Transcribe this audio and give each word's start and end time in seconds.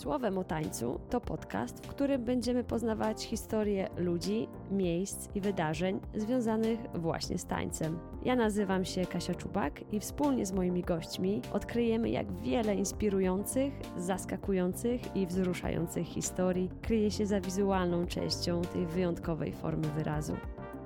Słowem 0.00 0.38
o 0.38 0.44
tańcu 0.44 1.00
to 1.10 1.20
podcast, 1.20 1.86
w 1.86 1.88
którym 1.88 2.24
będziemy 2.24 2.64
poznawać 2.64 3.24
historię 3.24 3.88
ludzi, 3.96 4.48
miejsc 4.70 5.28
i 5.34 5.40
wydarzeń 5.40 6.00
związanych 6.14 6.80
właśnie 6.94 7.38
z 7.38 7.44
tańcem. 7.44 7.98
Ja 8.24 8.36
nazywam 8.36 8.84
się 8.84 9.06
Kasia 9.06 9.34
Czubak 9.34 9.92
i 9.92 10.00
wspólnie 10.00 10.46
z 10.46 10.52
moimi 10.52 10.82
gośćmi 10.82 11.42
odkryjemy, 11.52 12.10
jak 12.10 12.32
wiele 12.32 12.74
inspirujących, 12.74 13.72
zaskakujących 13.96 15.16
i 15.16 15.26
wzruszających 15.26 16.06
historii 16.06 16.70
kryje 16.82 17.10
się 17.10 17.26
za 17.26 17.40
wizualną 17.40 18.06
częścią 18.06 18.62
tej 18.62 18.86
wyjątkowej 18.86 19.52
formy 19.52 19.88
wyrazu. 19.88 20.36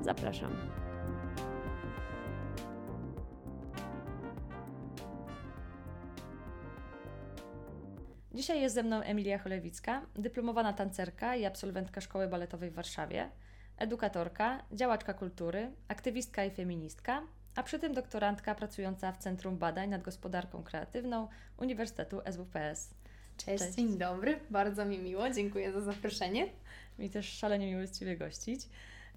Zapraszam. 0.00 0.50
Dzisiaj 8.44 8.60
jest 8.60 8.74
ze 8.74 8.82
mną 8.82 9.00
Emilia 9.00 9.38
Cholewicka, 9.38 10.06
dyplomowana 10.14 10.72
tancerka 10.72 11.36
i 11.36 11.44
absolwentka 11.44 12.00
Szkoły 12.00 12.28
Baletowej 12.28 12.70
w 12.70 12.74
Warszawie, 12.74 13.30
edukatorka, 13.76 14.64
działaczka 14.72 15.14
kultury, 15.14 15.70
aktywistka 15.88 16.44
i 16.44 16.50
feministka, 16.50 17.22
a 17.54 17.62
przy 17.62 17.78
tym 17.78 17.94
doktorantka 17.94 18.54
pracująca 18.54 19.12
w 19.12 19.18
Centrum 19.18 19.58
Badań 19.58 19.90
nad 19.90 20.02
Gospodarką 20.02 20.62
Kreatywną 20.62 21.28
Uniwersytetu 21.56 22.20
SWPS. 22.30 22.94
Cześć, 23.36 23.64
Cześć, 23.64 23.76
dzień 23.76 23.98
dobry, 23.98 24.40
bardzo 24.50 24.84
mi 24.84 24.98
miło, 24.98 25.30
dziękuję 25.30 25.72
za 25.72 25.80
zaproszenie. 25.80 26.46
Mi 26.98 27.10
też 27.10 27.28
szalenie 27.28 27.66
miło 27.66 27.80
jest 27.80 27.98
Ciebie 27.98 28.16
gościć. 28.16 28.60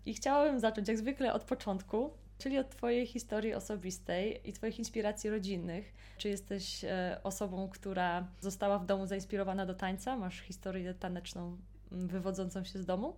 I 0.05 0.13
chciałabym 0.13 0.59
zacząć 0.59 0.87
jak 0.87 0.97
zwykle 0.97 1.33
od 1.33 1.43
początku, 1.43 2.11
czyli 2.37 2.59
od 2.59 2.69
Twojej 2.69 3.07
historii 3.07 3.53
osobistej 3.53 4.41
i 4.49 4.53
Twoich 4.53 4.79
inspiracji 4.79 5.29
rodzinnych. 5.29 5.93
Czy 6.17 6.29
jesteś 6.29 6.83
e, 6.83 7.19
osobą, 7.23 7.69
która 7.69 8.27
została 8.39 8.79
w 8.79 8.85
domu 8.85 9.05
zainspirowana 9.05 9.65
do 9.65 9.73
tańca? 9.73 10.17
Masz 10.17 10.39
historię 10.39 10.93
taneczną 10.93 11.57
mm, 11.91 12.07
wywodzącą 12.07 12.63
się 12.63 12.79
z 12.79 12.85
domu? 12.85 13.15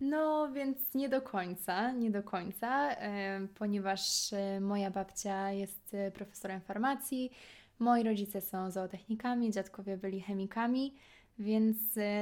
No, 0.00 0.52
więc 0.52 0.94
nie 0.94 1.08
do 1.08 1.22
końca, 1.22 1.92
nie 1.92 2.10
do 2.10 2.22
końca, 2.22 2.90
e, 2.90 3.46
ponieważ 3.54 4.32
e, 4.32 4.60
moja 4.60 4.90
babcia 4.90 5.52
jest 5.52 5.96
profesorem 6.14 6.60
farmacji, 6.60 7.30
moi 7.78 8.02
rodzice 8.02 8.40
są 8.40 8.70
zootechnikami, 8.70 9.50
dziadkowie 9.50 9.96
byli 9.96 10.20
chemikami, 10.20 10.94
więc 11.38 11.76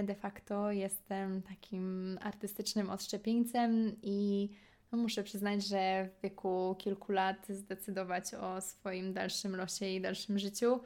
de 0.04 0.14
facto 0.14 0.72
jestem 0.72 1.42
takim 1.42 2.18
artystycznym 2.22 2.90
odszczepieńcem 2.90 3.96
i 4.02 4.50
muszę 4.92 5.22
przyznać, 5.22 5.66
że 5.66 6.08
w 6.18 6.22
wieku 6.22 6.76
kilku 6.78 7.12
lat 7.12 7.46
zdecydować 7.48 8.34
o 8.34 8.60
swoim 8.60 9.12
dalszym 9.12 9.56
losie 9.56 9.86
i 9.86 10.00
dalszym 10.00 10.38
życiu. 10.38 10.80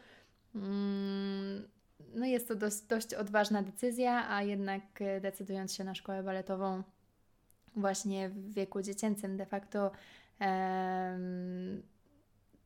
Mm, 0.54 1.68
no 2.14 2.26
jest 2.26 2.48
to 2.48 2.54
dość, 2.54 2.80
dość 2.80 3.14
odważna 3.14 3.62
decyzja, 3.62 4.28
a 4.30 4.42
jednak 4.42 4.82
decydując 5.20 5.74
się 5.74 5.84
na 5.84 5.94
szkołę 5.94 6.22
baletową 6.22 6.82
właśnie 7.76 8.28
w 8.28 8.54
wieku 8.54 8.82
dziecięcym 8.82 9.36
de 9.36 9.46
facto 9.46 9.90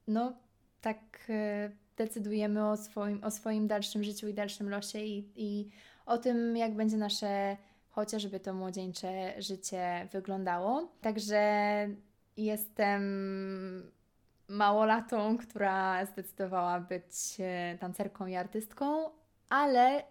no 0.09 0.33
tak 0.81 1.27
e, 1.29 1.71
decydujemy 1.97 2.69
o 2.69 2.77
swoim, 2.77 3.25
o 3.25 3.31
swoim 3.31 3.67
dalszym 3.67 4.05
życiu 4.05 4.29
i 4.29 4.35
dalszym 4.35 4.71
losie 4.71 4.99
i, 4.99 5.29
i 5.37 5.71
o 6.07 6.19
tym, 6.19 6.57
jak 6.57 6.75
będzie 6.75 6.97
nasze 6.97 7.57
chociażby 7.95 8.41
to 8.41 8.55
młodzieńcze 8.55 9.43
życie 9.43 10.09
wyglądało. 10.13 10.89
Także 11.01 11.43
jestem 12.37 13.03
małolatą, 14.49 15.39
która 15.39 16.07
zdecydowała 16.07 16.81
być 16.81 17.37
e, 17.41 17.79
tancerką 17.81 18.27
i 18.27 18.37
artystką, 18.37 19.11
ale 19.49 19.99
e, 19.99 20.03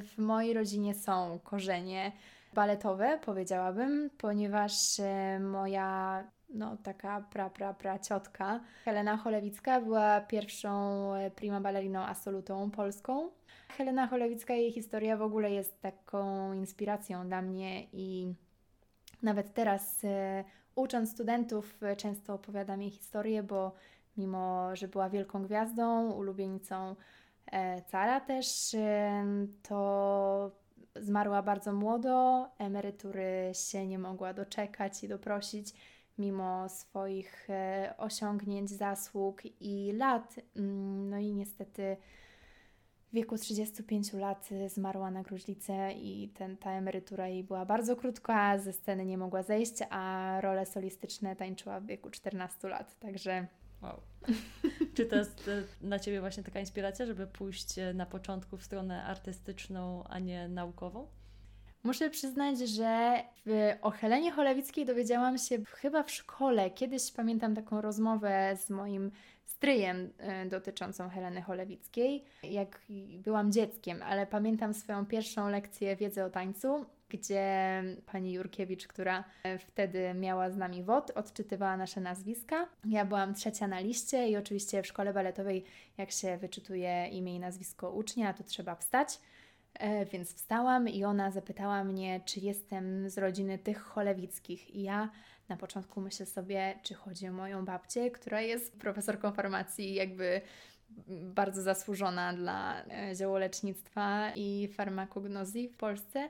w 0.00 0.18
mojej 0.18 0.54
rodzinie 0.54 0.94
są 0.94 1.38
korzenie 1.44 2.12
baletowe, 2.54 3.18
powiedziałabym, 3.24 4.10
ponieważ 4.18 5.00
e, 5.00 5.40
moja 5.40 6.24
no, 6.48 6.76
taka 6.82 7.20
pra, 7.20 7.50
pra, 7.50 7.74
pra 7.74 7.98
ciotka 7.98 8.60
Helena 8.84 9.16
Cholewicka 9.16 9.80
była 9.80 10.20
pierwszą 10.20 11.02
prima 11.36 11.60
balleriną 11.60 12.00
absolutą 12.00 12.70
polską. 12.70 13.30
Helena 13.76 14.06
Cholewicka, 14.06 14.54
jej 14.54 14.72
historia 14.72 15.16
w 15.16 15.22
ogóle 15.22 15.50
jest 15.50 15.80
taką 15.80 16.52
inspiracją 16.52 17.26
dla 17.26 17.42
mnie 17.42 17.86
i 17.92 18.34
nawet 19.22 19.54
teraz 19.54 20.04
e, 20.04 20.44
ucząc 20.74 21.10
studentów 21.10 21.82
e, 21.82 21.96
często 21.96 22.34
opowiadam 22.34 22.82
jej 22.82 22.90
historię, 22.90 23.42
bo 23.42 23.72
mimo, 24.16 24.76
że 24.76 24.88
była 24.88 25.10
wielką 25.10 25.42
gwiazdą, 25.42 26.10
ulubienicą 26.10 26.96
e, 27.52 27.82
cara 27.82 28.20
też, 28.20 28.76
to 29.62 30.50
zmarła 30.96 31.42
bardzo 31.42 31.72
młodo, 31.72 32.48
emerytury 32.58 33.50
się 33.54 33.86
nie 33.86 33.98
mogła 33.98 34.34
doczekać 34.34 35.04
i 35.04 35.08
doprosić 35.08 35.74
mimo 36.18 36.68
swoich 36.68 37.48
osiągnięć, 37.98 38.70
zasług 38.70 39.42
i 39.60 39.92
lat. 39.92 40.34
Mm, 40.56 41.10
no 41.10 41.18
i 41.18 41.34
niestety 41.34 41.96
w 43.12 43.14
wieku 43.14 43.38
35 43.38 44.12
lat 44.12 44.48
zmarła 44.66 45.10
na 45.10 45.22
gruźlicę 45.22 45.92
i 45.92 46.28
ten, 46.28 46.56
ta 46.56 46.70
emerytura 46.70 47.28
jej 47.28 47.44
była 47.44 47.66
bardzo 47.66 47.96
krótka, 47.96 48.58
ze 48.58 48.72
sceny 48.72 49.04
nie 49.04 49.18
mogła 49.18 49.42
zejść, 49.42 49.74
a 49.90 50.38
role 50.40 50.66
solistyczne 50.66 51.36
tańczyła 51.36 51.80
w 51.80 51.86
wieku 51.86 52.10
14 52.10 52.68
lat, 52.68 52.98
także... 52.98 53.46
Wow. 53.82 54.00
Czy 54.94 55.06
to 55.06 55.16
jest 55.16 55.50
dla 55.80 55.98
Ciebie 55.98 56.20
właśnie 56.20 56.42
taka 56.42 56.60
inspiracja, 56.60 57.06
żeby 57.06 57.26
pójść 57.26 57.78
e, 57.78 57.94
na 57.94 58.06
początku 58.06 58.56
w 58.56 58.64
stronę 58.64 59.04
artystyczną, 59.04 60.04
a 60.04 60.18
nie 60.18 60.48
naukową? 60.48 61.06
Muszę 61.82 62.10
przyznać, 62.10 62.58
że 62.58 63.22
o 63.82 63.90
Helenie 63.90 64.32
Cholewickiej 64.32 64.86
dowiedziałam 64.86 65.38
się 65.38 65.64
chyba 65.64 66.02
w 66.02 66.10
szkole. 66.10 66.70
Kiedyś 66.70 67.12
pamiętam 67.12 67.54
taką 67.54 67.80
rozmowę 67.80 68.56
z 68.56 68.70
moim 68.70 69.10
stryjem 69.44 70.12
e, 70.18 70.46
dotyczącą 70.46 71.08
Heleny 71.08 71.42
Cholewickiej, 71.42 72.24
jak 72.42 72.80
byłam 73.24 73.52
dzieckiem, 73.52 74.02
ale 74.02 74.26
pamiętam 74.26 74.74
swoją 74.74 75.06
pierwszą 75.06 75.48
lekcję 75.48 75.96
wiedzy 75.96 76.24
o 76.24 76.30
tańcu, 76.30 76.86
gdzie 77.08 77.82
pani 78.06 78.32
Jurkiewicz, 78.32 78.86
która 78.86 79.24
e, 79.44 79.58
wtedy 79.58 80.14
miała 80.14 80.50
z 80.50 80.56
nami 80.56 80.82
WOD, 80.82 81.10
odczytywała 81.10 81.76
nasze 81.76 82.00
nazwiska. 82.00 82.68
Ja 82.84 83.04
byłam 83.04 83.34
trzecia 83.34 83.68
na 83.68 83.80
liście 83.80 84.28
i 84.28 84.36
oczywiście 84.36 84.82
w 84.82 84.86
szkole 84.86 85.12
baletowej, 85.12 85.64
jak 85.98 86.10
się 86.10 86.36
wyczytuje 86.36 87.08
imię 87.08 87.36
i 87.36 87.40
nazwisko 87.40 87.90
ucznia, 87.90 88.34
to 88.34 88.44
trzeba 88.44 88.74
wstać. 88.74 89.18
E, 89.74 90.04
więc 90.04 90.34
wstałam 90.34 90.88
i 90.88 91.04
ona 91.04 91.30
zapytała 91.30 91.84
mnie, 91.84 92.20
czy 92.24 92.40
jestem 92.40 93.10
z 93.10 93.18
rodziny 93.18 93.58
tych 93.58 93.82
cholewickich. 93.82 94.74
I 94.74 94.82
ja 94.82 95.10
na 95.52 95.56
początku 95.56 96.00
myślę 96.00 96.26
sobie, 96.26 96.78
czy 96.82 96.94
chodzi 96.94 97.28
o 97.28 97.32
moją 97.32 97.64
babcię, 97.64 98.10
która 98.10 98.40
jest 98.40 98.78
profesorką 98.78 99.32
farmacji, 99.32 99.94
jakby 99.94 100.40
bardzo 101.34 101.62
zasłużona 101.62 102.32
dla 102.32 102.84
e, 102.84 103.14
ziołolecznictwa 103.14 104.32
i 104.36 104.68
farmakognozji 104.68 105.68
w 105.68 105.76
Polsce. 105.76 106.28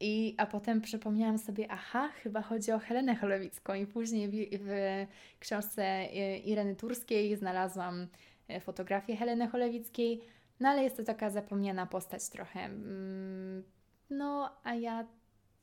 I, 0.00 0.34
a 0.38 0.46
potem 0.46 0.80
przypomniałam 0.80 1.38
sobie, 1.38 1.66
aha, 1.70 2.08
chyba 2.22 2.42
chodzi 2.42 2.72
o 2.72 2.78
Helenę 2.78 3.16
Cholewicką. 3.16 3.74
I 3.74 3.86
później 3.86 4.28
w, 4.28 4.58
w 4.60 5.06
książce 5.38 5.82
e, 5.82 6.38
Ireny 6.38 6.76
Turskiej 6.76 7.36
znalazłam 7.36 8.06
fotografię 8.60 9.16
Heleny 9.16 9.48
Cholewickiej 9.48 10.22
no 10.62 10.68
ale 10.68 10.82
jest 10.82 10.96
to 10.96 11.04
taka 11.04 11.30
zapomniana 11.30 11.86
postać 11.86 12.28
trochę. 12.28 12.60
Mm, 12.60 13.62
no, 14.10 14.50
a 14.64 14.74
ja 14.74 15.06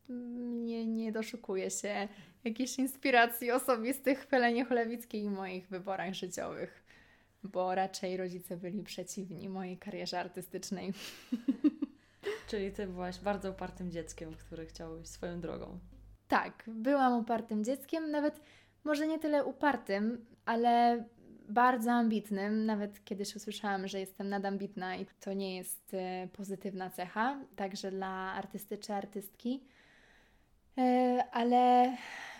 nie, 0.10 0.86
nie 0.86 1.12
doszukuję 1.12 1.70
się 1.70 2.08
jakiejś 2.44 2.80
inspiracji 2.80 3.52
osobistych 3.52 4.24
w 4.26 4.30
Helenie 4.30 4.66
Cholewickiej 4.66 5.24
i 5.24 5.30
moich 5.30 5.68
wyborach 5.68 6.14
życiowych, 6.14 6.84
bo 7.44 7.76
raczej 7.76 8.18
rodzice 8.18 8.58
byli 8.58 8.84
przeciwni 8.84 9.50
mojej 9.50 9.78
karierze 9.78 10.20
artystycznej. 10.20 10.94
Czyli 12.50 12.72
Ty 12.72 12.88
byłaś 12.88 13.20
bardzo 13.20 13.52
upartym 13.52 13.92
dzieckiem, 13.92 14.34
które 14.34 14.66
chciało 14.66 14.98
iść 14.98 15.10
swoją 15.10 15.42
drogą. 15.42 15.80
Tak, 16.28 16.64
byłam 16.68 17.20
upartym 17.20 17.64
dzieckiem, 17.64 18.12
nawet 18.12 18.42
może 18.84 19.08
nie 19.08 19.20
tyle 19.20 19.46
upartym, 19.46 20.26
ale 20.46 21.04
bardzo 21.50 21.92
ambitnym. 21.92 22.66
Nawet 22.66 23.04
kiedyś 23.04 23.36
usłyszałam, 23.36 23.88
że 23.88 24.00
jestem 24.00 24.30
nadambitna 24.30 24.96
i 24.96 25.06
to 25.20 25.34
nie 25.34 25.56
jest 25.56 25.94
e, 25.94 26.28
pozytywna 26.34 26.90
cecha, 26.90 27.40
także 27.56 27.92
dla 27.92 28.08
artysty 28.34 28.78
czy 28.78 28.94
artystki. 28.94 29.64
E, 30.80 31.24
ale 31.32 31.96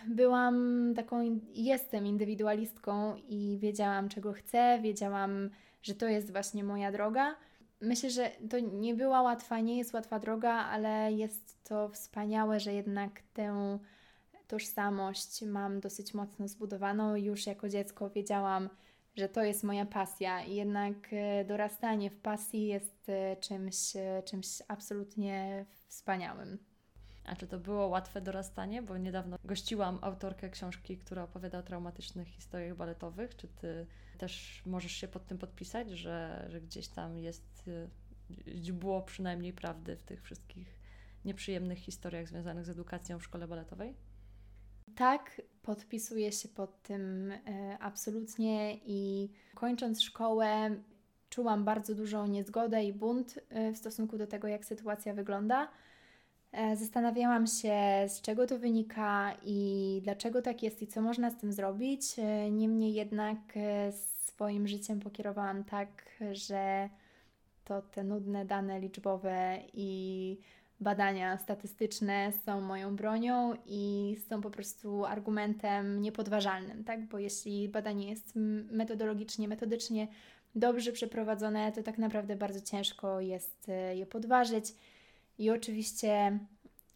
byłam 0.06 0.92
taką, 0.96 1.40
jestem 1.54 2.06
indywidualistką 2.06 3.16
i 3.28 3.58
wiedziałam, 3.60 4.08
czego 4.08 4.32
chcę, 4.32 4.78
wiedziałam, 4.82 5.50
że 5.82 5.94
to 5.94 6.08
jest 6.08 6.32
właśnie 6.32 6.64
moja 6.64 6.92
droga. 6.92 7.36
Myślę, 7.80 8.10
że 8.10 8.30
to 8.50 8.58
nie 8.58 8.94
była 8.94 9.22
łatwa, 9.22 9.60
nie 9.60 9.78
jest 9.78 9.94
łatwa 9.94 10.18
droga, 10.18 10.52
ale 10.52 11.12
jest 11.12 11.64
to 11.64 11.88
wspaniałe, 11.88 12.60
że 12.60 12.74
jednak 12.74 13.22
tę 13.34 13.78
tożsamość 14.48 15.42
mam 15.42 15.80
dosyć 15.80 16.14
mocno 16.14 16.48
zbudowaną. 16.48 17.16
Już 17.16 17.46
jako 17.46 17.68
dziecko 17.68 18.10
wiedziałam, 18.10 18.68
że 19.16 19.28
to 19.28 19.44
jest 19.44 19.64
moja 19.64 19.86
pasja 19.86 20.44
i 20.44 20.54
jednak 20.54 20.94
e, 21.12 21.44
dorastanie 21.44 22.10
w 22.10 22.16
pasji 22.16 22.66
jest 22.66 23.08
e, 23.08 23.36
czymś, 23.36 23.92
czymś 24.24 24.46
absolutnie 24.68 25.66
wspaniałym. 25.88 26.69
A 27.24 27.36
czy 27.36 27.46
to 27.46 27.58
było 27.58 27.86
łatwe 27.86 28.20
dorastanie? 28.20 28.82
Bo 28.82 28.98
niedawno 28.98 29.36
gościłam 29.44 29.98
autorkę 30.02 30.50
książki, 30.50 30.98
która 30.98 31.22
opowiada 31.22 31.58
o 31.58 31.62
traumatycznych 31.62 32.28
historiach 32.28 32.76
baletowych. 32.76 33.36
Czy 33.36 33.48
ty 33.48 33.86
też 34.18 34.62
możesz 34.66 34.92
się 34.92 35.08
pod 35.08 35.26
tym 35.26 35.38
podpisać, 35.38 35.90
że, 35.90 36.46
że 36.48 36.60
gdzieś 36.60 36.88
tam 36.88 37.18
jest 37.18 37.70
źdźbło 38.46 39.02
przynajmniej 39.02 39.52
prawdy 39.52 39.96
w 39.96 40.02
tych 40.02 40.22
wszystkich 40.22 40.80
nieprzyjemnych 41.24 41.78
historiach 41.78 42.28
związanych 42.28 42.64
z 42.64 42.68
edukacją 42.68 43.18
w 43.18 43.24
szkole 43.24 43.48
baletowej? 43.48 43.94
Tak, 44.96 45.42
podpisuję 45.62 46.32
się 46.32 46.48
pod 46.48 46.82
tym 46.82 47.32
e, 47.32 47.78
absolutnie 47.80 48.76
i 48.84 49.30
kończąc 49.54 50.02
szkołę 50.02 50.76
czułam 51.30 51.64
bardzo 51.64 51.94
dużą 51.94 52.26
niezgodę 52.26 52.84
i 52.84 52.92
bunt 52.92 53.38
e, 53.48 53.72
w 53.72 53.76
stosunku 53.76 54.18
do 54.18 54.26
tego, 54.26 54.48
jak 54.48 54.64
sytuacja 54.64 55.14
wygląda. 55.14 55.68
E, 56.52 56.76
zastanawiałam 56.76 57.46
się, 57.46 57.78
z 58.08 58.20
czego 58.20 58.46
to 58.46 58.58
wynika 58.58 59.34
i 59.44 60.00
dlaczego 60.04 60.42
tak 60.42 60.62
jest 60.62 60.82
i 60.82 60.86
co 60.86 61.02
można 61.02 61.30
z 61.30 61.36
tym 61.36 61.52
zrobić. 61.52 62.02
Niemniej 62.50 62.94
jednak 62.94 63.38
swoim 64.40 64.68
życiem 64.68 65.00
pokierowałam 65.00 65.64
tak, 65.64 65.88
że 66.32 66.88
to 67.64 67.82
te 67.82 68.04
nudne 68.04 68.44
dane 68.44 68.80
liczbowe 68.80 69.58
i 69.74 70.38
badania 70.80 71.38
statystyczne 71.38 72.32
są 72.44 72.60
moją 72.60 72.96
bronią 72.96 73.54
i 73.66 74.16
są 74.28 74.40
po 74.40 74.50
prostu 74.50 75.04
argumentem 75.04 76.02
niepodważalnym, 76.02 76.84
tak? 76.84 77.06
Bo 77.06 77.18
jeśli 77.18 77.68
badanie 77.68 78.10
jest 78.10 78.32
metodologicznie, 78.70 79.48
metodycznie 79.48 80.08
dobrze 80.54 80.92
przeprowadzone, 80.92 81.72
to 81.72 81.82
tak 81.82 81.98
naprawdę 81.98 82.36
bardzo 82.36 82.60
ciężko 82.60 83.20
jest 83.20 83.68
e, 83.68 83.96
je 83.96 84.06
podważyć. 84.06 84.64
I 85.40 85.50
oczywiście 85.50 86.38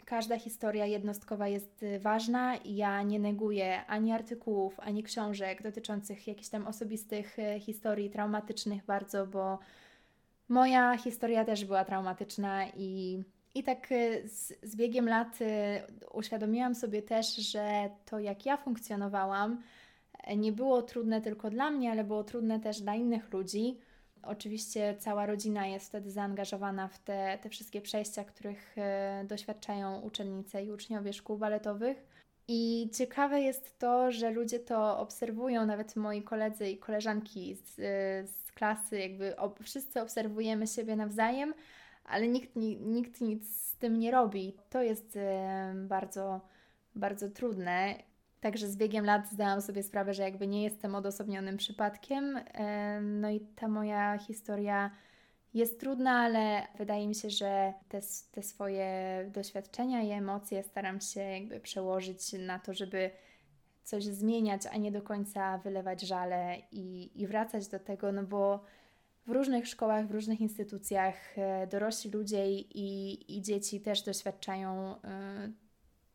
każda 0.05 0.39
historia 0.39 0.87
jednostkowa 0.87 1.49
jest 1.49 1.85
ważna 2.01 2.57
i 2.57 2.77
ja 2.77 3.03
nie 3.03 3.19
neguję 3.19 3.87
ani 3.87 4.13
artykułów, 4.13 4.81
ani 4.81 5.03
książek 5.03 5.63
dotyczących 5.63 6.29
jakichś 6.29 6.49
tam 6.49 6.67
osobistych 6.67 7.39
e, 7.39 7.61
historii 7.61 8.11
traumatycznych 8.11 8.85
bardzo, 8.85 9.27
bo 9.27 9.59
moja 10.49 10.97
historia 10.97 11.45
też 11.45 11.65
była 11.65 11.85
traumatyczna 11.85 12.67
i 12.77 13.23
i 13.55 13.63
tak 13.63 13.93
y, 13.93 14.29
z, 14.29 14.53
z 14.63 14.77
biegiem 14.77 15.09
lat 15.09 15.41
y, 15.41 15.47
uświadomiłam 16.13 16.75
sobie 16.75 17.03
też, 17.03 17.37
że 17.37 17.91
to 18.05 18.19
jak 18.19 18.47
ja 18.47 18.57
funkcjonowałam, 18.57 19.63
nie 20.37 20.53
było 20.53 20.83
trudne 20.83 21.21
tylko 21.21 21.51
dla 21.51 21.71
mnie, 21.71 21.91
ale 21.91 22.05
było 22.05 22.25
trudne 22.25 22.61
też 22.61 22.81
dla 22.81 22.95
innych 22.95 23.33
ludzi. 23.33 23.79
Oczywiście 24.27 24.97
cała 24.99 25.27
rodzina 25.27 25.67
jest 25.67 25.89
wtedy 25.89 26.11
zaangażowana 26.11 26.89
w 26.89 26.99
te, 26.99 27.39
te 27.43 27.49
wszystkie 27.49 27.81
przejścia, 27.81 28.25
których 28.25 28.79
e, 28.79 29.25
doświadczają 29.29 30.01
uczennice 30.01 30.65
i 30.65 30.73
uczniowie 30.73 31.13
szkół 31.13 31.39
baletowych. 31.39 32.07
I 32.49 32.91
ciekawe 32.93 33.41
jest 33.41 33.79
to, 33.79 34.13
że 34.13 34.31
ludzie 34.31 34.59
to 34.59 34.99
obserwują, 34.99 35.67
nawet 35.67 35.97
moi 35.97 36.23
koledzy 36.23 36.69
i 36.69 36.79
koleżanki 36.79 37.55
z, 37.55 37.75
z 38.31 38.53
klasy, 38.53 38.99
jakby 38.99 39.37
ob, 39.37 39.61
wszyscy 39.63 40.01
obserwujemy 40.01 40.67
siebie 40.67 40.97
nawzajem, 40.97 41.55
ale 42.05 42.29
nikt, 42.29 42.57
nikt 42.81 43.21
nic 43.21 43.57
z 43.61 43.77
tym 43.77 43.99
nie 43.99 44.11
robi. 44.11 44.57
To 44.71 44.83
jest 44.83 45.19
bardzo, 45.75 46.41
bardzo 46.95 47.29
trudne. 47.29 47.95
Także 48.45 48.69
z 48.69 48.77
biegiem 48.77 49.05
lat 49.05 49.31
zdałam 49.31 49.61
sobie 49.61 49.83
sprawę, 49.83 50.15
że 50.15 50.23
jakby 50.23 50.47
nie 50.47 50.63
jestem 50.63 50.95
odosobnionym 50.95 51.57
przypadkiem. 51.57 52.41
No 53.01 53.31
i 53.31 53.41
ta 53.41 53.69
moja 53.69 54.19
historia 54.19 54.91
jest 55.55 55.81
trudna, 55.81 56.11
ale 56.11 56.63
wydaje 56.79 57.09
mi 57.09 57.15
się, 57.15 57.31
że 57.31 57.73
te, 57.89 58.01
te 58.33 58.43
swoje 58.43 58.87
doświadczenia 59.35 60.03
i 60.03 60.11
emocje 60.11 60.63
staram 60.63 61.01
się 61.01 61.21
jakby 61.21 61.61
przełożyć 61.61 62.33
na 62.33 62.59
to, 62.59 62.75
żeby 62.75 63.11
coś 63.85 64.05
zmieniać, 64.05 64.63
a 64.73 64.77
nie 64.77 64.93
do 64.93 65.03
końca 65.03 65.59
wylewać 65.59 66.01
żale 66.01 66.57
i, 66.73 67.11
i 67.23 67.27
wracać 67.27 67.69
do 67.69 67.79
tego, 67.79 68.13
no 68.13 68.23
bo 68.23 68.65
w 69.27 69.31
różnych 69.31 69.69
szkołach, 69.69 70.07
w 70.07 70.11
różnych 70.11 70.41
instytucjach 70.41 71.39
e, 71.39 71.67
dorośli 71.67 72.11
ludzie 72.11 72.51
i, 72.51 73.37
i 73.37 73.43
dzieci 73.43 73.81
też 73.81 74.03
doświadczają 74.03 74.95
y, 74.95 74.99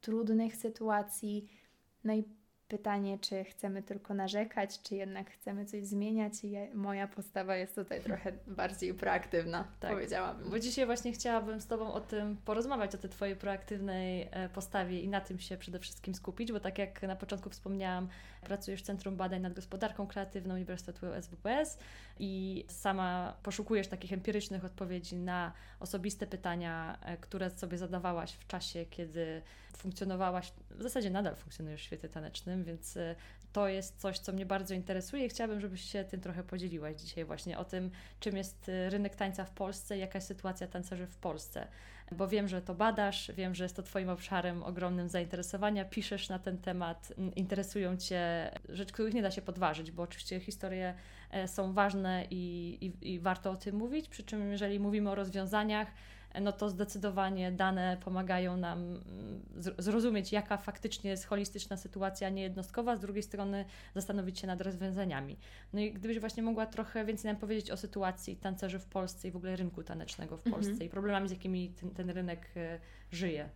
trudnych 0.01 0.55
sytuacji. 0.55 1.58
No 2.03 2.13
i 2.13 2.23
pytanie, 2.69 3.19
czy 3.19 3.43
chcemy 3.43 3.83
tylko 3.83 4.13
narzekać, 4.13 4.81
czy 4.81 4.95
jednak 4.95 5.31
chcemy 5.31 5.65
coś 5.65 5.85
zmieniać. 5.85 6.43
I 6.43 6.51
ja, 6.51 6.61
moja 6.73 7.07
postawa 7.07 7.55
jest 7.55 7.75
tutaj 7.75 8.01
trochę 8.01 8.31
bardziej 8.47 8.93
proaktywna, 8.93 9.67
tak, 9.79 9.91
powiedziałabym. 9.91 10.49
Bo 10.49 10.59
dzisiaj 10.59 10.85
właśnie 10.85 11.11
chciałabym 11.11 11.61
z 11.61 11.67
Tobą 11.67 11.93
o 11.93 12.01
tym 12.01 12.37
porozmawiać, 12.45 12.95
o 12.95 12.97
tej 12.97 13.09
Twojej 13.09 13.35
proaktywnej 13.35 14.29
e, 14.31 14.49
postawie 14.49 14.99
i 15.01 15.07
na 15.07 15.21
tym 15.21 15.39
się 15.39 15.57
przede 15.57 15.79
wszystkim 15.79 16.15
skupić, 16.15 16.51
bo 16.51 16.59
tak 16.59 16.77
jak 16.77 17.01
na 17.01 17.15
początku 17.15 17.49
wspomniałam, 17.49 18.07
pracujesz 18.41 18.81
w 18.81 18.85
Centrum 18.85 19.15
Badań 19.15 19.41
nad 19.41 19.53
Gospodarką 19.53 20.07
Kreatywną 20.07 20.53
Uniwersytetu 20.53 21.05
SWPS 21.21 21.77
i 22.19 22.65
sama 22.67 23.37
poszukujesz 23.43 23.87
takich 23.87 24.13
empirycznych 24.13 24.65
odpowiedzi 24.65 25.15
na 25.15 25.53
osobiste 25.79 26.27
pytania, 26.27 26.97
e, 27.01 27.17
które 27.17 27.49
sobie 27.49 27.77
zadawałaś 27.77 28.33
w 28.33 28.47
czasie, 28.47 28.85
kiedy 28.85 29.41
funkcjonowałaś, 29.79 30.53
w 30.71 30.83
zasadzie 30.83 31.09
nadal 31.09 31.35
funkcjonujesz 31.35 31.81
w 31.81 31.83
świecie 31.83 32.09
tanecznym, 32.09 32.63
więc 32.63 32.97
e, 32.97 33.15
to 33.53 33.67
jest 33.67 34.01
coś, 34.01 34.19
co 34.19 34.33
mnie 34.33 34.45
bardzo 34.45 34.73
interesuje 34.73 35.25
i 35.25 35.29
chciałabym, 35.29 35.61
żebyś 35.61 35.81
się 35.81 36.03
tym 36.03 36.21
trochę 36.21 36.43
podzieliłaś 36.43 36.95
dzisiaj 36.95 37.25
właśnie 37.25 37.57
o 37.57 37.65
tym, 37.65 37.91
czym 38.19 38.37
jest 38.37 38.69
e, 38.69 38.89
rynek 38.89 39.15
tańca 39.15 39.45
w 39.45 39.51
Polsce, 39.51 39.97
jaka 39.97 40.17
jest 40.17 40.27
sytuacja 40.27 40.67
tancerzy 40.67 41.07
w 41.07 41.17
Polsce. 41.17 41.67
Bo 42.11 42.27
wiem, 42.27 42.47
że 42.47 42.61
to 42.61 42.75
badasz, 42.75 43.31
wiem, 43.35 43.55
że 43.55 43.63
jest 43.63 43.75
to 43.75 43.83
Twoim 43.83 44.09
obszarem 44.09 44.63
ogromnym 44.63 45.09
zainteresowania, 45.09 45.85
piszesz 45.85 46.29
na 46.29 46.39
ten 46.39 46.57
temat, 46.57 47.13
interesują 47.35 47.97
Cię 47.97 48.51
rzeczy, 48.69 48.93
których 48.93 49.13
nie 49.13 49.21
da 49.21 49.31
się 49.31 49.41
podważyć, 49.41 49.91
bo 49.91 50.03
oczywiście 50.03 50.39
historie 50.39 50.93
e, 51.31 51.47
są 51.47 51.73
ważne 51.73 52.25
i, 52.29 52.77
i, 52.81 53.13
i 53.13 53.19
warto 53.19 53.51
o 53.51 53.55
tym 53.55 53.75
mówić, 53.75 54.09
przy 54.09 54.23
czym 54.23 54.51
jeżeli 54.51 54.79
mówimy 54.79 55.09
o 55.09 55.15
rozwiązaniach, 55.15 55.87
no 56.41 56.51
to 56.51 56.69
zdecydowanie 56.69 57.51
dane 57.51 57.97
pomagają 58.03 58.57
nam 58.57 58.79
mm, 58.79 59.41
zrozumieć, 59.77 60.31
jaka 60.31 60.57
faktycznie 60.57 61.09
jest 61.09 61.25
holistyczna 61.25 61.77
sytuacja, 61.77 62.29
niejednostkowa, 62.29 62.95
z 62.95 62.99
drugiej 62.99 63.23
strony 63.23 63.65
zastanowić 63.95 64.39
się 64.39 64.47
nad 64.47 64.61
rozwiązaniami. 64.61 65.37
No 65.73 65.79
i 65.79 65.93
gdybyś 65.93 66.19
właśnie 66.19 66.43
mogła 66.43 66.65
trochę 66.65 67.05
więcej 67.05 67.31
nam 67.31 67.41
powiedzieć 67.41 67.71
o 67.71 67.77
sytuacji 67.77 68.35
tancerzy 68.35 68.79
w 68.79 68.85
Polsce 68.85 69.27
i 69.27 69.31
w 69.31 69.35
ogóle 69.35 69.55
rynku 69.55 69.83
tanecznego 69.83 70.37
w 70.37 70.43
Polsce 70.43 70.71
mhm. 70.71 70.87
i 70.87 70.89
problemami, 70.89 71.27
z 71.27 71.31
jakimi 71.31 71.69
ten, 71.69 71.89
ten 71.91 72.09
rynek 72.09 72.49
e, 72.55 72.79
żyje. 73.11 73.49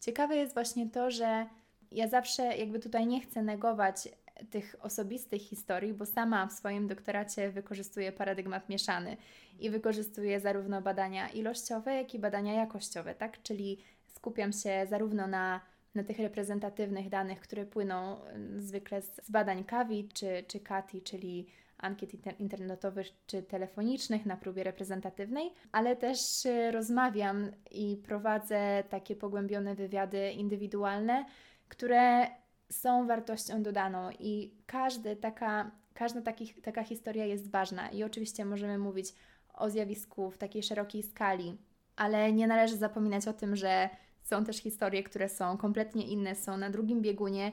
Ciekawe 0.00 0.36
jest 0.36 0.54
właśnie 0.54 0.90
to, 0.90 1.10
że 1.10 1.46
ja 1.92 2.08
zawsze 2.08 2.42
jakby 2.42 2.78
tutaj 2.78 3.06
nie 3.06 3.20
chcę 3.20 3.42
negować 3.42 4.08
tych 4.50 4.76
osobistych 4.80 5.42
historii, 5.42 5.94
bo 5.94 6.06
sama 6.06 6.46
w 6.46 6.52
swoim 6.52 6.88
doktoracie 6.88 7.50
wykorzystuję 7.50 8.12
paradygmat 8.12 8.68
mieszany 8.68 9.16
i 9.60 9.70
wykorzystuję 9.70 10.40
zarówno 10.40 10.82
badania 10.82 11.28
ilościowe, 11.28 11.94
jak 11.94 12.14
i 12.14 12.18
badania 12.18 12.54
jakościowe, 12.54 13.14
tak? 13.14 13.42
Czyli 13.42 13.78
skupiam 14.06 14.52
się 14.52 14.86
zarówno 14.90 15.26
na, 15.26 15.60
na 15.94 16.04
tych 16.04 16.18
reprezentatywnych 16.18 17.08
danych, 17.08 17.40
które 17.40 17.66
płyną 17.66 18.24
mm, 18.24 18.60
zwykle 18.60 19.02
z, 19.02 19.26
z 19.26 19.30
badań 19.30 19.64
KAWI 19.64 20.08
czy, 20.14 20.44
czy 20.48 20.60
CATI, 20.60 21.02
czyli 21.02 21.46
ankiet 21.78 22.40
internetowych 22.40 23.06
czy 23.26 23.42
telefonicznych 23.42 24.26
na 24.26 24.36
próbie 24.36 24.64
reprezentatywnej, 24.64 25.52
ale 25.72 25.96
też 25.96 26.46
y, 26.46 26.70
rozmawiam 26.70 27.50
i 27.70 27.96
prowadzę 27.96 28.84
takie 28.88 29.16
pogłębione 29.16 29.74
wywiady 29.74 30.32
indywidualne, 30.32 31.24
które 31.68 32.26
są 32.70 33.06
wartością 33.06 33.62
dodaną 33.62 34.10
i 34.18 34.54
każdy 34.66 35.16
taka, 35.16 35.70
każda 35.94 36.22
taki, 36.22 36.54
taka 36.62 36.82
historia 36.82 37.24
jest 37.26 37.50
ważna. 37.50 37.90
I 37.90 38.04
oczywiście 38.04 38.44
możemy 38.44 38.78
mówić 38.78 39.14
o 39.54 39.70
zjawisku 39.70 40.30
w 40.30 40.38
takiej 40.38 40.62
szerokiej 40.62 41.02
skali, 41.02 41.56
ale 41.96 42.32
nie 42.32 42.46
należy 42.46 42.76
zapominać 42.76 43.28
o 43.28 43.32
tym, 43.32 43.56
że 43.56 43.90
są 44.22 44.44
też 44.44 44.56
historie, 44.56 45.02
które 45.02 45.28
są 45.28 45.56
kompletnie 45.56 46.06
inne, 46.06 46.34
są 46.34 46.56
na 46.56 46.70
drugim 46.70 47.02
biegunie 47.02 47.52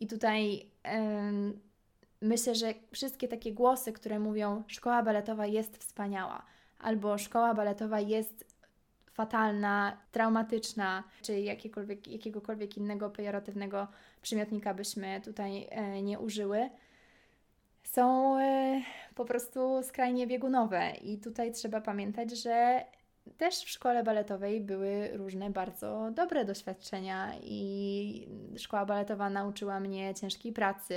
i 0.00 0.06
tutaj 0.06 0.52
yy, 0.84 1.58
myślę, 2.22 2.54
że 2.54 2.74
wszystkie 2.92 3.28
takie 3.28 3.52
głosy, 3.52 3.92
które 3.92 4.18
mówią 4.18 4.62
szkoła 4.66 5.02
baletowa 5.02 5.46
jest 5.46 5.76
wspaniała 5.76 6.42
albo 6.78 7.18
szkoła 7.18 7.54
baletowa 7.54 8.00
jest 8.00 8.47
fatalna, 9.18 9.96
traumatyczna, 10.12 11.04
czy 11.22 11.40
jakiegokolwiek 12.06 12.76
innego 12.76 13.10
pejoratywnego 13.10 13.88
przymiotnika 14.22 14.74
byśmy 14.74 15.20
tutaj 15.20 15.66
e, 15.70 16.02
nie 16.02 16.18
użyły, 16.18 16.70
są 17.82 18.38
e, 18.40 18.82
po 19.14 19.24
prostu 19.24 19.82
skrajnie 19.82 20.26
biegunowe. 20.26 20.90
I 21.02 21.18
tutaj 21.18 21.52
trzeba 21.52 21.80
pamiętać, 21.80 22.42
że 22.42 22.84
też 23.36 23.54
w 23.54 23.68
szkole 23.68 24.02
baletowej 24.04 24.60
były 24.60 25.10
różne 25.12 25.50
bardzo 25.50 26.10
dobre 26.14 26.44
doświadczenia 26.44 27.32
i 27.42 28.28
szkoła 28.56 28.86
baletowa 28.86 29.30
nauczyła 29.30 29.80
mnie 29.80 30.14
ciężkiej 30.14 30.52
pracy, 30.52 30.94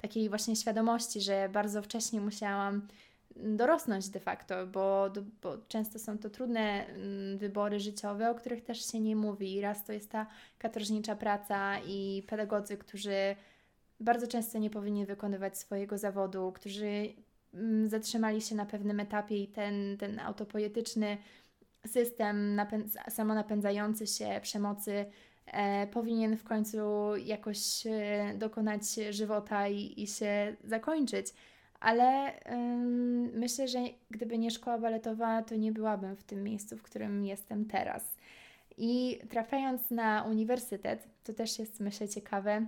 takiej 0.00 0.28
właśnie 0.28 0.56
świadomości, 0.56 1.20
że 1.20 1.48
bardzo 1.48 1.82
wcześnie 1.82 2.20
musiałam 2.20 2.88
dorosnąć 3.36 4.08
de 4.08 4.20
facto, 4.20 4.66
bo, 4.66 5.12
bo 5.42 5.58
często 5.68 5.98
są 5.98 6.18
to 6.18 6.30
trudne 6.30 6.86
mm, 6.86 7.38
wybory 7.38 7.80
życiowe, 7.80 8.30
o 8.30 8.34
których 8.34 8.62
też 8.62 8.92
się 8.92 9.00
nie 9.00 9.16
mówi. 9.16 9.60
Raz 9.60 9.84
to 9.84 9.92
jest 9.92 10.10
ta 10.10 10.26
katorżnicza 10.58 11.16
praca 11.16 11.78
i 11.86 12.22
pedagodzy, 12.28 12.76
którzy 12.76 13.36
bardzo 14.00 14.26
często 14.26 14.58
nie 14.58 14.70
powinni 14.70 15.06
wykonywać 15.06 15.58
swojego 15.58 15.98
zawodu, 15.98 16.52
którzy 16.52 17.14
mm, 17.54 17.88
zatrzymali 17.88 18.40
się 18.40 18.54
na 18.54 18.66
pewnym 18.66 19.00
etapie 19.00 19.42
i 19.42 19.48
ten, 19.48 19.96
ten 19.98 20.20
system 21.86 22.54
napędza, 22.54 23.02
samonapędzający 23.08 24.06
się 24.06 24.40
przemocy 24.42 25.04
e, 25.46 25.86
powinien 25.86 26.36
w 26.36 26.44
końcu 26.44 26.78
jakoś 27.16 27.86
e, 27.86 28.34
dokonać 28.38 28.82
żywota 29.10 29.68
i, 29.68 30.02
i 30.02 30.06
się 30.06 30.56
zakończyć. 30.64 31.26
Ale 31.82 32.32
ym, 32.52 33.38
myślę, 33.38 33.68
że 33.68 33.78
gdyby 34.10 34.38
nie 34.38 34.50
szkoła 34.50 34.78
baletowa, 34.78 35.42
to 35.42 35.54
nie 35.56 35.72
byłabym 35.72 36.16
w 36.16 36.22
tym 36.22 36.44
miejscu, 36.44 36.76
w 36.76 36.82
którym 36.82 37.24
jestem 37.24 37.64
teraz. 37.64 38.16
I 38.78 39.18
trafiając 39.30 39.90
na 39.90 40.22
uniwersytet, 40.22 41.08
to 41.24 41.32
też 41.32 41.58
jest 41.58 41.80
myślę 41.80 42.08
ciekawe, 42.08 42.66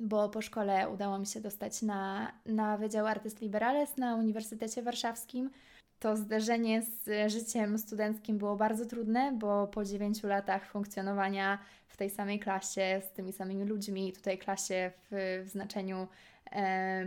bo 0.00 0.28
po 0.28 0.42
szkole 0.42 0.88
udało 0.88 1.18
mi 1.18 1.26
się 1.26 1.40
dostać 1.40 1.82
na, 1.82 2.32
na 2.46 2.76
Wydział 2.76 3.06
Artyst 3.06 3.40
Liberales 3.40 3.96
na 3.96 4.16
Uniwersytecie 4.16 4.82
Warszawskim. 4.82 5.50
To 5.98 6.16
zderzenie 6.16 6.82
z 6.82 7.32
życiem 7.32 7.78
studenckim 7.78 8.38
było 8.38 8.56
bardzo 8.56 8.86
trudne, 8.86 9.32
bo 9.38 9.66
po 9.66 9.84
9 9.84 10.22
latach 10.22 10.66
funkcjonowania 10.66 11.58
w 11.88 11.96
tej 11.96 12.10
samej 12.10 12.38
klasie, 12.38 13.02
z 13.04 13.12
tymi 13.12 13.32
samymi 13.32 13.64
ludźmi, 13.64 14.12
tutaj 14.12 14.38
klasie 14.38 14.90
w, 15.10 15.42
w 15.46 15.48
znaczeniu 15.48 16.06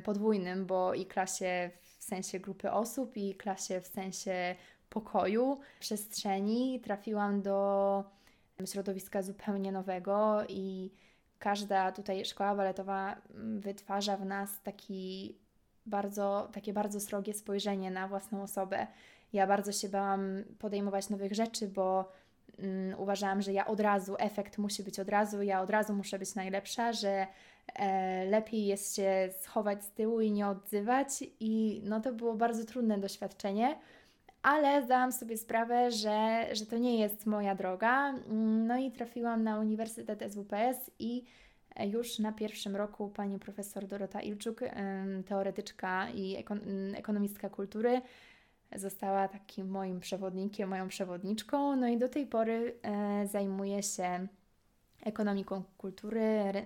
podwójnym, 0.04 0.66
bo 0.66 0.94
i 0.94 1.06
klasie 1.06 1.72
w 1.98 2.04
sensie 2.04 2.40
grupy 2.40 2.72
osób, 2.72 3.18
i 3.18 3.36
klasie 3.36 3.82
w 3.82 3.88
sensie 3.88 4.56
pokoju, 4.90 5.60
przestrzeni, 5.80 6.80
trafiłam 6.80 7.42
do 7.42 8.04
środowiska 8.66 9.22
zupełnie 9.22 9.72
nowego 9.72 10.44
i 10.50 10.92
każda 11.40 11.92
tutaj 11.92 12.26
szkoła 12.26 12.56
baletowa 12.56 13.16
mm, 13.36 13.60
wytwarza 13.60 14.18
w 14.18 14.26
nas 14.26 14.62
taki 14.64 15.36
bardzo, 15.86 16.50
takie 16.54 16.74
bardzo 16.74 17.00
srogie 17.00 17.34
spojrzenie 17.34 17.92
na 17.92 18.08
własną 18.08 18.44
osobę. 18.44 18.88
Ja 19.34 19.48
bardzo 19.48 19.72
się 19.72 19.90
bałam 19.90 20.44
podejmować 20.60 21.10
nowych 21.10 21.34
rzeczy, 21.34 21.68
bo 21.68 22.12
um, 22.60 22.96
uważałam, 22.98 23.42
że 23.42 23.54
ja 23.54 23.68
od 23.68 23.80
razu, 23.80 24.16
efekt 24.20 24.58
musi 24.58 24.84
być 24.84 25.00
od 25.00 25.10
razu, 25.10 25.42
ja 25.42 25.62
od 25.62 25.70
razu 25.70 25.94
muszę 25.94 26.20
być 26.20 26.36
najlepsza, 26.36 26.94
że 26.94 27.10
e, 27.10 27.28
lepiej 28.30 28.66
jest 28.66 28.96
się 28.96 29.30
schować 29.40 29.84
z 29.84 29.92
tyłu 29.92 30.22
i 30.22 30.32
nie 30.32 30.48
odzywać. 30.48 31.24
I 31.40 31.82
no 31.84 32.02
to 32.02 32.14
było 32.14 32.34
bardzo 32.34 32.66
trudne 32.66 32.98
doświadczenie 32.98 33.76
ale 34.46 34.84
zdałam 34.84 35.12
sobie 35.12 35.38
sprawę, 35.38 35.92
że, 35.92 36.46
że 36.52 36.66
to 36.66 36.78
nie 36.78 37.00
jest 37.00 37.26
moja 37.26 37.56
droga. 37.56 38.14
No 38.68 38.78
i 38.78 38.92
trafiłam 38.92 39.44
na 39.44 39.60
Uniwersytet 39.60 40.24
SWPS 40.32 40.92
i 41.00 41.24
już 41.86 42.20
na 42.20 42.32
pierwszym 42.32 42.76
roku 42.76 43.10
pani 43.10 43.40
profesor 43.40 43.88
Dorota 43.88 44.22
Ilczuk, 44.22 44.62
teoretyczka 45.26 46.10
i 46.10 46.44
ekonomistka 46.96 47.50
kultury, 47.50 48.02
została 48.76 49.28
takim 49.28 49.70
moim 49.70 50.00
przewodnikiem, 50.00 50.70
moją 50.70 50.88
przewodniczką. 50.88 51.76
No 51.76 51.88
i 51.88 51.98
do 51.98 52.10
tej 52.10 52.28
pory 52.28 52.76
e, 52.82 53.28
zajmuję 53.28 53.84
się 53.84 54.28
ekonomiką 55.06 55.64
kultury, 55.78 56.22
e, 56.22 56.64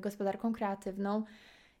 gospodarką 0.00 0.52
kreatywną. 0.52 1.24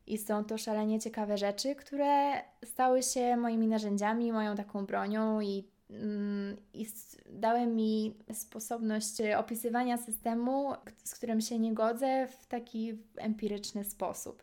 I 0.06 0.18
są 0.18 0.44
to 0.44 0.58
szalenie 0.58 1.00
ciekawe 1.00 1.38
rzeczy, 1.38 1.74
które 1.74 2.32
stały 2.64 3.02
się 3.02 3.36
moimi 3.36 3.68
narzędziami, 3.68 4.32
moją 4.32 4.56
taką 4.56 4.86
bronią 4.86 5.40
i, 5.40 5.64
mm, 5.90 6.56
i 6.74 6.86
dały 7.30 7.66
mi 7.66 8.16
sposobność 8.32 9.12
opisywania 9.38 9.96
systemu, 9.96 10.72
z 11.04 11.14
którym 11.14 11.40
się 11.40 11.58
nie 11.58 11.74
godzę 11.74 12.28
w 12.40 12.46
taki 12.46 12.98
empiryczny 13.16 13.84
sposób. 13.84 14.42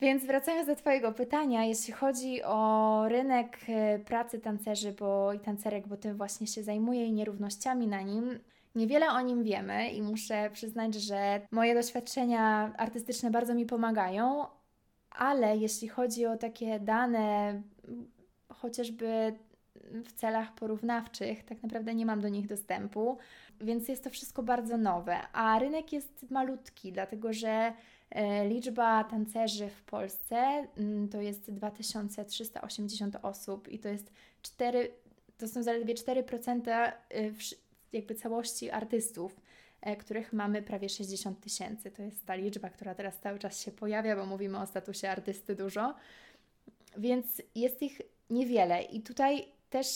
Więc 0.00 0.24
wracając 0.24 0.66
do 0.66 0.76
Twojego 0.76 1.12
pytania, 1.12 1.64
jeśli 1.64 1.92
chodzi 1.92 2.42
o 2.42 3.04
rynek 3.08 3.58
e, 3.68 3.98
pracy 3.98 4.38
tancerzy 4.38 4.92
bo, 4.92 5.32
i 5.32 5.40
tancerek, 5.40 5.88
bo 5.88 5.96
tym 5.96 6.16
właśnie 6.16 6.46
się 6.46 6.62
zajmuję 6.62 7.06
i 7.06 7.12
nierównościami 7.12 7.86
na 7.86 8.02
nim, 8.02 8.38
Niewiele 8.74 9.08
o 9.08 9.20
nim 9.20 9.42
wiemy 9.42 9.90
i 9.90 10.02
muszę 10.02 10.50
przyznać, 10.52 10.94
że 10.94 11.40
moje 11.50 11.74
doświadczenia 11.74 12.72
artystyczne 12.76 13.30
bardzo 13.30 13.54
mi 13.54 13.66
pomagają, 13.66 14.46
ale 15.10 15.56
jeśli 15.56 15.88
chodzi 15.88 16.26
o 16.26 16.36
takie 16.36 16.80
dane, 16.80 17.62
chociażby 18.48 19.34
w 20.04 20.12
celach 20.12 20.54
porównawczych, 20.54 21.44
tak 21.44 21.62
naprawdę 21.62 21.94
nie 21.94 22.06
mam 22.06 22.20
do 22.20 22.28
nich 22.28 22.46
dostępu, 22.46 23.18
więc 23.60 23.88
jest 23.88 24.04
to 24.04 24.10
wszystko 24.10 24.42
bardzo 24.42 24.76
nowe. 24.76 25.16
A 25.32 25.58
rynek 25.58 25.92
jest 25.92 26.30
malutki, 26.30 26.92
dlatego 26.92 27.32
że 27.32 27.72
e, 28.10 28.48
liczba 28.48 29.04
tancerzy 29.04 29.68
w 29.68 29.82
Polsce 29.82 30.36
mm, 30.76 31.08
to 31.08 31.20
jest 31.20 31.52
2380 31.52 33.16
osób 33.22 33.68
i 33.68 33.78
to 33.78 33.88
jest 33.88 34.12
4, 34.42 34.88
to 35.38 35.48
są 35.48 35.62
zaledwie 35.62 35.94
4% 35.94 36.62
e, 36.68 36.92
jakby 37.92 38.14
całości 38.14 38.70
artystów. 38.70 39.40
E, 39.80 39.96
których 39.96 40.32
mamy 40.32 40.62
prawie 40.62 40.88
60 40.88 41.40
tysięcy. 41.40 41.90
To 41.90 42.02
jest 42.02 42.26
ta 42.26 42.34
liczba, 42.34 42.70
która 42.70 42.94
teraz 42.94 43.18
cały 43.18 43.38
czas 43.38 43.62
się 43.62 43.70
pojawia, 43.72 44.16
bo 44.16 44.26
mówimy 44.26 44.58
o 44.58 44.66
statusie 44.66 45.10
artysty 45.10 45.54
dużo. 45.54 45.94
Więc 46.96 47.42
jest 47.54 47.82
ich 47.82 48.00
niewiele 48.30 48.82
i 48.82 49.02
tutaj 49.02 49.44
też 49.70 49.86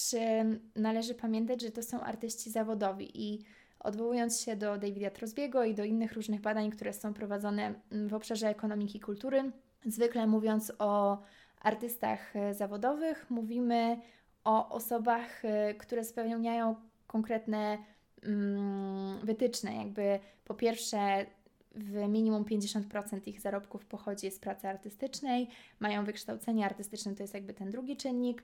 należy 0.76 1.14
pamiętać, 1.14 1.62
że 1.62 1.70
to 1.70 1.82
są 1.82 2.00
artyści 2.00 2.50
zawodowi 2.50 3.32
i 3.32 3.44
odwołując 3.80 4.40
się 4.40 4.56
do 4.56 4.78
Davida 4.78 5.10
Trosbiego 5.10 5.64
i 5.64 5.74
do 5.74 5.84
innych 5.84 6.12
różnych 6.12 6.40
badań, 6.40 6.70
które 6.70 6.92
są 6.92 7.14
prowadzone 7.14 7.74
mm, 7.92 8.08
w 8.08 8.14
obszarze 8.14 8.48
ekonomiki 8.48 9.00
kultury, 9.00 9.52
zwykle 9.86 10.26
mówiąc 10.26 10.72
o 10.78 11.18
artystach 11.60 12.36
e, 12.36 12.54
zawodowych, 12.54 13.30
mówimy 13.30 14.00
o 14.44 14.68
osobach, 14.68 15.44
e, 15.44 15.74
które 15.74 16.04
spełniają 16.04 16.76
konkretne 17.12 17.78
Mm, 18.26 19.18
wytyczne. 19.22 19.76
Jakby 19.76 20.18
po 20.44 20.54
pierwsze, 20.54 21.26
w 21.74 22.08
minimum 22.08 22.44
50% 22.44 23.28
ich 23.28 23.40
zarobków 23.40 23.86
pochodzi 23.86 24.30
z 24.30 24.38
pracy 24.38 24.68
artystycznej, 24.68 25.48
mają 25.80 26.04
wykształcenie 26.04 26.66
artystyczne, 26.66 27.14
to 27.14 27.22
jest 27.22 27.34
jakby 27.34 27.54
ten 27.54 27.70
drugi 27.70 27.96
czynnik. 27.96 28.42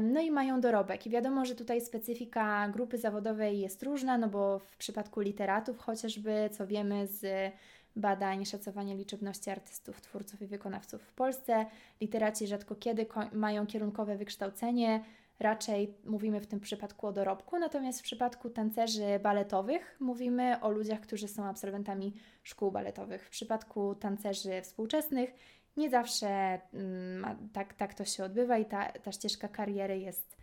No 0.00 0.20
i 0.20 0.30
mają 0.30 0.60
dorobek. 0.60 1.06
I 1.06 1.10
wiadomo, 1.10 1.44
że 1.44 1.54
tutaj 1.54 1.80
specyfika 1.80 2.68
grupy 2.68 2.98
zawodowej 2.98 3.60
jest 3.60 3.82
różna, 3.82 4.18
no 4.18 4.28
bo 4.28 4.58
w 4.58 4.76
przypadku 4.76 5.20
literatów 5.20 5.78
chociażby, 5.78 6.50
co 6.52 6.66
wiemy 6.66 7.06
z 7.06 7.52
badań 7.96 8.44
szacowania 8.44 8.94
liczebności 8.94 9.50
artystów, 9.50 10.00
twórców 10.00 10.42
i 10.42 10.46
wykonawców 10.46 11.02
w 11.02 11.12
Polsce, 11.12 11.66
literaci 12.00 12.46
rzadko 12.46 12.74
kiedy 12.74 13.06
mają 13.32 13.66
kierunkowe 13.66 14.16
wykształcenie, 14.16 15.04
raczej 15.40 15.94
mówimy 16.04 16.40
w 16.40 16.46
tym 16.46 16.60
przypadku 16.60 17.06
o 17.06 17.12
dorobku, 17.12 17.58
natomiast 17.58 18.00
w 18.00 18.02
przypadku 18.02 18.50
tancerzy 18.50 19.20
baletowych 19.22 19.96
mówimy 20.00 20.60
o 20.60 20.70
ludziach, 20.70 21.00
którzy 21.00 21.28
są 21.28 21.44
absolwentami 21.44 22.14
szkół 22.42 22.70
baletowych. 22.70 23.26
W 23.26 23.30
przypadku 23.30 23.94
tancerzy 23.94 24.62
współczesnych 24.62 25.34
nie 25.76 25.90
zawsze 25.90 26.60
mm, 26.74 27.48
tak, 27.52 27.74
tak 27.74 27.94
to 27.94 28.04
się 28.04 28.24
odbywa 28.24 28.58
i 28.58 28.64
ta, 28.64 28.92
ta 28.92 29.12
ścieżka 29.12 29.48
kariery 29.48 29.98
jest 29.98 30.36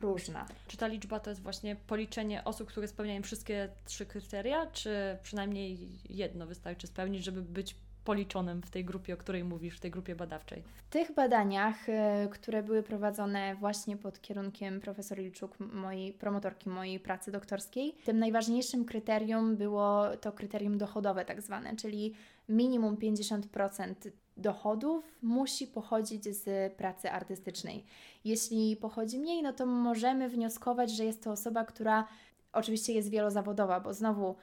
różna. 0.00 0.46
Czy 0.66 0.76
ta 0.76 0.86
liczba 0.86 1.20
to 1.20 1.30
jest 1.30 1.42
właśnie 1.42 1.76
policzenie 1.76 2.44
osób, 2.44 2.68
które 2.68 2.88
spełniają 2.88 3.22
wszystkie 3.22 3.68
trzy 3.84 4.06
kryteria, 4.06 4.66
czy 4.66 5.18
przynajmniej 5.22 5.88
jedno 6.08 6.46
wystarczy 6.46 6.86
spełnić, 6.86 7.24
żeby 7.24 7.42
być 7.42 7.76
policzonym 8.08 8.62
w 8.62 8.70
tej 8.70 8.84
grupie, 8.84 9.14
o 9.14 9.16
której 9.16 9.44
mówisz, 9.44 9.76
w 9.76 9.80
tej 9.80 9.90
grupie 9.90 10.16
badawczej? 10.16 10.62
W 10.74 10.90
tych 10.90 11.14
badaniach, 11.14 11.88
e, 11.88 12.28
które 12.30 12.62
były 12.62 12.82
prowadzone 12.82 13.56
właśnie 13.56 13.96
pod 13.96 14.20
kierunkiem 14.20 14.80
profesor 14.80 15.20
Ilczuk, 15.20 15.60
mojej 15.60 16.12
promotorki 16.12 16.68
mojej 16.68 17.00
pracy 17.00 17.32
doktorskiej, 17.32 17.94
tym 18.04 18.18
najważniejszym 18.18 18.84
kryterium 18.84 19.56
było 19.56 20.16
to 20.20 20.32
kryterium 20.32 20.78
dochodowe 20.78 21.24
tak 21.24 21.42
zwane, 21.42 21.76
czyli 21.76 22.14
minimum 22.48 22.96
50% 22.96 23.94
dochodów 24.36 25.04
musi 25.22 25.66
pochodzić 25.66 26.24
z 26.24 26.72
pracy 26.72 27.10
artystycznej. 27.10 27.84
Jeśli 28.24 28.76
pochodzi 28.76 29.18
mniej, 29.18 29.42
no 29.42 29.52
to 29.52 29.66
możemy 29.66 30.28
wnioskować, 30.28 30.90
że 30.90 31.04
jest 31.04 31.24
to 31.24 31.30
osoba, 31.30 31.64
która 31.64 32.08
oczywiście 32.52 32.92
jest 32.92 33.10
wielozawodowa, 33.10 33.80
bo 33.80 33.94
znowu 33.94 34.36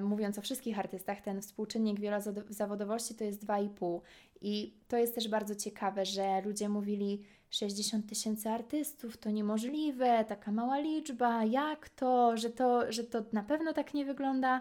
mówiąc 0.00 0.38
o 0.38 0.42
wszystkich 0.42 0.78
artystach, 0.78 1.20
ten 1.20 1.42
współczynnik 1.42 2.00
wielozawodowości 2.00 3.14
to 3.14 3.24
jest 3.24 3.44
2,5. 3.44 4.00
I 4.40 4.74
to 4.88 4.96
jest 4.96 5.14
też 5.14 5.28
bardzo 5.28 5.54
ciekawe, 5.54 6.04
że 6.04 6.40
ludzie 6.40 6.68
mówili 6.68 7.22
60 7.50 8.08
tysięcy 8.08 8.50
artystów 8.50 9.16
to 9.16 9.30
niemożliwe, 9.30 10.24
taka 10.28 10.52
mała 10.52 10.78
liczba, 10.78 11.44
jak 11.44 11.88
to, 11.88 12.36
że 12.36 12.50
to, 12.50 12.92
że 12.92 13.04
to 13.04 13.24
na 13.32 13.42
pewno 13.42 13.72
tak 13.72 13.94
nie 13.94 14.04
wygląda. 14.04 14.60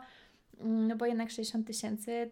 Mm, 0.60 0.88
no 0.88 0.96
bo 0.96 1.06
jednak 1.06 1.30
60 1.30 1.68
tysięcy, 1.68 2.32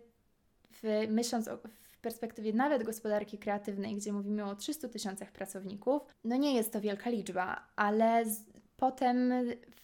myśląc 1.09 1.47
o, 1.47 1.57
w 1.57 1.97
perspektywie 2.01 2.53
nawet 2.53 2.83
gospodarki 2.83 3.37
kreatywnej, 3.37 3.95
gdzie 3.95 4.13
mówimy 4.13 4.45
o 4.45 4.55
300 4.55 4.89
tysiącach 4.89 5.31
pracowników, 5.31 6.01
no 6.23 6.35
nie 6.35 6.55
jest 6.55 6.73
to 6.73 6.81
wielka 6.81 7.09
liczba, 7.09 7.67
ale 7.75 8.25
z, 8.25 8.45
potem 8.77 9.33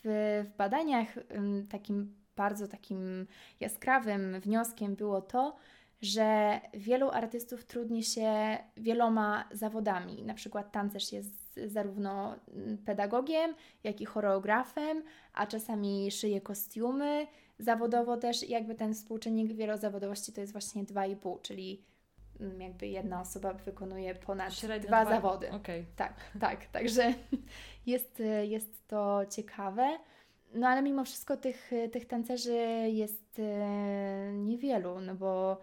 w, 0.03 0.43
w 0.45 0.57
badaniach 0.57 1.15
takim 1.69 2.24
bardzo 2.35 2.67
takim 2.67 3.27
jaskrawym 3.59 4.39
wnioskiem 4.39 4.95
było 4.95 5.21
to, 5.21 5.55
że 6.01 6.59
wielu 6.73 7.09
artystów 7.09 7.65
trudni 7.65 8.03
się 8.03 8.57
wieloma 8.77 9.49
zawodami. 9.51 10.23
Na 10.23 10.33
przykład 10.33 10.71
tancerz 10.71 11.11
jest 11.11 11.59
zarówno 11.65 12.35
pedagogiem, 12.85 13.55
jak 13.83 14.01
i 14.01 14.05
choreografem, 14.05 15.03
a 15.33 15.47
czasami 15.47 16.11
szyje 16.11 16.41
kostiumy. 16.41 17.27
Zawodowo 17.59 18.17
też 18.17 18.49
jakby 18.49 18.75
ten 18.75 18.93
współczynnik 18.93 19.53
wielozawodowości 19.53 20.33
to 20.33 20.41
jest 20.41 20.53
właśnie 20.53 20.83
2,5, 20.83 21.41
czyli 21.41 21.85
mm, 22.39 22.61
jakby 22.61 22.87
jedna 22.87 23.21
osoba 23.21 23.53
wykonuje 23.53 24.15
ponad 24.15 24.53
Średnio 24.53 24.87
dwa, 24.87 25.05
dwa 25.05 25.15
zawody. 25.15 25.51
Okay. 25.51 25.85
Tak, 25.95 26.13
tak, 26.39 26.65
także 26.65 27.13
jest, 27.85 28.23
jest 28.43 28.87
to 28.87 29.21
ciekawe. 29.29 29.97
No 30.55 30.67
ale 30.67 30.81
mimo 30.81 31.05
wszystko 31.05 31.37
tych, 31.37 31.71
tych 31.91 32.05
tancerzy 32.05 32.57
jest 32.91 33.39
e, 33.39 34.31
niewielu, 34.33 35.01
no 35.01 35.15
bo 35.15 35.61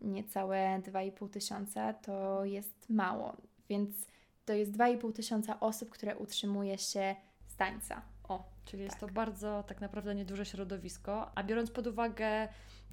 niecałe 0.00 0.80
2,5 0.82 1.30
tysiąca 1.30 1.92
to 1.92 2.44
jest 2.44 2.90
mało, 2.90 3.36
więc 3.68 4.06
to 4.44 4.52
jest 4.52 4.72
2,5 4.72 5.12
tysiąca 5.12 5.60
osób, 5.60 5.90
które 5.90 6.16
utrzymuje 6.16 6.78
się 6.78 7.16
z 7.46 7.56
tańca. 7.56 8.02
O, 8.28 8.44
czyli 8.64 8.82
tak. 8.82 8.92
jest 8.92 9.00
to 9.00 9.14
bardzo 9.14 9.64
tak 9.66 9.80
naprawdę 9.80 10.14
nieduże 10.14 10.46
środowisko, 10.46 11.30
a 11.34 11.42
biorąc 11.42 11.70
pod 11.70 11.86
uwagę 11.86 12.48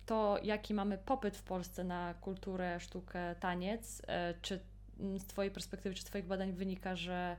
to, 0.06 0.40
jaki 0.44 0.74
mamy 0.74 0.98
popyt 0.98 1.38
w 1.38 1.44
Polsce 1.44 1.84
na 1.84 2.14
kulturę, 2.14 2.80
sztukę, 2.80 3.36
taniec, 3.36 4.02
e, 4.08 4.34
czy 4.42 4.60
z 5.18 5.26
Twojej 5.26 5.52
perspektywy, 5.52 5.96
czy 5.96 6.02
z 6.02 6.06
Twoich 6.06 6.26
badań 6.26 6.54
wynika, 6.54 6.96
że 6.96 7.38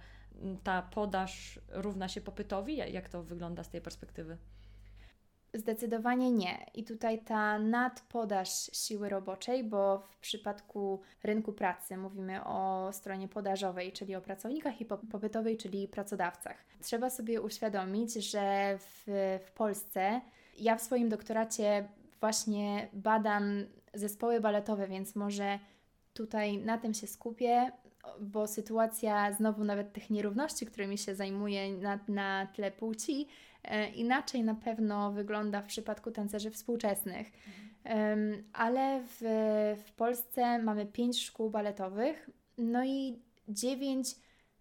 ta 0.62 0.82
podaż 0.82 1.60
równa 1.68 2.08
się 2.08 2.20
popytowi? 2.20 2.76
Jak 2.76 3.08
to 3.08 3.22
wygląda 3.22 3.64
z 3.64 3.70
tej 3.70 3.80
perspektywy? 3.80 4.36
Zdecydowanie 5.54 6.30
nie. 6.30 6.66
I 6.74 6.84
tutaj 6.84 7.24
ta 7.24 7.58
nadpodaż 7.58 8.48
siły 8.72 9.08
roboczej, 9.08 9.64
bo 9.64 9.98
w 9.98 10.16
przypadku 10.16 11.00
rynku 11.22 11.52
pracy 11.52 11.96
mówimy 11.96 12.44
o 12.44 12.88
stronie 12.92 13.28
podażowej, 13.28 13.92
czyli 13.92 14.14
o 14.14 14.20
pracownikach 14.20 14.80
i 14.80 14.84
popytowej, 14.84 15.56
czyli 15.56 15.88
pracodawcach. 15.88 16.56
Trzeba 16.82 17.10
sobie 17.10 17.40
uświadomić, 17.40 18.14
że 18.14 18.78
w, 18.78 19.04
w 19.46 19.52
Polsce 19.52 20.20
ja 20.58 20.76
w 20.76 20.82
swoim 20.82 21.08
doktoracie 21.08 21.88
właśnie 22.20 22.88
badam 22.92 23.66
zespoły 23.94 24.40
baletowe, 24.40 24.88
więc 24.88 25.16
może 25.16 25.58
tutaj 26.14 26.58
na 26.58 26.78
tym 26.78 26.94
się 26.94 27.06
skupię, 27.06 27.72
bo 28.20 28.46
sytuacja 28.46 29.32
znowu 29.32 29.64
nawet 29.64 29.92
tych 29.92 30.10
nierówności, 30.10 30.66
którymi 30.66 30.98
się 30.98 31.14
zajmuję 31.14 31.72
na, 31.72 31.98
na 32.08 32.46
tle 32.46 32.70
płci, 32.70 33.28
E, 33.64 33.88
inaczej 33.90 34.44
na 34.44 34.54
pewno 34.54 35.12
wygląda 35.12 35.62
w 35.62 35.66
przypadku 35.66 36.10
tancerzy 36.10 36.50
współczesnych. 36.50 37.32
Mhm. 37.84 38.44
Ale 38.52 39.02
w, 39.06 39.20
w 39.86 39.92
Polsce 39.92 40.58
mamy 40.58 40.86
pięć 40.86 41.20
szkół 41.24 41.50
baletowych, 41.50 42.30
no 42.58 42.84
i 42.84 43.18
dziewięć 43.48 44.08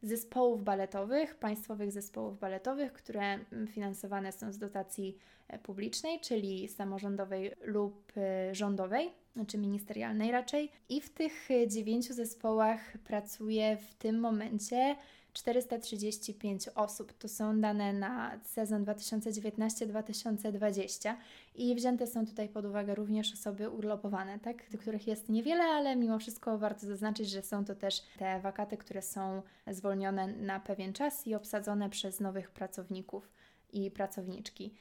zespołów 0.02 0.64
baletowych, 0.64 1.36
państwowych 1.36 1.92
zespołów 1.92 2.40
baletowych, 2.40 2.94
które 2.94 3.22
mm, 3.22 3.68
finansowane 3.68 4.32
są 4.32 4.52
z 4.52 4.58
dotacji 4.58 5.18
publicznej, 5.64 6.20
czyli 6.20 6.68
samorządowej 6.68 7.52
lub 7.62 8.12
e, 8.18 8.56
rządowej, 8.56 9.12
czy 9.48 9.58
ministerialnej 9.58 10.32
raczej. 10.32 10.72
I 10.90 11.02
w 11.02 11.10
tych 11.10 11.50
dziewięciu 11.68 12.14
zespołach 12.14 12.98
pracuje 12.98 13.78
w 13.78 13.94
tym 13.94 14.20
momencie 14.20 14.96
435 15.34 16.68
osób. 16.76 17.14
To 17.14 17.28
są 17.28 17.62
dane 17.62 17.94
na 17.94 18.40
sezon 18.44 18.86
2019-2020 18.86 21.16
i 21.56 21.76
wzięte 21.76 22.08
są 22.08 22.26
tutaj 22.26 22.50
pod 22.50 22.66
uwagę 22.66 22.96
również 22.96 23.34
osoby 23.34 23.70
urlopowane, 23.70 24.40
tak? 24.40 24.64
których 24.80 25.08
jest 25.08 25.30
niewiele, 25.30 25.64
ale 25.64 25.96
mimo 25.96 26.20
wszystko 26.20 26.58
warto 26.58 26.86
zaznaczyć, 26.86 27.30
że 27.30 27.42
są 27.42 27.66
to 27.66 27.76
też 27.76 28.02
te 28.18 28.40
wakaty, 28.40 28.78
które 28.78 29.02
są 29.02 29.42
zwolnione 29.68 30.28
na 30.28 30.60
pewien 30.60 30.94
czas 30.94 31.28
i 31.28 31.36
obsadzone 31.36 31.90
przez 31.90 32.20
nowych 32.20 32.52
pracowników 32.52 33.30
i 33.74 33.92
pracowniczki. 33.92 34.74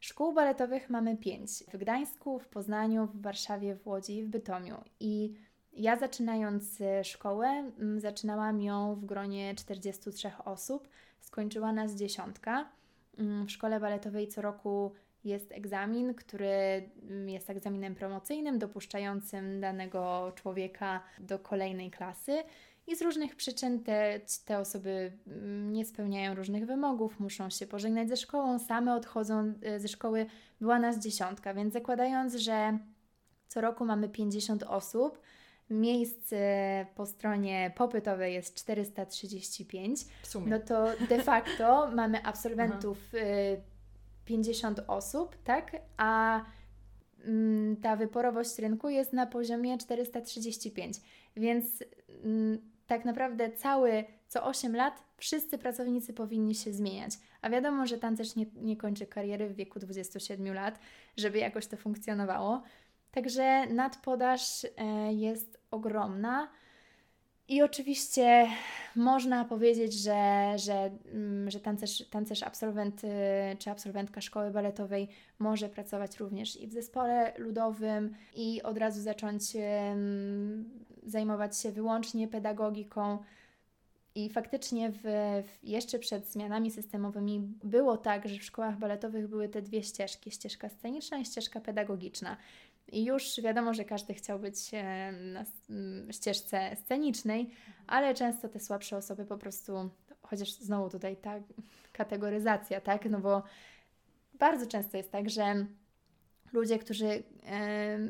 Szkół 0.00 0.32
baletowych 0.32 0.90
mamy 0.90 1.16
pięć: 1.16 1.50
w 1.72 1.76
Gdańsku, 1.76 2.38
w 2.38 2.48
Poznaniu, 2.48 3.06
w 3.06 3.22
Warszawie, 3.22 3.76
w 3.76 3.86
Łodzi 3.86 4.16
i 4.16 4.24
w 4.24 4.28
Bytomiu. 4.28 4.76
I 5.00 5.34
ja 5.72 5.96
zaczynając 5.96 6.80
e, 6.80 7.04
szkołę, 7.04 7.48
mm, 7.48 8.00
zaczynałam 8.00 8.60
ją 8.60 8.94
w 8.94 9.04
gronie 9.04 9.54
43 9.54 10.30
osób, 10.44 10.88
skończyła 11.20 11.72
nas 11.72 11.94
dziesiątka. 11.94 12.68
Mm, 13.18 13.46
w 13.46 13.50
szkole 13.50 13.80
baletowej 13.80 14.28
co 14.28 14.42
roku 14.42 14.92
jest 15.24 15.52
egzamin, 15.52 16.14
który 16.14 16.90
mm, 17.02 17.28
jest 17.28 17.50
egzaminem 17.50 17.94
promocyjnym, 17.94 18.58
dopuszczającym 18.58 19.60
danego 19.60 20.32
człowieka 20.34 21.02
do 21.18 21.38
kolejnej 21.38 21.90
klasy. 21.90 22.42
I 22.86 22.96
z 22.96 23.02
różnych 23.02 23.36
przyczyn 23.36 23.82
te, 23.82 24.20
te 24.44 24.58
osoby 24.58 25.12
nie 25.70 25.84
spełniają 25.84 26.34
różnych 26.34 26.66
wymogów, 26.66 27.20
muszą 27.20 27.50
się 27.50 27.66
pożegnać 27.66 28.08
ze 28.08 28.16
szkołą, 28.16 28.58
same 28.58 28.94
odchodzą 28.94 29.54
e, 29.62 29.80
ze 29.80 29.88
szkoły. 29.88 30.26
Była 30.60 30.78
nas 30.78 30.98
dziesiątka, 30.98 31.54
więc 31.54 31.72
zakładając, 31.72 32.34
że 32.34 32.78
co 33.48 33.60
roku 33.60 33.84
mamy 33.84 34.08
50 34.08 34.62
osób, 34.62 35.18
Miejsc 35.70 36.30
po 36.94 37.06
stronie 37.06 37.72
popytowej 37.76 38.34
jest 38.34 38.54
435, 38.54 40.00
no 40.46 40.58
to 40.58 40.86
de 41.08 41.22
facto 41.22 41.88
mamy 41.96 42.22
absolwentów 42.22 42.98
Aha. 43.14 43.62
50 44.24 44.80
osób, 44.86 45.36
tak? 45.44 45.76
A 45.96 46.44
mm, 47.24 47.76
ta 47.76 47.96
wyporowość 47.96 48.58
rynku 48.58 48.88
jest 48.88 49.12
na 49.12 49.26
poziomie 49.26 49.78
435, 49.78 50.96
więc 51.36 51.64
mm, 52.24 52.58
tak 52.86 53.04
naprawdę 53.04 53.52
cały, 53.52 54.04
co 54.28 54.44
8 54.44 54.76
lat 54.76 55.02
wszyscy 55.16 55.58
pracownicy 55.58 56.12
powinni 56.12 56.54
się 56.54 56.72
zmieniać. 56.72 57.12
A 57.42 57.50
wiadomo, 57.50 57.86
że 57.86 57.98
tancerz 57.98 58.36
nie, 58.36 58.46
nie 58.54 58.76
kończy 58.76 59.06
kariery 59.06 59.48
w 59.48 59.56
wieku 59.56 59.78
27 59.78 60.54
lat, 60.54 60.78
żeby 61.16 61.38
jakoś 61.38 61.66
to 61.66 61.76
funkcjonowało. 61.76 62.62
Także 63.10 63.66
nadpodaż 63.66 64.64
e, 64.64 65.12
jest 65.12 65.60
ogromna. 65.70 66.48
I 67.48 67.62
oczywiście 67.62 68.46
można 68.96 69.44
powiedzieć, 69.44 69.94
że, 69.94 70.52
że, 70.56 70.90
mm, 71.12 71.50
że 71.50 71.60
tancerz, 71.60 72.08
tancerz 72.10 72.42
absolwent 72.42 73.04
y, 73.04 73.08
czy 73.58 73.70
absolwentka 73.70 74.20
szkoły 74.20 74.50
baletowej 74.50 75.08
może 75.38 75.68
pracować 75.68 76.16
również 76.16 76.60
i 76.60 76.66
w 76.66 76.72
zespole 76.72 77.32
ludowym 77.38 78.14
i 78.36 78.62
od 78.62 78.78
razu 78.78 79.00
zacząć 79.00 79.42
zajmować 81.04 81.58
się 81.58 81.72
wyłącznie 81.72 82.28
pedagogiką. 82.28 83.18
I 84.14 84.30
faktycznie 84.30 84.90
w, 84.90 85.00
w, 85.46 85.68
jeszcze 85.68 85.98
przed 85.98 86.26
zmianami 86.26 86.70
systemowymi 86.70 87.40
było 87.64 87.96
tak, 87.96 88.28
że 88.28 88.38
w 88.38 88.44
szkołach 88.44 88.78
baletowych 88.78 89.28
były 89.28 89.48
te 89.48 89.62
dwie 89.62 89.82
ścieżki: 89.82 90.30
ścieżka 90.30 90.68
sceniczna 90.68 91.18
i 91.18 91.24
ścieżka 91.24 91.60
pedagogiczna. 91.60 92.36
I 92.92 93.04
już 93.04 93.40
wiadomo, 93.40 93.74
że 93.74 93.84
każdy 93.84 94.14
chciał 94.14 94.38
być 94.38 94.70
na 95.32 95.44
ścieżce 96.12 96.76
scenicznej, 96.84 97.50
ale 97.86 98.14
często 98.14 98.48
te 98.48 98.60
słabsze 98.60 98.96
osoby 98.96 99.24
po 99.24 99.38
prostu, 99.38 99.90
chociaż 100.22 100.52
znowu 100.52 100.90
tutaj 100.90 101.16
ta 101.16 101.34
kategoryzacja, 101.92 102.80
tak, 102.80 103.10
no 103.10 103.20
bo 103.20 103.42
bardzo 104.34 104.66
często 104.66 104.96
jest 104.96 105.12
tak, 105.12 105.30
że 105.30 105.66
ludzie, 106.52 106.78
którzy 106.78 107.22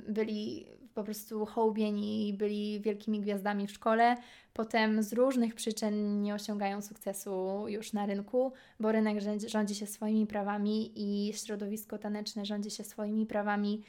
byli 0.08 0.66
po 0.94 1.04
prostu 1.04 1.46
hołbieni 1.46 2.28
i 2.28 2.34
byli 2.34 2.80
wielkimi 2.80 3.20
gwiazdami 3.20 3.66
w 3.66 3.70
szkole, 3.70 4.16
potem 4.52 5.02
z 5.02 5.12
różnych 5.12 5.54
przyczyn 5.54 6.22
nie 6.22 6.34
osiągają 6.34 6.82
sukcesu 6.82 7.64
już 7.68 7.92
na 7.92 8.06
rynku, 8.06 8.52
bo 8.80 8.92
rynek 8.92 9.18
rządzi 9.46 9.74
się 9.74 9.86
swoimi 9.86 10.26
prawami 10.26 10.92
i 10.96 11.32
środowisko 11.32 11.98
taneczne 11.98 12.46
rządzi 12.46 12.70
się 12.70 12.84
swoimi 12.84 13.26
prawami 13.26 13.82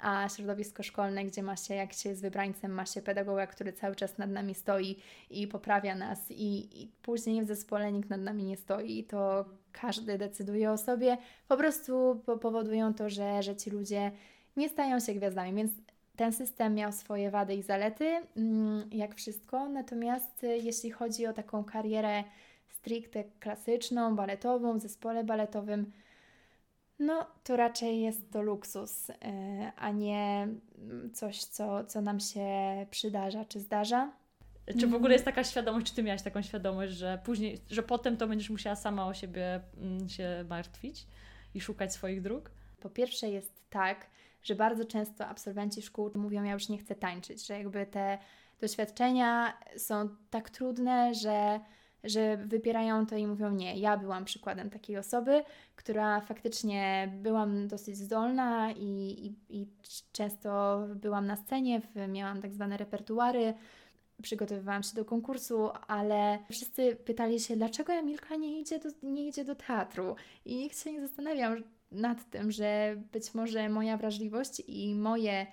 a 0.00 0.28
środowisko 0.28 0.82
szkolne, 0.82 1.24
gdzie 1.24 1.42
ma 1.42 1.56
się, 1.56 1.74
jak 1.74 1.92
się 1.92 2.08
jest 2.08 2.22
wybrańcem, 2.22 2.72
ma 2.72 2.86
się 2.86 3.02
pedagoga, 3.02 3.46
który 3.46 3.72
cały 3.72 3.96
czas 3.96 4.18
nad 4.18 4.30
nami 4.30 4.54
stoi 4.54 4.96
i 5.30 5.48
poprawia 5.48 5.94
nas, 5.94 6.30
i, 6.30 6.82
i 6.82 6.90
później 7.02 7.42
w 7.42 7.46
zespole 7.46 7.92
nikt 7.92 8.10
nad 8.10 8.20
nami 8.20 8.44
nie 8.44 8.56
stoi, 8.56 9.04
to 9.04 9.44
każdy 9.72 10.18
decyduje 10.18 10.70
o 10.70 10.78
sobie, 10.78 11.18
po 11.48 11.56
prostu 11.56 12.22
powodują 12.40 12.94
to, 12.94 13.08
że, 13.10 13.42
że 13.42 13.56
ci 13.56 13.70
ludzie 13.70 14.12
nie 14.56 14.68
stają 14.68 15.00
się 15.00 15.14
gwiazdami, 15.14 15.54
więc 15.54 15.72
ten 16.16 16.32
system 16.32 16.74
miał 16.74 16.92
swoje 16.92 17.30
wady 17.30 17.54
i 17.54 17.62
zalety, 17.62 18.20
mm, 18.36 18.90
jak 18.92 19.14
wszystko, 19.14 19.68
natomiast 19.68 20.44
y, 20.44 20.58
jeśli 20.58 20.90
chodzi 20.90 21.26
o 21.26 21.32
taką 21.32 21.64
karierę 21.64 22.24
stricte 22.68 23.24
klasyczną, 23.40 24.16
baletową, 24.16 24.78
w 24.78 24.82
zespole 24.82 25.24
baletowym, 25.24 25.92
no 26.98 27.26
to 27.44 27.56
raczej 27.56 28.00
jest 28.00 28.30
to 28.30 28.42
luksus, 28.42 29.10
y, 29.10 29.14
a 29.76 29.90
nie 29.90 30.48
mm, 30.78 31.10
coś, 31.12 31.44
co, 31.44 31.84
co 31.84 32.00
nam 32.00 32.20
się 32.20 32.46
przydarza 32.90 33.44
czy 33.44 33.60
zdarza. 33.60 34.12
Czy 34.80 34.86
w 34.86 34.94
ogóle 34.94 35.12
jest 35.12 35.24
taka 35.24 35.44
świadomość, 35.44 35.86
czy 35.86 35.94
ty 35.94 36.02
miałaś 36.02 36.22
taką 36.22 36.42
świadomość, 36.42 36.92
że 36.92 37.18
później, 37.24 37.58
że 37.70 37.82
potem 37.82 38.16
to 38.16 38.26
będziesz 38.26 38.50
musiała 38.50 38.76
sama 38.76 39.06
o 39.06 39.14
siebie 39.14 39.60
mm, 39.80 40.08
się 40.08 40.44
martwić 40.48 41.06
i 41.54 41.60
szukać 41.60 41.92
swoich 41.92 42.22
dróg? 42.22 42.50
Po 42.80 42.90
pierwsze 42.90 43.28
jest 43.28 43.62
tak, 43.70 44.06
że 44.44 44.54
bardzo 44.54 44.84
często 44.84 45.26
absolwenci 45.26 45.82
szkół 45.82 46.10
mówią, 46.14 46.44
ja 46.44 46.52
już 46.52 46.68
nie 46.68 46.78
chcę 46.78 46.94
tańczyć, 46.94 47.46
że 47.46 47.58
jakby 47.58 47.86
te 47.86 48.18
doświadczenia 48.60 49.58
są 49.76 50.08
tak 50.30 50.50
trudne, 50.50 51.14
że, 51.14 51.60
że 52.04 52.36
wypierają 52.36 53.06
to 53.06 53.16
i 53.16 53.26
mówią 53.26 53.50
nie. 53.50 53.78
Ja 53.78 53.96
byłam 53.96 54.24
przykładem 54.24 54.70
takiej 54.70 54.98
osoby, 54.98 55.44
która 55.76 56.20
faktycznie 56.20 57.12
byłam 57.22 57.68
dosyć 57.68 57.96
zdolna 57.96 58.72
i, 58.72 58.86
i, 59.26 59.60
i 59.60 59.66
często 60.12 60.80
byłam 60.94 61.26
na 61.26 61.36
scenie, 61.36 61.80
miałam 62.08 62.42
tak 62.42 62.52
zwane 62.52 62.76
repertuary, 62.76 63.54
przygotowywałam 64.22 64.82
się 64.82 64.94
do 64.94 65.04
konkursu, 65.04 65.70
ale 65.88 66.38
wszyscy 66.50 66.96
pytali 66.96 67.40
się, 67.40 67.56
dlaczego 67.56 67.92
Emilka 67.92 68.36
nie 68.36 68.60
idzie 68.60 68.78
do, 68.78 68.88
nie 69.02 69.28
idzie 69.28 69.44
do 69.44 69.54
teatru. 69.54 70.16
I 70.44 70.56
nikt 70.56 70.78
się 70.78 70.92
nie 70.92 71.00
zastanawiał, 71.00 71.52
nad 71.94 72.30
tym, 72.30 72.52
że 72.52 72.96
być 73.12 73.34
może 73.34 73.68
moja 73.68 73.96
wrażliwość 73.96 74.62
i 74.66 74.94
moje, 74.94 75.46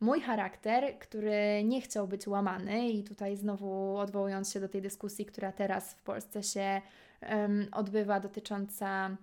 mój 0.00 0.20
charakter, 0.20 0.98
który 0.98 1.64
nie 1.64 1.80
chciał 1.80 2.08
być 2.08 2.26
łamany, 2.26 2.88
i 2.88 3.04
tutaj 3.04 3.36
znowu 3.36 3.96
odwołując 3.96 4.52
się 4.52 4.60
do 4.60 4.68
tej 4.68 4.82
dyskusji, 4.82 5.26
która 5.26 5.52
teraz 5.52 5.94
w 5.94 6.02
Polsce 6.02 6.42
się 6.42 6.82
um, 7.30 7.66
odbywa, 7.72 8.20
dotycząca 8.20 9.16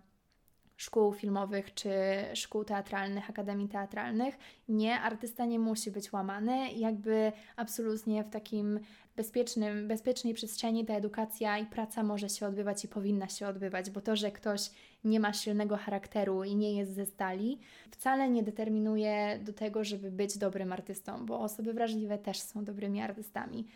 szkół 0.81 1.13
filmowych 1.13 1.73
czy 1.73 1.91
szkół 2.33 2.63
teatralnych, 2.63 3.29
akademii 3.29 3.67
teatralnych. 3.67 4.37
Nie, 4.69 4.99
artysta 4.99 5.45
nie 5.45 5.59
musi 5.59 5.91
być 5.91 6.13
łamany. 6.13 6.71
Jakby 6.71 7.31
absolutnie 7.55 8.23
w 8.23 8.29
takim 8.29 8.79
bezpiecznym, 9.15 9.87
bezpiecznej 9.87 10.33
przestrzeni 10.33 10.85
ta 10.85 10.93
edukacja 10.93 11.57
i 11.57 11.65
praca 11.65 12.03
może 12.03 12.29
się 12.29 12.47
odbywać 12.47 12.85
i 12.85 12.87
powinna 12.87 13.29
się 13.29 13.47
odbywać, 13.47 13.89
bo 13.89 14.01
to, 14.01 14.15
że 14.15 14.31
ktoś 14.31 14.71
nie 15.03 15.19
ma 15.19 15.33
silnego 15.33 15.77
charakteru 15.77 16.43
i 16.43 16.55
nie 16.55 16.73
jest 16.73 16.95
ze 16.95 17.05
stali, 17.05 17.59
wcale 17.91 18.29
nie 18.29 18.43
determinuje 18.43 19.39
do 19.43 19.53
tego, 19.53 19.83
żeby 19.83 20.11
być 20.11 20.37
dobrym 20.37 20.73
artystą, 20.73 21.25
bo 21.25 21.39
osoby 21.39 21.73
wrażliwe 21.73 22.17
też 22.17 22.39
są 22.39 22.65
dobrymi 22.65 23.01
artystami. 23.01 23.67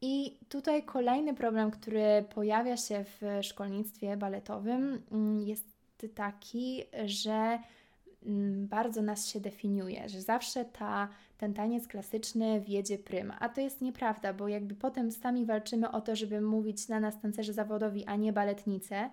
I 0.00 0.38
tutaj 0.48 0.82
kolejny 0.82 1.34
problem, 1.34 1.70
który 1.70 2.24
pojawia 2.34 2.76
się 2.76 3.04
w 3.04 3.22
szkolnictwie 3.42 4.16
baletowym, 4.16 5.02
mm, 5.12 5.40
jest 5.40 5.80
taki, 6.14 6.82
że 7.04 7.58
bardzo 8.56 9.02
nas 9.02 9.28
się 9.28 9.40
definiuje, 9.40 10.08
że 10.08 10.22
zawsze 10.22 10.64
ta, 10.64 11.08
ten 11.38 11.54
taniec 11.54 11.88
klasyczny 11.88 12.60
wiedzie 12.60 12.98
prym. 12.98 13.32
A 13.38 13.48
to 13.48 13.60
jest 13.60 13.80
nieprawda, 13.80 14.32
bo 14.32 14.48
jakby 14.48 14.74
potem 14.74 15.12
sami 15.12 15.46
walczymy 15.46 15.90
o 15.90 16.00
to, 16.00 16.16
żeby 16.16 16.40
mówić 16.40 16.88
na 16.88 17.00
nas 17.00 17.20
tancerze 17.20 17.52
zawodowi, 17.52 18.06
a 18.06 18.16
nie 18.16 18.32
baletnice 18.32 19.10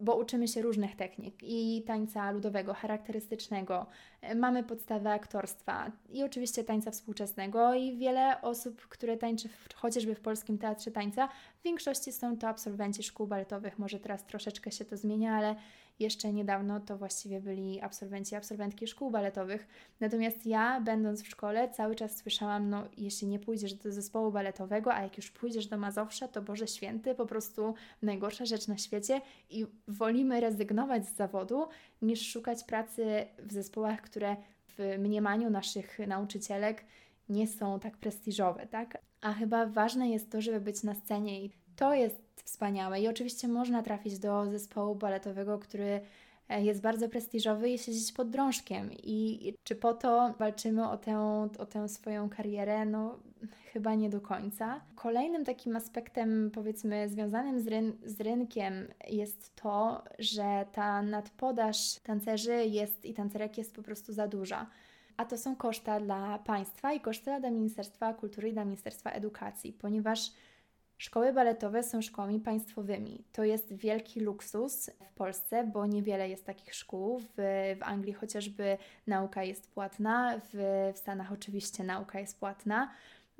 bo 0.00 0.16
uczymy 0.16 0.48
się 0.48 0.62
różnych 0.62 0.96
technik 0.96 1.34
i 1.42 1.82
tańca 1.86 2.30
ludowego, 2.30 2.74
charakterystycznego, 2.74 3.86
mamy 4.34 4.62
podstawę 4.62 5.10
aktorstwa 5.10 5.92
i 6.10 6.22
oczywiście 6.22 6.64
tańca 6.64 6.90
współczesnego 6.90 7.74
i 7.74 7.96
wiele 7.96 8.40
osób, 8.40 8.88
które 8.88 9.16
tańczy 9.16 9.48
w, 9.48 9.74
chociażby 9.74 10.14
w 10.14 10.20
Polskim 10.20 10.58
Teatrze 10.58 10.90
Tańca, 10.90 11.28
w 11.60 11.62
większości 11.62 12.12
są 12.12 12.36
to 12.38 12.48
absolwenci 12.48 13.02
szkół 13.02 13.26
baletowych, 13.26 13.78
może 13.78 14.00
teraz 14.00 14.24
troszeczkę 14.24 14.70
się 14.70 14.84
to 14.84 14.96
zmienia, 14.96 15.34
ale 15.34 15.54
jeszcze 15.98 16.32
niedawno 16.32 16.80
to 16.80 16.98
właściwie 16.98 17.40
byli 17.40 17.80
absolwenci, 17.80 18.34
absolwentki 18.34 18.86
szkół 18.86 19.10
baletowych. 19.10 19.66
Natomiast 20.00 20.46
ja, 20.46 20.80
będąc 20.80 21.22
w 21.22 21.28
szkole, 21.28 21.70
cały 21.70 21.94
czas 21.94 22.16
słyszałam, 22.16 22.70
no 22.70 22.84
jeśli 22.96 23.28
nie 23.28 23.38
pójdziesz 23.38 23.74
do 23.74 23.92
zespołu 23.92 24.32
baletowego, 24.32 24.94
a 24.94 25.02
jak 25.02 25.16
już 25.16 25.30
pójdziesz 25.30 25.66
do 25.66 25.78
Mazowsza, 25.78 26.28
to 26.28 26.42
Boże 26.42 26.66
Święty, 26.66 27.14
po 27.14 27.26
prostu 27.26 27.74
najgorsza 28.02 28.44
rzecz 28.44 28.68
na 28.68 28.78
świecie 28.78 29.20
i 29.50 29.66
wolimy 29.88 30.40
rezygnować 30.40 31.06
z 31.08 31.16
zawodu, 31.16 31.66
niż 32.02 32.30
szukać 32.32 32.64
pracy 32.64 33.26
w 33.38 33.52
zespołach, 33.52 34.00
które 34.00 34.36
w 34.78 34.98
mniemaniu 34.98 35.50
naszych 35.50 35.98
nauczycielek 35.98 36.84
nie 37.28 37.46
są 37.46 37.80
tak 37.80 37.96
prestiżowe, 37.96 38.66
tak? 38.66 38.98
A 39.20 39.32
chyba 39.32 39.66
ważne 39.66 40.10
jest 40.10 40.30
to, 40.30 40.40
żeby 40.40 40.60
być 40.60 40.82
na 40.82 40.94
scenie 40.94 41.44
i 41.44 41.50
to 41.76 41.94
jest 41.94 42.23
wspaniałe. 42.44 43.00
I 43.00 43.08
oczywiście 43.08 43.48
można 43.48 43.82
trafić 43.82 44.18
do 44.18 44.50
zespołu 44.50 44.94
baletowego, 44.94 45.58
który 45.58 46.00
e, 46.48 46.62
jest 46.62 46.80
bardzo 46.80 47.08
prestiżowy 47.08 47.70
i 47.70 47.78
siedzieć 47.78 48.12
pod 48.12 48.30
drążkiem. 48.30 48.92
I 48.92 49.54
czy 49.64 49.74
po 49.74 49.94
to 49.94 50.34
walczymy 50.38 50.88
o 50.88 50.96
tę, 50.96 51.48
o 51.58 51.66
tę 51.66 51.88
swoją 51.88 52.28
karierę? 52.28 52.84
No, 52.84 53.18
chyba 53.72 53.94
nie 53.94 54.10
do 54.10 54.20
końca. 54.20 54.80
Kolejnym 54.94 55.44
takim 55.44 55.76
aspektem, 55.76 56.50
powiedzmy, 56.54 57.08
związanym 57.08 57.60
z, 57.60 57.66
ryn 57.66 57.92
z 58.04 58.20
rynkiem 58.20 58.88
jest 59.08 59.56
to, 59.56 60.04
że 60.18 60.66
ta 60.72 61.02
nadpodaż 61.02 62.00
tancerzy 62.02 62.66
jest 62.66 63.04
i 63.04 63.14
tancerek 63.14 63.58
jest 63.58 63.74
po 63.74 63.82
prostu 63.82 64.12
za 64.12 64.28
duża. 64.28 64.66
A 65.16 65.24
to 65.24 65.38
są 65.38 65.56
koszta 65.56 66.00
dla 66.00 66.38
państwa 66.38 66.92
i 66.92 67.00
koszta 67.00 67.40
dla 67.40 67.50
Ministerstwa 67.50 68.14
Kultury 68.14 68.48
i 68.48 68.52
dla 68.52 68.64
Ministerstwa 68.64 69.10
Edukacji, 69.10 69.72
ponieważ 69.72 70.30
Szkoły 70.98 71.32
baletowe 71.32 71.82
są 71.82 72.02
szkołami 72.02 72.40
państwowymi. 72.40 73.24
To 73.32 73.44
jest 73.44 73.72
wielki 73.72 74.20
luksus 74.20 74.90
w 75.10 75.14
Polsce, 75.14 75.64
bo 75.64 75.86
niewiele 75.86 76.28
jest 76.28 76.46
takich 76.46 76.74
szkół. 76.74 77.18
W, 77.18 77.34
w 77.78 77.82
Anglii 77.82 78.12
chociażby 78.12 78.78
nauka 79.06 79.42
jest 79.42 79.70
płatna, 79.70 80.40
w, 80.52 80.90
w 80.94 80.98
Stanach 80.98 81.32
oczywiście 81.32 81.84
nauka 81.84 82.20
jest 82.20 82.38
płatna. 82.40 82.90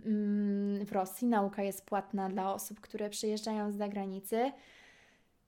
Mm, 0.07 0.87
w 0.87 0.93
Rosji 0.93 1.29
nauka 1.29 1.63
jest 1.63 1.87
płatna 1.87 2.29
dla 2.29 2.55
osób, 2.55 2.81
które 2.81 3.11
przyjeżdżają 3.11 3.73
z 3.73 3.77
zagranicy. 3.77 4.53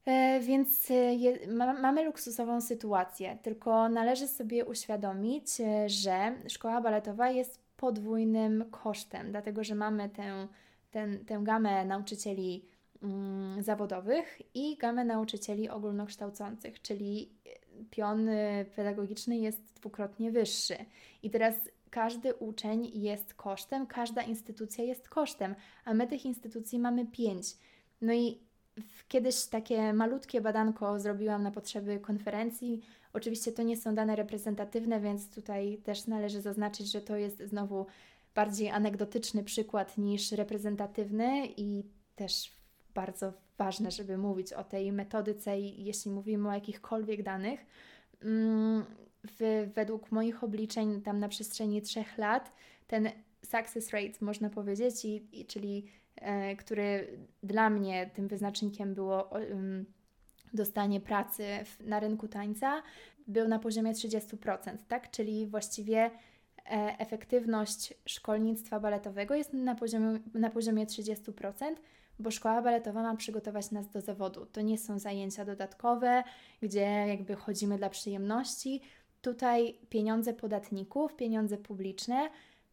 E, 0.04 0.40
więc 0.40 0.88
je, 1.16 1.46
ma, 1.48 1.72
mamy 1.72 2.04
luksusową 2.04 2.60
sytuację, 2.60 3.38
tylko 3.42 3.88
należy 3.88 4.28
sobie 4.28 4.64
uświadomić, 4.64 5.60
e, 5.60 5.88
że 5.88 6.32
szkoła 6.48 6.80
baletowa 6.80 7.30
jest 7.30 7.60
podwójnym 7.76 8.64
kosztem, 8.70 9.30
dlatego 9.30 9.64
że 9.64 9.74
mamy 9.74 10.08
tę 10.08 10.48
ten, 10.96 11.24
tę 11.24 11.40
gamę 11.42 11.84
nauczycieli 11.84 12.64
mm, 13.02 13.62
zawodowych 13.62 14.42
i 14.54 14.76
gamę 14.76 15.04
nauczycieli 15.04 15.68
ogólnokształcących, 15.68 16.82
czyli 16.82 17.30
pion 17.90 18.28
pedagogiczny 18.76 19.36
jest 19.36 19.60
dwukrotnie 19.74 20.30
wyższy. 20.30 20.76
I 21.22 21.30
teraz 21.30 21.54
każdy 21.90 22.34
uczeń 22.34 22.90
jest 22.94 23.34
kosztem, 23.34 23.86
każda 23.86 24.22
instytucja 24.22 24.84
jest 24.84 25.08
kosztem, 25.08 25.54
a 25.84 25.94
my 25.94 26.06
tych 26.06 26.24
instytucji 26.24 26.78
mamy 26.78 27.06
pięć. 27.06 27.46
No 28.00 28.12
i 28.12 28.38
kiedyś 29.08 29.46
takie 29.46 29.92
malutkie 29.92 30.40
badanko 30.40 31.00
zrobiłam 31.00 31.42
na 31.42 31.50
potrzeby 31.50 32.00
konferencji. 32.00 32.80
Oczywiście 33.12 33.52
to 33.52 33.62
nie 33.62 33.76
są 33.76 33.94
dane 33.94 34.16
reprezentatywne, 34.16 35.00
więc 35.00 35.30
tutaj 35.34 35.78
też 35.84 36.06
należy 36.06 36.40
zaznaczyć, 36.40 36.92
że 36.92 37.00
to 37.00 37.16
jest 37.16 37.42
znowu 37.42 37.86
bardziej 38.36 38.70
anegdotyczny 38.70 39.44
przykład 39.44 39.98
niż 39.98 40.32
reprezentatywny 40.32 41.48
i 41.56 41.84
też 42.16 42.52
bardzo 42.94 43.32
ważne, 43.58 43.90
żeby 43.90 44.18
mówić 44.18 44.52
o 44.52 44.64
tej 44.64 44.92
metodyce, 44.92 45.60
jeśli 45.60 46.10
mówimy 46.10 46.48
o 46.48 46.52
jakichkolwiek 46.52 47.22
danych. 47.22 47.66
Mm, 48.22 48.84
w, 49.38 49.70
według 49.74 50.12
moich 50.12 50.44
obliczeń, 50.44 51.02
tam 51.02 51.18
na 51.18 51.28
przestrzeni 51.28 51.82
trzech 51.82 52.18
lat, 52.18 52.52
ten 52.86 53.10
success 53.44 53.90
rate, 53.90 54.18
można 54.20 54.50
powiedzieć, 54.50 55.04
i, 55.04 55.40
i 55.40 55.46
czyli 55.46 55.86
e, 56.16 56.56
który 56.56 57.18
dla 57.42 57.70
mnie 57.70 58.10
tym 58.14 58.28
wyznacznikiem 58.28 58.94
było 58.94 59.22
um, 59.22 59.86
dostanie 60.54 61.00
pracy 61.00 61.44
w, 61.64 61.86
na 61.86 62.00
rynku 62.00 62.28
tańca, 62.28 62.82
był 63.26 63.48
na 63.48 63.58
poziomie 63.58 63.92
30%, 63.92 64.76
tak? 64.88 65.10
Czyli 65.10 65.46
właściwie 65.46 66.10
efektywność 66.98 67.94
szkolnictwa 68.06 68.80
baletowego 68.80 69.34
jest 69.34 69.52
na 69.52 69.74
poziomie, 69.74 70.18
na 70.34 70.50
poziomie 70.50 70.86
30%, 70.86 71.74
bo 72.18 72.30
szkoła 72.30 72.62
baletowa 72.62 73.02
ma 73.02 73.16
przygotować 73.16 73.70
nas 73.70 73.88
do 73.88 74.00
zawodu. 74.00 74.46
To 74.46 74.60
nie 74.60 74.78
są 74.78 74.98
zajęcia 74.98 75.44
dodatkowe, 75.44 76.24
gdzie 76.62 77.04
jakby 77.08 77.36
chodzimy 77.36 77.78
dla 77.78 77.90
przyjemności. 77.90 78.80
tutaj 79.22 79.78
pieniądze 79.88 80.34
podatników, 80.34 81.16
pieniądze 81.16 81.56
publiczne 81.56 82.28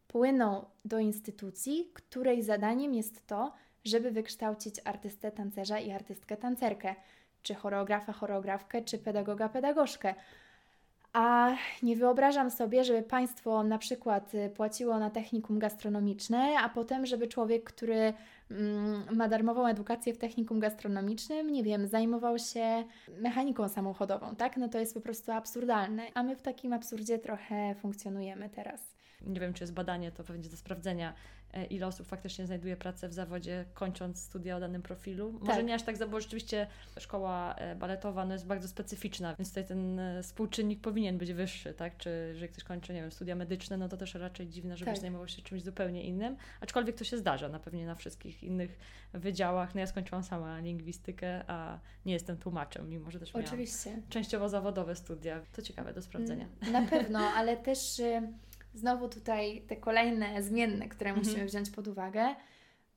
płyną 0.08 0.64
do 0.84 0.98
instytucji, 0.98 1.90
której 1.94 2.42
zadaniem 2.42 2.94
jest 2.94 3.26
to, 3.26 3.52
żeby 3.84 4.10
wykształcić 4.10 4.80
artystę 4.84 5.32
tancerza 5.32 5.78
i 5.78 5.90
artystkę 5.90 6.36
tancerkę, 6.36 6.94
czy 7.42 7.54
choreografa, 7.54 8.12
choreografkę, 8.12 8.82
czy 8.82 8.98
pedagoga, 8.98 9.48
pedagogzkę. 9.48 10.14
A 11.14 11.56
nie 11.82 11.96
wyobrażam 11.96 12.50
sobie, 12.50 12.84
żeby 12.84 13.02
państwo 13.02 13.62
na 13.62 13.78
przykład 13.78 14.34
y, 14.34 14.50
płaciło 14.50 14.98
na 14.98 15.10
technikum 15.10 15.58
gastronomiczne, 15.58 16.56
a 16.60 16.68
potem, 16.68 17.06
żeby 17.06 17.26
człowiek, 17.26 17.64
który 17.64 18.14
mm, 18.50 19.16
ma 19.16 19.28
darmową 19.28 19.66
edukację 19.66 20.14
w 20.14 20.18
technikum 20.18 20.60
gastronomicznym, 20.60 21.52
nie 21.52 21.62
wiem, 21.62 21.86
zajmował 21.86 22.38
się 22.38 22.84
mechaniką 23.20 23.68
samochodową, 23.68 24.36
tak? 24.36 24.56
No 24.56 24.68
to 24.68 24.78
jest 24.78 24.94
po 24.94 25.00
prostu 25.00 25.32
absurdalne. 25.32 26.02
A 26.14 26.22
my 26.22 26.36
w 26.36 26.42
takim 26.42 26.72
absurdzie 26.72 27.18
trochę 27.18 27.74
funkcjonujemy 27.74 28.50
teraz. 28.50 28.94
Nie 29.26 29.40
wiem, 29.40 29.54
czy 29.54 29.62
jest 29.62 29.72
badanie, 29.72 30.12
to 30.12 30.24
będzie 30.24 30.50
do 30.50 30.56
sprawdzenia, 30.56 31.14
E, 31.54 31.64
ile 31.64 31.86
osób 31.86 32.06
faktycznie 32.06 32.46
znajduje 32.46 32.76
pracę 32.76 33.08
w 33.08 33.12
zawodzie, 33.12 33.64
kończąc 33.74 34.22
studia 34.22 34.56
o 34.56 34.60
danym 34.60 34.82
profilu. 34.82 35.32
Może 35.32 35.52
tak. 35.52 35.66
nie 35.66 35.74
aż 35.74 35.82
tak, 35.82 36.08
bo 36.10 36.20
rzeczywiście 36.20 36.66
szkoła 36.98 37.54
e, 37.54 37.76
baletowa 37.76 38.24
no, 38.24 38.32
jest 38.32 38.46
bardzo 38.46 38.68
specyficzna, 38.68 39.34
więc 39.38 39.48
tutaj 39.48 39.66
ten 39.66 39.98
e, 39.98 40.22
współczynnik 40.22 40.80
powinien 40.80 41.18
być 41.18 41.32
wyższy, 41.32 41.74
tak? 41.74 41.96
Czy 41.96 42.26
jeżeli 42.28 42.48
ktoś 42.48 42.64
kończy, 42.64 42.94
nie 42.94 43.00
wiem, 43.00 43.12
studia 43.12 43.34
medyczne, 43.34 43.76
no 43.76 43.88
to 43.88 43.96
też 43.96 44.14
raczej 44.14 44.48
dziwne, 44.48 44.76
żeby 44.76 44.90
tak. 44.90 45.00
zajmował 45.00 45.28
się 45.28 45.42
czymś 45.42 45.62
zupełnie 45.62 46.02
innym. 46.02 46.36
Aczkolwiek 46.60 46.96
to 46.96 47.04
się 47.04 47.18
zdarza 47.18 47.48
na 47.48 47.58
pewnie 47.58 47.86
na 47.86 47.94
wszystkich 47.94 48.42
innych 48.42 48.78
wydziałach. 49.12 49.74
No 49.74 49.80
ja 49.80 49.86
skończyłam 49.86 50.24
sama 50.24 50.58
lingwistykę, 50.58 51.50
a 51.50 51.78
nie 52.06 52.12
jestem 52.12 52.36
tłumaczem, 52.36 52.90
mimo 52.90 53.10
że 53.10 53.20
też 53.20 53.34
Oczywiście. 53.34 54.02
częściowo 54.08 54.48
zawodowe 54.48 54.96
studia. 54.96 55.40
To 55.52 55.62
ciekawe 55.62 55.94
do 55.94 56.02
sprawdzenia. 56.02 56.46
Na 56.72 56.82
pewno, 56.82 57.18
ale 57.38 57.56
też 57.56 58.00
znowu 58.74 59.08
tutaj 59.08 59.62
te 59.68 59.76
kolejne 59.76 60.42
zmienne, 60.42 60.88
które 60.88 61.10
mhm. 61.10 61.26
musimy 61.26 61.46
wziąć 61.46 61.70
pod 61.70 61.88
uwagę, 61.88 62.34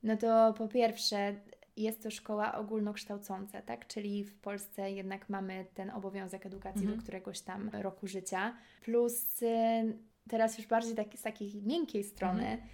no 0.02 0.16
to 0.16 0.54
po 0.58 0.68
pierwsze 0.68 1.34
jest 1.76 2.02
to 2.02 2.10
szkoła 2.10 2.54
ogólnokształcąca, 2.54 3.62
tak? 3.62 3.86
Czyli 3.86 4.24
w 4.24 4.34
Polsce 4.40 4.90
jednak 4.90 5.28
mamy 5.28 5.66
ten 5.74 5.90
obowiązek 5.90 6.46
edukacji 6.46 6.82
mhm. 6.82 6.96
do 6.96 7.02
któregoś 7.02 7.40
tam 7.40 7.70
roku 7.72 8.06
życia. 8.06 8.56
Plus 8.84 9.42
y, 9.42 9.46
teraz 10.28 10.58
już 10.58 10.66
bardziej 10.66 10.94
tak, 10.94 11.06
z 11.16 11.22
takiej 11.22 11.62
miękkiej 11.62 12.04
strony 12.04 12.46
mhm. 12.46 12.68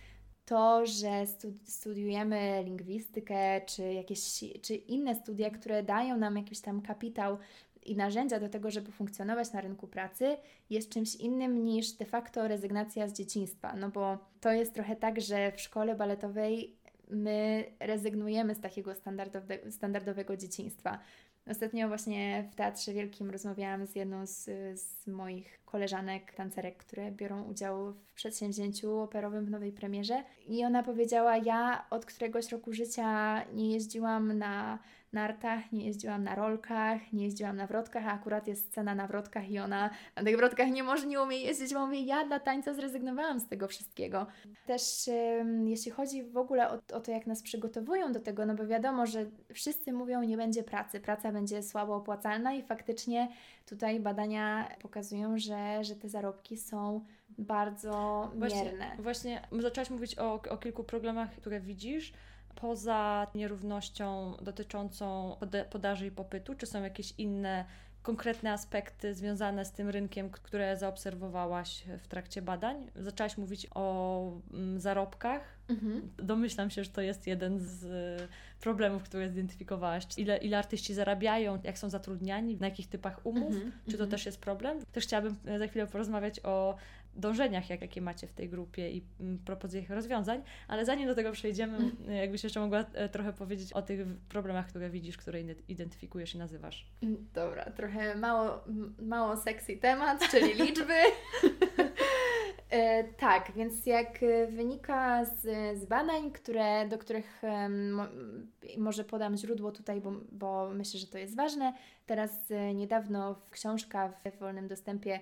to, 0.44 0.86
że 0.86 1.26
studiujemy 1.64 2.62
lingwistykę 2.64 3.60
czy 3.66 3.92
jakieś 3.92 4.44
czy 4.62 4.74
inne 4.74 5.14
studia, 5.14 5.50
które 5.50 5.82
dają 5.82 6.16
nam 6.16 6.36
jakiś 6.36 6.60
tam 6.60 6.82
kapitał 6.82 7.38
i 7.84 7.96
narzędzia 7.96 8.40
do 8.40 8.48
tego, 8.48 8.70
żeby 8.70 8.92
funkcjonować 8.92 9.52
na 9.52 9.60
rynku 9.60 9.88
pracy, 9.88 10.36
jest 10.70 10.90
czymś 10.90 11.14
innym 11.14 11.64
niż 11.64 11.92
de 11.92 12.04
facto 12.04 12.48
rezygnacja 12.48 13.08
z 13.08 13.12
dzieciństwa. 13.12 13.74
No 13.76 13.90
bo 13.90 14.18
to 14.40 14.52
jest 14.52 14.74
trochę 14.74 14.96
tak, 14.96 15.20
że 15.20 15.52
w 15.52 15.60
szkole 15.60 15.94
baletowej 15.94 16.76
my 17.10 17.64
rezygnujemy 17.80 18.54
z 18.54 18.60
takiego 18.60 18.94
standardowe, 18.94 19.70
standardowego 19.70 20.36
dzieciństwa. 20.36 20.98
Ostatnio 21.50 21.88
właśnie 21.88 22.48
w 22.52 22.54
Teatrze 22.54 22.92
Wielkim 22.92 23.30
rozmawiałam 23.30 23.86
z 23.86 23.96
jedną 23.96 24.26
z, 24.26 24.44
z, 24.80 25.06
moich 25.06 25.60
koleżanek, 25.64 26.34
tancerek, 26.34 26.76
które 26.76 27.12
biorą 27.12 27.42
udział 27.42 27.92
w 27.92 28.14
przedsięwzięciu 28.14 28.98
operowym 28.98 29.46
w 29.46 29.50
nowej 29.50 29.72
premierze. 29.72 30.24
I 30.46 30.64
ona 30.64 30.82
powiedziała: 30.82 31.36
Ja 31.36 31.86
od 31.90 32.06
któregoś 32.06 32.52
roku 32.52 32.72
życia 32.72 33.40
nie 33.54 33.72
jeździłam 33.72 34.38
na 34.38 34.78
nartach, 35.14 35.72
nie 35.72 35.86
jeździłam 35.86 36.24
na 36.24 36.34
rolkach, 36.34 37.12
nie 37.12 37.24
jeździłam 37.24 37.56
na 37.56 37.66
wrotkach, 37.66 38.06
a 38.06 38.12
akurat 38.12 38.46
jest 38.48 38.66
scena 38.66 38.94
na 38.94 39.06
wrotkach 39.06 39.50
i 39.50 39.58
ona 39.58 39.90
na 40.16 40.24
tych 40.24 40.36
wrotkach 40.36 40.70
nie 40.70 40.82
może, 40.82 41.06
nie 41.06 41.22
umie 41.22 41.36
jeździć, 41.36 41.74
bo 41.74 41.86
mówię, 41.86 42.00
ja 42.00 42.24
dla 42.24 42.40
tańca 42.40 42.74
zrezygnowałam 42.74 43.40
z 43.40 43.48
tego 43.48 43.68
wszystkiego. 43.68 44.26
Też 44.66 44.82
jeśli 45.64 45.90
chodzi 45.90 46.22
w 46.22 46.36
ogóle 46.36 46.70
o, 46.70 46.78
o 46.92 47.00
to, 47.00 47.10
jak 47.10 47.26
nas 47.26 47.42
przygotowują 47.42 48.12
do 48.12 48.20
tego, 48.20 48.46
no 48.46 48.54
bo 48.54 48.66
wiadomo, 48.66 49.06
że 49.06 49.26
wszyscy 49.52 49.92
mówią, 49.92 50.22
nie 50.22 50.36
będzie 50.36 50.62
pracy, 50.62 51.00
praca 51.00 51.32
będzie 51.32 51.62
słabo 51.62 51.96
opłacalna 51.96 52.54
i 52.54 52.62
faktycznie 52.62 53.28
tutaj 53.66 54.00
badania 54.00 54.68
pokazują, 54.82 55.38
że, 55.38 55.84
że 55.84 55.96
te 55.96 56.08
zarobki 56.08 56.56
są 56.56 57.04
bardzo 57.38 58.30
właśnie, 58.34 58.64
mierne. 58.64 58.96
Właśnie 58.98 59.48
zaczęłaś 59.52 59.90
mówić 59.90 60.18
o, 60.18 60.40
o 60.50 60.56
kilku 60.56 60.84
problemach, 60.84 61.30
które 61.36 61.60
widzisz 61.60 62.12
poza 62.54 63.26
nierównością 63.34 64.36
dotyczącą 64.42 65.36
podaży 65.70 66.06
i 66.06 66.10
popytu, 66.10 66.54
czy 66.54 66.66
są 66.66 66.82
jakieś 66.82 67.14
inne 67.18 67.64
konkretne 68.04 68.52
aspekty 68.52 69.14
związane 69.14 69.64
z 69.64 69.72
tym 69.72 69.88
rynkiem, 69.88 70.30
które 70.30 70.76
zaobserwowałaś 70.76 71.84
w 71.98 72.08
trakcie 72.08 72.42
badań? 72.42 72.90
Zaczęłaś 72.96 73.38
mówić 73.38 73.66
o 73.74 74.32
mm, 74.52 74.80
zarobkach. 74.80 75.58
Mhm. 75.68 76.10
Domyślam 76.16 76.70
się, 76.70 76.84
że 76.84 76.90
to 76.90 77.00
jest 77.00 77.26
jeden 77.26 77.60
z 77.60 77.84
y, 77.84 78.28
problemów, 78.60 79.02
które 79.02 79.28
zidentyfikowałaś. 79.28 80.06
Ile, 80.16 80.36
ile 80.36 80.58
artyści 80.58 80.94
zarabiają, 80.94 81.58
jak 81.64 81.78
są 81.78 81.90
zatrudniani, 81.90 82.56
na 82.56 82.66
jakich 82.66 82.88
typach 82.88 83.26
umów, 83.26 83.54
mhm. 83.54 83.72
czy 83.84 83.92
to 83.92 84.04
mhm. 84.04 84.10
też 84.10 84.26
jest 84.26 84.40
problem? 84.40 84.78
Też 84.92 85.04
chciałabym 85.04 85.36
e, 85.46 85.58
za 85.58 85.66
chwilę 85.66 85.86
porozmawiać 85.86 86.40
o 86.42 86.76
dążeniach, 87.16 87.70
jak, 87.70 87.80
jakie 87.80 88.00
macie 88.00 88.26
w 88.26 88.32
tej 88.32 88.48
grupie 88.48 88.90
i 88.90 89.04
mm, 89.20 89.38
propozycjach 89.38 89.90
rozwiązań, 89.90 90.42
ale 90.68 90.84
zanim 90.84 91.06
do 91.06 91.14
tego 91.14 91.32
przejdziemy, 91.32 91.76
mm. 91.78 91.96
e, 92.08 92.14
jakbyś 92.14 92.44
jeszcze 92.44 92.60
mogła 92.60 92.84
e, 92.94 93.08
trochę 93.08 93.32
powiedzieć 93.32 93.72
o 93.72 93.82
tych 93.82 94.00
problemach, 94.28 94.68
które 94.68 94.90
widzisz, 94.90 95.16
które 95.16 95.40
identyfikujesz 95.68 96.34
i 96.34 96.38
nazywasz. 96.38 96.86
Mm, 97.02 97.26
dobra, 97.34 97.64
trochę 97.64 98.14
mało, 98.14 98.64
mało 98.98 99.36
sexy 99.36 99.76
temat, 99.76 100.30
czyli 100.30 100.54
liczby. 100.64 100.94
E, 102.70 103.04
tak, 103.04 103.52
więc 103.56 103.86
jak 103.86 104.20
wynika 104.48 105.24
z, 105.24 105.42
z 105.78 105.84
badań, 105.84 106.30
które, 106.30 106.88
do 106.88 106.98
których 106.98 107.42
mo, 107.92 108.06
może 108.78 109.04
podam 109.04 109.36
źródło 109.36 109.72
tutaj, 109.72 110.00
bo, 110.00 110.12
bo 110.32 110.70
myślę, 110.74 111.00
że 111.00 111.06
to 111.06 111.18
jest 111.18 111.36
ważne. 111.36 111.72
Teraz 112.06 112.30
niedawno 112.74 113.40
książka 113.50 114.08
w 114.08 114.38
wolnym 114.38 114.68
dostępie 114.68 115.20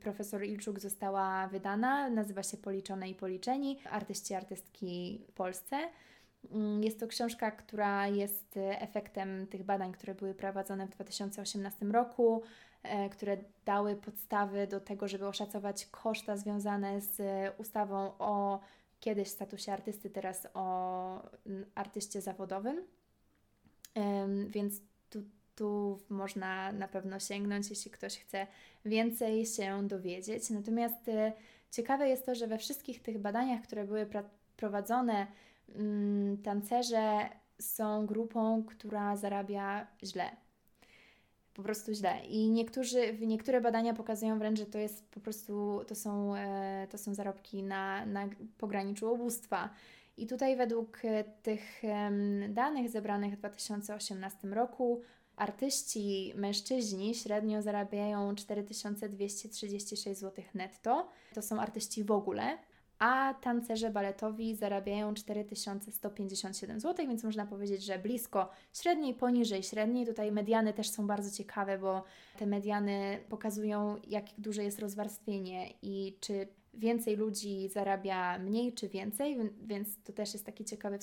profesor 0.00 0.44
Ilczuk 0.44 0.80
została 0.80 1.48
wydana. 1.48 2.10
Nazywa 2.10 2.42
się 2.42 2.56
Policzone 2.56 3.10
i 3.10 3.14
Policzeni. 3.14 3.78
Artyści, 3.90 4.34
artystki 4.34 5.20
w 5.28 5.32
Polsce. 5.32 5.76
Mm, 6.50 6.84
jest 6.84 7.00
to 7.00 7.06
książka, 7.06 7.50
która 7.50 8.06
jest 8.06 8.54
efektem 8.56 9.46
tych 9.46 9.64
badań, 9.64 9.92
które 9.92 10.14
były 10.14 10.34
prowadzone 10.34 10.86
w 10.86 10.90
2018 10.90 11.86
roku, 11.86 12.42
e, 12.82 13.08
które 13.08 13.36
dały 13.64 13.96
podstawy 13.96 14.66
do 14.66 14.80
tego, 14.80 15.08
żeby 15.08 15.26
oszacować 15.26 15.86
koszta 15.86 16.36
związane 16.36 17.00
z 17.00 17.20
ustawą 17.58 18.12
o 18.18 18.60
kiedyś 19.00 19.28
statusie 19.28 19.72
artysty, 19.72 20.10
teraz 20.10 20.48
o 20.54 21.30
artyście 21.74 22.20
zawodowym. 22.20 22.82
Więc 24.48 24.80
tu 25.56 26.00
można 26.08 26.72
na 26.72 26.88
pewno 26.88 27.20
sięgnąć, 27.20 27.70
jeśli 27.70 27.90
ktoś 27.90 28.18
chce 28.18 28.46
więcej 28.84 29.46
się 29.46 29.88
dowiedzieć. 29.88 30.50
Natomiast 30.50 31.08
y, 31.08 31.32
ciekawe 31.70 32.08
jest 32.08 32.26
to, 32.26 32.34
że 32.34 32.46
we 32.46 32.58
wszystkich 32.58 33.02
tych 33.02 33.18
badaniach, 33.18 33.62
które 33.62 33.84
były 33.84 34.06
prowadzone, 34.56 35.26
mm, 35.74 36.42
tancerze 36.42 37.28
są 37.60 38.06
grupą, 38.06 38.64
która 38.64 39.16
zarabia 39.16 39.86
źle. 40.04 40.30
Po 41.54 41.62
prostu 41.62 41.92
źle. 41.92 42.26
I 42.28 42.50
niektórzy, 42.50 43.18
niektóre 43.20 43.60
badania 43.60 43.94
pokazują 43.94 44.38
wręcz, 44.38 44.58
że 44.58 44.66
to 44.66 44.78
jest 44.78 45.10
po 45.10 45.20
prostu, 45.20 45.80
to 45.86 45.94
są, 45.94 46.36
e, 46.36 46.86
to 46.90 46.98
są 46.98 47.14
zarobki 47.14 47.62
na, 47.62 48.06
na 48.06 48.28
pograniczu 48.58 49.12
ubóstwa. 49.12 49.70
I 50.16 50.26
tutaj 50.26 50.56
według 50.56 51.04
e, 51.04 51.24
tych 51.24 51.82
danych 52.48 52.90
zebranych 52.90 53.34
w 53.34 53.36
2018 53.36 54.48
roku 54.48 55.02
Artyści 55.36 56.32
mężczyźni 56.36 57.14
średnio 57.14 57.62
zarabiają 57.62 58.34
4236 58.34 60.04
zł 60.04 60.44
netto. 60.54 61.08
To 61.34 61.42
są 61.42 61.60
artyści 61.60 62.04
w 62.04 62.10
ogóle. 62.10 62.58
A 62.98 63.34
tancerze 63.34 63.90
baletowi 63.90 64.54
zarabiają 64.54 65.14
4157 65.14 66.80
zł, 66.80 67.06
więc 67.06 67.24
można 67.24 67.46
powiedzieć, 67.46 67.84
że 67.84 67.98
blisko 67.98 68.50
średniej, 68.72 69.14
poniżej 69.14 69.62
średniej. 69.62 70.06
Tutaj 70.06 70.32
mediany 70.32 70.72
też 70.72 70.88
są 70.88 71.06
bardzo 71.06 71.36
ciekawe, 71.36 71.78
bo 71.78 72.04
te 72.38 72.46
mediany 72.46 73.18
pokazują, 73.28 73.96
jak 74.06 74.24
duże 74.38 74.64
jest 74.64 74.78
rozwarstwienie 74.78 75.70
i 75.82 76.16
czy 76.20 76.48
więcej 76.74 77.16
ludzi 77.16 77.68
zarabia 77.68 78.38
mniej 78.38 78.72
czy 78.72 78.88
więcej, 78.88 79.38
więc 79.62 80.02
to 80.04 80.12
też 80.12 80.32
jest 80.32 80.46
taki 80.46 80.64
ciekawy 80.64 80.98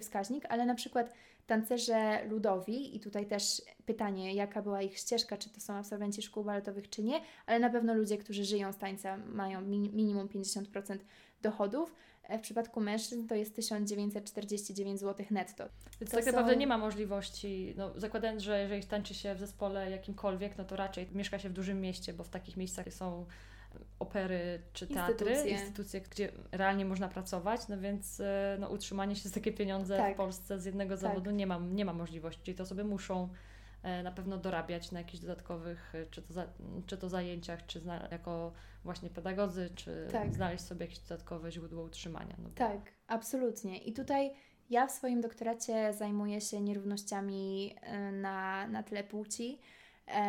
wskaźnik, 0.00 0.44
ale 0.48 0.66
na 0.66 0.74
przykład 0.74 1.12
tancerze 1.46 2.24
ludowi 2.28 2.96
i 2.96 3.00
tutaj 3.00 3.26
też 3.26 3.62
pytanie, 3.86 4.34
jaka 4.34 4.62
była 4.62 4.82
ich 4.82 4.98
ścieżka, 4.98 5.36
czy 5.36 5.50
to 5.50 5.60
są 5.60 5.74
absolwenci 5.74 6.22
szkół 6.22 6.44
baletowych, 6.44 6.90
czy 6.90 7.02
nie, 7.02 7.20
ale 7.46 7.58
na 7.58 7.70
pewno 7.70 7.94
ludzie, 7.94 8.18
którzy 8.18 8.44
żyją 8.44 8.72
z 8.72 8.76
tańca, 8.76 9.16
mają 9.16 9.60
minimum 9.60 10.28
50% 10.28 10.98
dochodów. 11.42 11.94
W 12.38 12.40
przypadku 12.40 12.80
mężczyzn 12.80 13.26
to 13.26 13.34
jest 13.34 13.56
1949 13.56 15.00
zł 15.00 15.26
netto. 15.30 15.64
Więc 16.00 16.10
to 16.10 16.16
tak 16.16 16.26
naprawdę 16.26 16.52
są... 16.52 16.58
nie 16.58 16.66
ma 16.66 16.78
możliwości, 16.78 17.74
no, 17.76 18.00
zakładając, 18.00 18.42
że 18.42 18.60
jeżeli 18.60 18.84
tańczy 18.84 19.14
się 19.14 19.34
w 19.34 19.38
zespole 19.38 19.90
jakimkolwiek, 19.90 20.58
no 20.58 20.64
to 20.64 20.76
raczej 20.76 21.08
mieszka 21.12 21.38
się 21.38 21.48
w 21.48 21.52
dużym 21.52 21.80
mieście, 21.80 22.12
bo 22.12 22.24
w 22.24 22.28
takich 22.28 22.56
miejscach 22.56 22.92
są 22.92 23.26
opery 23.98 24.62
czy 24.72 24.86
teatry, 24.86 25.30
instytucje, 25.30 25.50
instytucje 25.50 26.00
gdzie 26.00 26.32
realnie 26.52 26.84
można 26.84 27.08
pracować, 27.08 27.68
no 27.68 27.78
więc 27.78 28.20
e, 28.20 28.56
no, 28.60 28.68
utrzymanie 28.68 29.16
się 29.16 29.28
z 29.28 29.32
takie 29.32 29.52
pieniądze 29.52 29.96
tak. 29.96 30.14
w 30.14 30.16
Polsce 30.16 30.60
z 30.60 30.64
jednego 30.64 30.94
tak. 30.94 31.00
zawodu 31.00 31.30
nie 31.30 31.46
ma, 31.46 31.58
nie 31.58 31.84
ma 31.84 31.92
możliwości. 31.92 32.42
Czyli 32.44 32.56
te 32.56 32.62
osoby 32.62 32.84
muszą 32.84 33.28
e, 33.82 34.02
na 34.02 34.12
pewno 34.12 34.38
dorabiać 34.38 34.92
na 34.92 34.98
jakichś 34.98 35.20
dodatkowych, 35.20 35.94
e, 35.94 36.06
czy 36.06 36.22
to, 36.22 36.32
za, 36.32 36.46
czy 36.86 36.96
to 36.96 37.08
zajęciach, 37.08 37.66
czy 37.66 37.80
zna, 37.80 38.08
jako 38.10 38.52
właśnie 38.84 39.10
pedagodzy, 39.10 39.70
czy 39.74 40.08
tak. 40.12 40.34
znaleźć 40.34 40.64
sobie 40.64 40.84
jakieś 40.84 40.98
dodatkowe 40.98 41.52
źródło 41.52 41.82
utrzymania. 41.82 42.36
No 42.42 42.50
tak, 42.54 42.92
absolutnie. 43.06 43.78
I 43.78 43.92
tutaj 43.92 44.30
ja 44.70 44.86
w 44.86 44.90
swoim 44.90 45.20
doktoracie 45.20 45.92
zajmuję 45.92 46.40
się 46.40 46.60
nierównościami 46.60 47.74
na, 48.12 48.68
na 48.68 48.82
tle 48.82 49.04
płci 49.04 49.60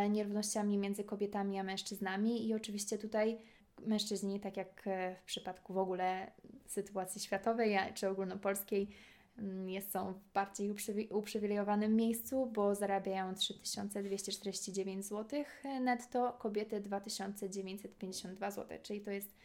nierównościami 0.10 0.78
między 0.78 1.04
kobietami 1.04 1.60
a 1.60 1.64
mężczyznami 1.64 2.48
i 2.48 2.54
oczywiście 2.54 2.98
tutaj 2.98 3.38
mężczyźni, 3.86 4.40
tak 4.40 4.58
jak 4.58 4.88
e, 4.88 5.16
w 5.16 5.24
przypadku 5.24 5.74
w 5.74 5.78
ogóle 5.78 6.32
sytuacji 6.66 7.22
światowej 7.22 7.78
czy 7.94 8.10
ogólnopolskiej, 8.10 8.90
mm, 9.38 9.82
są 9.82 10.14
w 10.14 10.34
bardziej 10.34 10.76
uprzywilejowanym 11.12 11.96
miejscu, 11.96 12.46
bo 12.46 12.76
zarabiają 12.76 13.36
3249 13.36 15.06
zł 15.06 15.44
netto, 15.82 16.34
kobiety 16.40 16.80
2952 16.80 18.52
zł, 18.52 18.78
czyli 18.84 19.02
to 19.02 19.12
jest 19.12 19.36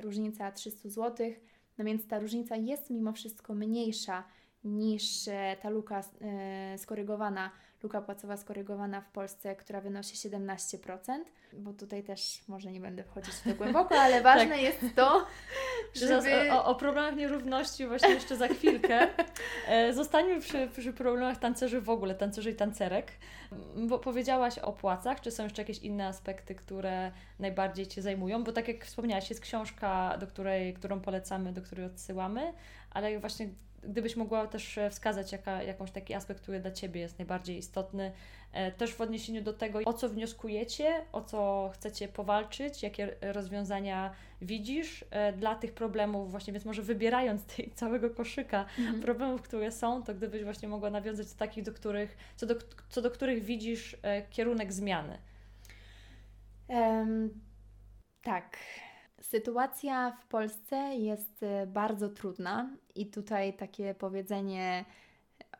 różnica 0.00 0.52
300 0.52 0.88
zł. 0.88 1.32
No 1.78 1.84
więc 1.84 2.06
ta 2.06 2.18
różnica 2.18 2.56
jest 2.56 2.90
mimo 2.90 3.12
wszystko 3.12 3.54
mniejsza 3.54 4.24
niż 4.64 5.28
e, 5.28 5.56
ta 5.62 5.70
luka 5.70 6.02
skorygowana 6.76 7.50
luka 7.82 8.00
płacowa 8.00 8.36
skorygowana 8.36 9.00
w 9.00 9.10
Polsce, 9.10 9.56
która 9.56 9.80
wynosi 9.80 10.16
17%, 10.16 11.18
bo 11.52 11.72
tutaj 11.72 12.02
też 12.02 12.40
może 12.48 12.72
nie 12.72 12.80
będę 12.80 13.04
wchodzić 13.04 13.34
w 13.34 13.42
to 13.42 13.54
głęboko, 13.54 14.00
ale 14.00 14.22
ważne 14.30 14.48
tak. 14.48 14.62
jest 14.62 14.80
to, 14.96 15.26
żeby... 15.94 16.52
O, 16.52 16.64
o, 16.64 16.74
problemach 16.74 17.16
nierówności 17.16 17.86
właśnie 17.86 18.08
jeszcze 18.08 18.36
za 18.36 18.48
chwilkę. 18.48 19.08
E, 19.68 19.92
zostańmy 19.92 20.40
przy, 20.40 20.68
przy 20.76 20.92
problemach 20.92 21.38
tancerzy 21.38 21.80
w 21.80 21.90
ogóle, 21.90 22.14
tancerzy 22.14 22.50
i 22.50 22.54
tancerek, 22.54 23.12
bo 23.76 23.98
powiedziałaś 23.98 24.58
o 24.58 24.72
płacach, 24.72 25.20
czy 25.20 25.30
są 25.30 25.44
jeszcze 25.44 25.62
jakieś 25.62 25.78
inne 25.78 26.06
aspekty, 26.06 26.54
które 26.54 27.12
najbardziej 27.38 27.86
Cię 27.86 28.02
zajmują, 28.02 28.44
bo 28.44 28.52
tak 28.52 28.68
jak 28.68 28.84
wspomniałaś, 28.84 29.30
jest 29.30 29.42
książka, 29.42 30.18
do 30.18 30.26
której, 30.26 30.74
którą 30.74 31.00
polecamy, 31.00 31.52
do 31.52 31.62
której 31.62 31.86
odsyłamy, 31.86 32.52
ale 32.90 33.18
właśnie 33.18 33.48
gdybyś 33.82 34.16
mogła 34.16 34.46
też 34.46 34.78
e, 34.78 34.90
wskazać 34.90 35.32
jaka, 35.32 35.62
jakąś 35.62 35.90
taki 35.90 36.14
aspekt, 36.14 36.40
który 36.40 36.60
dla 36.60 36.70
Ciebie 36.70 37.00
jest 37.00 37.18
najbardziej 37.18 37.58
istotny, 37.58 38.12
e, 38.52 38.72
też 38.72 38.94
w 38.94 39.00
odniesieniu 39.00 39.42
do 39.42 39.52
tego, 39.52 39.78
o 39.84 39.92
co 39.92 40.08
wnioskujecie, 40.08 41.04
o 41.12 41.22
co 41.22 41.70
chcecie 41.74 42.08
powalczyć, 42.08 42.82
jakie 42.82 43.16
rozwiązania 43.20 44.12
widzisz 44.42 45.04
e, 45.10 45.32
dla 45.32 45.54
tych 45.54 45.72
problemów, 45.72 46.30
właśnie, 46.30 46.52
więc 46.52 46.64
może 46.64 46.82
wybierając 46.82 47.44
tej 47.44 47.70
całego 47.70 48.10
koszyka 48.10 48.66
mhm. 48.78 49.00
problemów, 49.00 49.42
które 49.42 49.72
są, 49.72 50.02
to 50.02 50.14
gdybyś 50.14 50.44
właśnie 50.44 50.68
mogła 50.68 50.90
nawiązać 50.90 51.32
do 51.32 51.38
takich, 51.38 51.64
do 51.64 51.72
których, 51.72 52.16
co 52.36 52.46
do, 52.46 52.54
co 52.88 53.02
do 53.02 53.10
których 53.10 53.44
widzisz 53.44 53.96
kierunek 54.30 54.72
zmiany. 54.72 55.18
Um, 56.68 57.40
tak. 58.22 58.56
Sytuacja 59.30 60.16
w 60.20 60.26
Polsce 60.26 60.76
jest 60.76 61.42
e, 61.42 61.66
bardzo 61.66 62.08
trudna 62.08 62.70
i 62.94 63.06
tutaj 63.06 63.56
takie 63.56 63.94
powiedzenie 63.94 64.84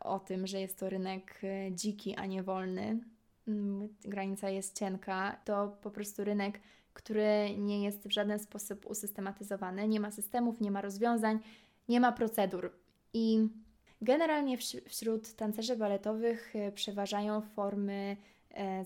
o 0.01 0.19
tym, 0.19 0.47
że 0.47 0.61
jest 0.61 0.79
to 0.79 0.91
rynek 0.91 1.41
e, 1.45 1.73
dziki, 1.73 2.17
a 2.17 2.27
nie 2.27 2.43
wolny, 2.43 3.01
mm, 3.49 3.89
granica 4.05 4.49
jest 4.49 4.79
cienka, 4.79 5.37
to 5.45 5.77
po 5.83 5.91
prostu 5.91 6.25
rynek, 6.25 6.61
który 6.95 7.57
nie 7.59 7.85
jest 7.85 8.09
w 8.09 8.13
żaden 8.13 8.39
sposób 8.39 8.87
usystematyzowany, 8.87 9.89
nie 9.89 10.01
ma 10.01 10.11
systemów, 10.11 10.61
nie 10.61 10.71
ma 10.71 10.81
rozwiązań, 10.81 11.39
nie 11.89 12.01
ma 12.01 12.13
procedur. 12.13 12.73
I 13.13 13.49
generalnie 14.03 14.59
wśród 14.89 15.35
tancerzy 15.35 15.77
baletowych 15.77 16.57
e, 16.57 16.73
przeważają 16.73 17.41
formy 17.41 18.17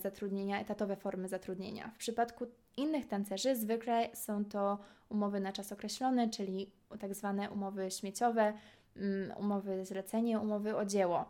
zatrudnienia, 0.03 0.61
etatowe 0.61 0.97
formy 0.97 1.29
zatrudnienia. 1.29 1.91
W 1.95 1.99
przypadku 1.99 2.47
innych 2.77 3.09
tancerzy 3.09 3.57
zwykle 3.57 4.09
są 4.15 4.45
to 4.45 4.79
umowy 5.09 5.41
na 5.41 5.53
czas 5.53 5.73
określony, 5.73 6.31
czyli 6.31 6.71
tak 7.01 7.15
zwane 7.15 7.51
umowy 7.51 7.91
śmieciowe, 7.91 8.53
mm, 8.97 9.33
umowy 9.39 9.85
zlecenie, 9.85 10.41
umowy 10.41 10.77
o 10.77 10.85
dzieło. 10.85 11.25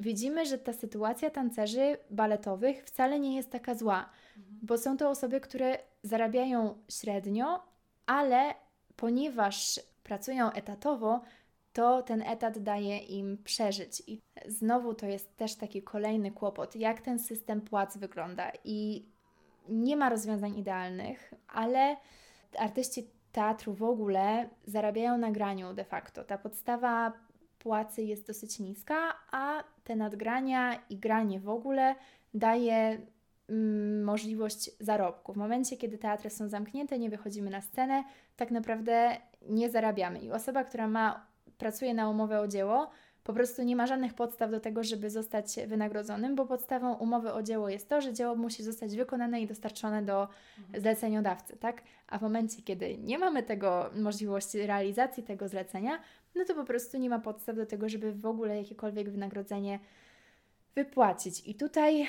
Widzimy, 0.00 0.46
że 0.46 0.58
ta 0.58 0.72
sytuacja 0.72 1.30
tancerzy 1.30 1.96
baletowych 2.10 2.84
wcale 2.84 3.20
nie 3.20 3.36
jest 3.36 3.50
taka 3.50 3.74
zła, 3.74 4.10
mhm. 4.36 4.58
bo 4.62 4.78
są 4.78 4.96
to 4.96 5.10
osoby, 5.10 5.40
które 5.40 5.78
zarabiają 6.02 6.78
średnio, 6.90 7.62
ale 8.06 8.54
ponieważ 8.96 9.80
pracują 10.02 10.52
etatowo, 10.52 11.20
to 11.72 12.02
ten 12.02 12.22
etat 12.22 12.58
daje 12.58 12.98
im 12.98 13.38
przeżyć. 13.44 14.02
I 14.06 14.20
znowu 14.46 14.94
to 14.94 15.06
jest 15.06 15.36
też 15.36 15.54
taki 15.54 15.82
kolejny 15.82 16.30
kłopot, 16.30 16.76
jak 16.76 17.00
ten 17.00 17.18
system 17.18 17.60
płac 17.60 17.96
wygląda. 17.96 18.52
I 18.64 19.08
nie 19.68 19.96
ma 19.96 20.08
rozwiązań 20.08 20.58
idealnych, 20.58 21.34
ale 21.48 21.96
artyści 22.58 23.10
teatru 23.32 23.74
w 23.74 23.82
ogóle 23.82 24.48
zarabiają 24.64 25.18
na 25.18 25.30
graniu 25.30 25.74
de 25.74 25.84
facto. 25.84 26.24
Ta 26.24 26.38
podstawa 26.38 27.12
płacy 27.58 28.02
jest 28.02 28.26
dosyć 28.26 28.58
niska, 28.58 29.14
a 29.32 29.64
te 29.84 29.96
nadgrania 29.96 30.82
i 30.90 30.96
granie 30.96 31.40
w 31.40 31.48
ogóle 31.48 31.94
daje 32.34 33.00
mm, 33.48 34.04
możliwość 34.04 34.70
zarobku. 34.80 35.32
W 35.32 35.36
momencie, 35.36 35.76
kiedy 35.76 35.98
teatry 35.98 36.30
są 36.30 36.48
zamknięte, 36.48 36.98
nie 36.98 37.10
wychodzimy 37.10 37.50
na 37.50 37.60
scenę, 37.60 38.04
tak 38.36 38.50
naprawdę 38.50 39.16
nie 39.48 39.70
zarabiamy. 39.70 40.18
I 40.18 40.30
osoba, 40.30 40.64
która 40.64 40.88
ma, 40.88 41.26
pracuje 41.58 41.94
na 41.94 42.08
umowę 42.08 42.40
o 42.40 42.48
dzieło, 42.48 42.90
po 43.28 43.32
prostu 43.32 43.62
nie 43.62 43.76
ma 43.76 43.86
żadnych 43.86 44.14
podstaw 44.14 44.50
do 44.50 44.60
tego, 44.60 44.84
żeby 44.84 45.10
zostać 45.10 45.56
wynagrodzonym, 45.66 46.36
bo 46.36 46.46
podstawą 46.46 46.94
umowy 46.94 47.32
o 47.32 47.42
dzieło 47.42 47.68
jest 47.68 47.88
to, 47.88 48.00
że 48.00 48.12
dzieło 48.12 48.36
musi 48.36 48.62
zostać 48.62 48.96
wykonane 48.96 49.40
i 49.40 49.46
dostarczone 49.46 50.02
do 50.02 50.28
mhm. 50.58 50.80
zleceniodawcy, 50.82 51.56
tak? 51.56 51.82
A 52.06 52.18
w 52.18 52.22
momencie, 52.22 52.62
kiedy 52.62 52.98
nie 52.98 53.18
mamy 53.18 53.42
tego 53.42 53.90
możliwości 53.96 54.66
realizacji 54.66 55.22
tego 55.22 55.48
zlecenia, 55.48 56.00
no 56.34 56.44
to 56.44 56.54
po 56.54 56.64
prostu 56.64 56.98
nie 56.98 57.10
ma 57.10 57.18
podstaw 57.18 57.56
do 57.56 57.66
tego, 57.66 57.88
żeby 57.88 58.12
w 58.12 58.26
ogóle 58.26 58.56
jakiekolwiek 58.56 59.10
wynagrodzenie 59.10 59.78
wypłacić. 60.74 61.48
I 61.48 61.54
tutaj 61.54 62.06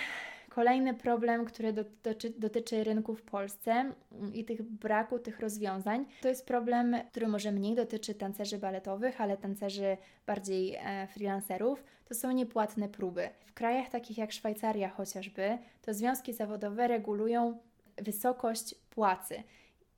Kolejny 0.50 0.94
problem, 0.94 1.46
który 1.46 1.74
dotyczy, 1.74 2.34
dotyczy 2.38 2.84
rynku 2.84 3.16
w 3.16 3.22
Polsce 3.22 3.72
mm, 3.72 4.34
i 4.34 4.46
tych 4.46 4.64
braku 4.64 5.20
tych 5.20 5.40
rozwiązań, 5.40 6.06
to 6.22 6.28
jest 6.28 6.46
problem, 6.46 6.96
który 7.12 7.28
może 7.28 7.52
mniej 7.52 7.76
dotyczy 7.76 8.16
tancerzy 8.16 8.58
baletowych, 8.58 9.22
ale 9.22 9.38
tancerzy 9.38 9.98
bardziej 10.26 10.76
e, 10.76 11.08
freelancerów, 11.08 11.84
to 12.06 12.16
są 12.16 12.32
niepłatne 12.32 12.90
próby. 12.90 13.30
W 13.46 13.54
krajach 13.54 13.90
takich 13.90 14.18
jak 14.18 14.32
Szwajcaria 14.32 14.90
chociażby, 14.90 15.58
to 15.82 15.94
związki 15.94 16.34
zawodowe 16.34 16.88
regulują 16.88 17.58
wysokość 17.98 18.76
płacy. 18.76 19.44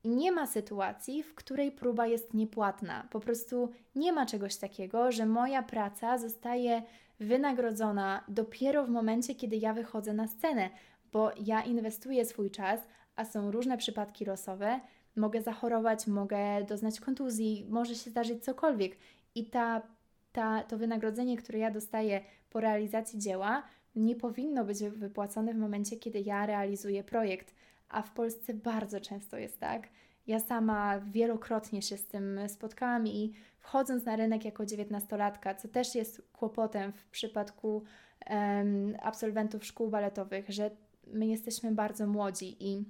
I 0.04 0.10
nie 0.10 0.32
ma 0.32 0.48
sytuacji, 0.48 1.24
w 1.24 1.36
której 1.36 1.72
próba 1.72 2.08
jest 2.08 2.34
niepłatna. 2.34 3.08
Po 3.10 3.20
prostu 3.20 3.72
nie 3.96 4.14
ma 4.14 4.26
czegoś 4.26 4.56
takiego, 4.56 5.12
że 5.12 5.26
moja 5.26 5.64
praca 5.64 6.18
zostaje 6.18 6.84
wynagrodzona 7.22 8.24
dopiero 8.28 8.86
w 8.86 8.90
momencie, 8.90 9.36
kiedy 9.36 9.58
ja 9.58 9.74
wychodzę 9.74 10.14
na 10.14 10.28
scenę, 10.28 10.70
bo 11.12 11.32
ja 11.46 11.62
inwestuję 11.62 12.26
swój 12.26 12.52
czas, 12.52 12.80
a 13.16 13.26
są 13.26 13.52
różne 13.52 13.78
przypadki 13.78 14.26
losowe. 14.26 14.80
Mogę 15.16 15.42
zachorować, 15.42 16.08
mogę 16.08 16.64
doznać 16.64 17.00
kontuzji, 17.00 17.66
może 17.70 17.96
się 17.96 18.10
zdarzyć 18.10 18.44
cokolwiek. 18.44 18.98
I 19.36 19.46
ta, 19.46 19.82
ta, 20.32 20.64
to 20.64 20.78
wynagrodzenie, 20.78 21.38
które 21.38 21.60
ja 21.60 21.72
dostaję 21.72 22.22
po 22.50 22.60
realizacji 22.60 23.20
dzieła, 23.20 23.64
nie 23.96 24.16
powinno 24.16 24.66
być 24.66 24.84
wypłacone 24.84 25.54
w 25.54 25.58
momencie, 25.58 25.98
kiedy 25.98 26.20
ja 26.20 26.46
realizuję 26.46 27.04
projekt. 27.04 27.56
A 27.90 28.02
w 28.02 28.12
Polsce 28.12 28.54
bardzo 28.54 29.00
często 29.00 29.38
jest 29.38 29.60
tak. 29.60 29.88
Ja 30.28 30.40
sama 30.40 31.00
wielokrotnie 31.00 31.82
się 31.82 31.98
z 31.98 32.08
tym 32.08 32.40
spotkałam 32.48 33.08
i 33.08 33.34
wchodząc 33.62 34.06
na 34.06 34.16
rynek 34.16 34.46
jako 34.46 34.66
dziewiętnastolatka, 34.66 35.56
co 35.56 35.68
też 35.68 35.96
jest 35.96 36.22
kłopotem 36.34 36.92
w 36.92 37.10
przypadku 37.10 37.84
um, 38.30 38.96
absolwentów 39.02 39.66
szkół 39.66 39.90
baletowych, 39.90 40.50
że 40.50 40.72
my 41.08 41.28
jesteśmy 41.28 41.72
bardzo 41.72 42.08
młodzi 42.08 42.58
i 42.60 42.86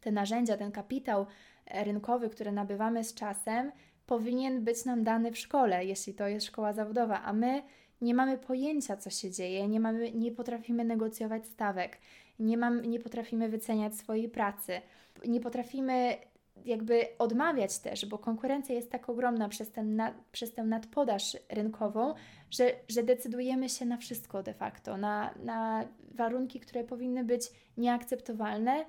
te 0.00 0.12
narzędzia, 0.12 0.56
ten 0.56 0.72
kapitał 0.72 1.26
e, 1.66 1.84
rynkowy, 1.84 2.30
który 2.30 2.52
nabywamy 2.52 3.04
z 3.04 3.14
czasem, 3.14 3.72
powinien 4.06 4.64
być 4.64 4.84
nam 4.84 5.04
dany 5.04 5.32
w 5.32 5.38
szkole, 5.38 5.84
jeśli 5.84 6.14
to 6.14 6.28
jest 6.28 6.46
szkoła 6.46 6.72
zawodowa, 6.72 7.22
a 7.22 7.32
my 7.32 7.62
nie 8.00 8.14
mamy 8.14 8.38
pojęcia, 8.38 8.96
co 8.96 9.10
się 9.10 9.30
dzieje, 9.30 9.68
nie, 9.68 9.80
mamy, 9.80 10.12
nie 10.12 10.32
potrafimy 10.32 10.84
negocjować 10.84 11.46
stawek, 11.46 11.98
nie, 12.38 12.56
mam, 12.56 12.82
nie 12.82 13.00
potrafimy 13.00 13.48
wyceniać 13.48 13.94
swojej 13.94 14.28
pracy, 14.28 14.80
nie 15.26 15.40
potrafimy 15.40 16.16
jakby 16.64 17.06
odmawiać 17.18 17.78
też, 17.78 18.06
bo 18.06 18.18
konkurencja 18.18 18.74
jest 18.74 18.90
tak 18.90 19.08
ogromna 19.08 19.48
przez, 19.48 19.70
ten 19.70 20.02
przez 20.32 20.52
tę 20.54 20.64
nadpodaż 20.64 21.36
rynkową, 21.48 22.14
że, 22.50 22.72
że 22.88 23.02
decydujemy 23.02 23.68
się 23.68 23.84
na 23.84 23.96
wszystko 23.96 24.42
de 24.42 24.54
facto, 24.54 24.96
na, 24.96 25.34
na 25.44 25.88
warunki, 26.14 26.60
które 26.60 26.84
powinny 26.84 27.24
być 27.24 27.50
nieakceptowalne. 27.76 28.84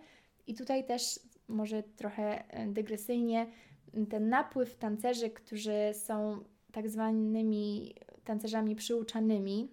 I 0.47 0.53
tutaj 0.53 0.85
też 0.85 1.19
może 1.47 1.83
trochę 1.83 2.49
e, 2.49 2.67
dygresyjnie, 2.67 3.47
ten 4.09 4.29
napływ 4.29 4.75
tancerzy, 4.75 5.29
którzy 5.29 5.93
są 5.93 6.43
tak 6.71 6.89
zwanymi 6.89 7.95
tancerzami 8.23 8.75
przyuczanymi 8.75 9.71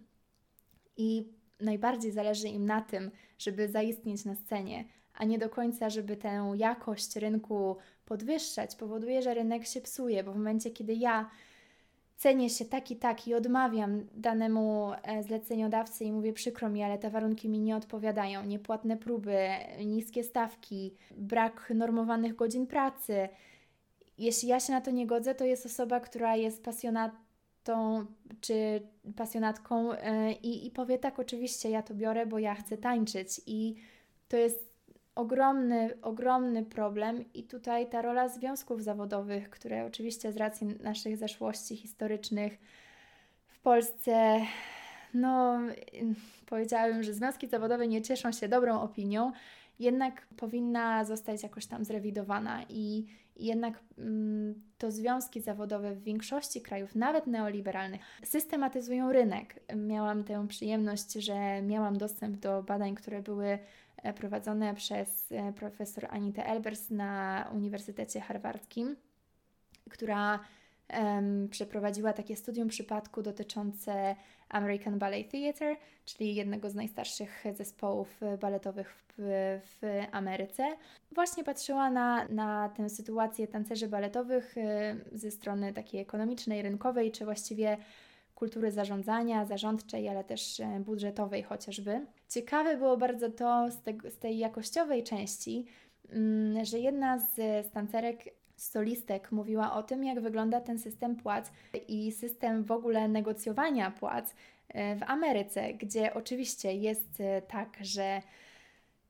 i 0.96 1.32
najbardziej 1.60 2.12
zależy 2.12 2.48
im 2.48 2.66
na 2.66 2.80
tym, 2.80 3.10
żeby 3.38 3.68
zaistnieć 3.68 4.24
na 4.24 4.34
scenie, 4.34 4.84
a 5.22 5.24
nie 5.24 5.38
do 5.38 5.48
końca, 5.48 5.90
żeby 5.90 6.16
tę 6.16 6.52
jakość 6.56 7.16
rynku 7.16 7.76
podwyższać, 8.04 8.76
powoduje, 8.76 9.22
że 9.22 9.34
rynek 9.34 9.66
się 9.66 9.80
psuje, 9.80 10.24
bo 10.24 10.32
w 10.32 10.36
momencie, 10.36 10.70
kiedy 10.70 10.94
ja 10.94 11.30
cenię 12.16 12.50
się 12.50 12.64
tak 12.64 12.90
i 12.90 12.96
tak 12.96 13.28
i 13.28 13.34
odmawiam 13.34 14.06
danemu 14.14 14.92
e, 15.02 15.22
zleceniodawcy 15.22 16.04
i 16.04 16.12
mówię 16.12 16.32
przykro 16.32 16.68
mi, 16.68 16.82
ale 16.82 16.98
te 16.98 17.10
warunki 17.10 17.48
mi 17.48 17.60
nie 17.60 17.76
odpowiadają, 17.76 18.44
niepłatne 18.44 18.96
próby, 18.96 19.38
niskie 19.84 20.24
stawki, 20.24 20.94
brak 21.16 21.72
normowanych 21.74 22.36
godzin 22.36 22.66
pracy. 22.66 23.28
Jeśli 24.18 24.48
ja 24.48 24.60
się 24.60 24.72
na 24.72 24.80
to 24.80 24.90
nie 24.90 25.06
godzę, 25.06 25.34
to 25.34 25.44
jest 25.44 25.66
osoba, 25.66 26.00
która 26.00 26.36
jest 26.36 26.64
pasjonatą 26.64 28.06
czy 28.40 28.82
pasjonatką 29.16 29.92
e, 29.92 30.32
i, 30.32 30.66
i 30.66 30.70
powie 30.70 30.98
tak, 30.98 31.18
oczywiście 31.18 31.70
ja 31.70 31.82
to 31.82 31.94
biorę, 31.94 32.26
bo 32.26 32.38
ja 32.38 32.54
chcę 32.54 32.78
tańczyć 32.78 33.40
i 33.46 33.74
to 34.28 34.36
jest 34.36 34.71
ogromny, 35.14 35.98
ogromny 36.02 36.64
problem 36.64 37.24
i 37.34 37.44
tutaj 37.44 37.90
ta 37.90 38.02
rola 38.02 38.28
związków 38.28 38.82
zawodowych, 38.82 39.50
które 39.50 39.84
oczywiście 39.86 40.32
z 40.32 40.36
racji 40.36 40.66
naszych 40.66 41.16
zaszłości 41.16 41.76
historycznych 41.76 42.58
w 43.46 43.60
Polsce, 43.60 44.40
no 45.14 45.58
powiedziałabym, 46.46 47.02
że 47.02 47.14
związki 47.14 47.48
zawodowe 47.48 47.88
nie 47.88 48.02
cieszą 48.02 48.32
się 48.32 48.48
dobrą 48.48 48.80
opinią, 48.80 49.32
jednak 49.78 50.26
powinna 50.36 51.04
zostać 51.04 51.42
jakoś 51.42 51.66
tam 51.66 51.84
zrewidowana 51.84 52.64
i, 52.68 53.06
jednak 53.36 53.80
mm, 53.98 54.62
to 54.78 54.90
związki 54.90 55.40
zawodowe 55.40 55.94
w 55.94 56.02
większości 56.02 56.62
krajów, 56.62 56.94
nawet 56.94 57.26
neoliberalnych, 57.26 58.00
systematyzują 58.24 59.12
rynek. 59.12 59.60
Miałam 59.76 60.24
tę 60.24 60.48
przyjemność, 60.48 61.12
że 61.12 61.62
miałam 61.62 61.98
dostęp 61.98 62.36
do 62.36 62.62
badań, 62.62 62.94
które 62.94 63.22
były 63.22 63.58
prowadzone 64.12 64.74
przez 64.74 65.32
e, 65.32 65.52
profesor 65.52 66.06
Anitę 66.10 66.46
Elbers 66.46 66.90
na 66.90 67.44
Uniwersytecie 67.54 68.20
Harvardzkim, 68.20 68.96
która 69.90 70.40
um, 70.92 71.48
przeprowadziła 71.48 72.12
takie 72.12 72.36
studium 72.36 72.68
przypadku 72.68 73.22
dotyczące 73.22 74.16
American 74.48 74.98
Ballet 74.98 75.30
Theatre, 75.30 75.76
czyli 76.04 76.34
jednego 76.34 76.70
z 76.70 76.74
najstarszych 76.74 77.44
zespołów 77.54 78.20
baletowych 78.40 79.04
w, 79.08 79.14
w 79.64 80.06
Ameryce. 80.12 80.76
Właśnie 81.12 81.44
patrzyła 81.44 81.90
na, 81.90 82.28
na 82.28 82.68
tę 82.68 82.88
sytuację 82.90 83.48
tancerzy 83.48 83.88
baletowych 83.88 84.58
e, 84.58 84.96
ze 85.12 85.30
strony 85.30 85.72
takiej 85.72 86.00
ekonomicznej, 86.00 86.62
rynkowej, 86.62 87.12
czy 87.12 87.24
właściwie 87.24 87.76
kultury 88.34 88.70
zarządzania, 88.70 89.44
zarządczej, 89.44 90.08
ale 90.08 90.24
też 90.24 90.60
e, 90.60 90.80
budżetowej 90.80 91.42
chociażby. 91.42 92.06
Ciekawe 92.28 92.76
było 92.76 92.96
bardzo 92.96 93.30
to 93.30 93.70
z, 93.70 93.82
te, 93.82 94.10
z 94.10 94.18
tej 94.18 94.38
jakościowej 94.38 95.02
części, 95.02 95.66
mm, 96.08 96.64
że 96.64 96.78
jedna 96.78 97.18
z 97.18 97.36
tancerek 97.72 98.24
solistek 98.56 99.32
mówiła 99.32 99.72
o 99.72 99.82
tym, 99.82 100.04
jak 100.04 100.20
wygląda 100.20 100.60
ten 100.60 100.78
system 100.78 101.16
płac 101.16 101.52
i 101.88 102.12
system 102.12 102.64
w 102.64 102.70
ogóle 102.70 103.08
negocjowania 103.08 103.90
płac 103.90 104.34
e, 104.68 104.96
w 104.96 105.02
Ameryce, 105.02 105.74
gdzie 105.74 106.14
oczywiście 106.14 106.72
jest 106.74 107.20
e, 107.20 107.42
tak, 107.42 107.78
że 107.80 108.22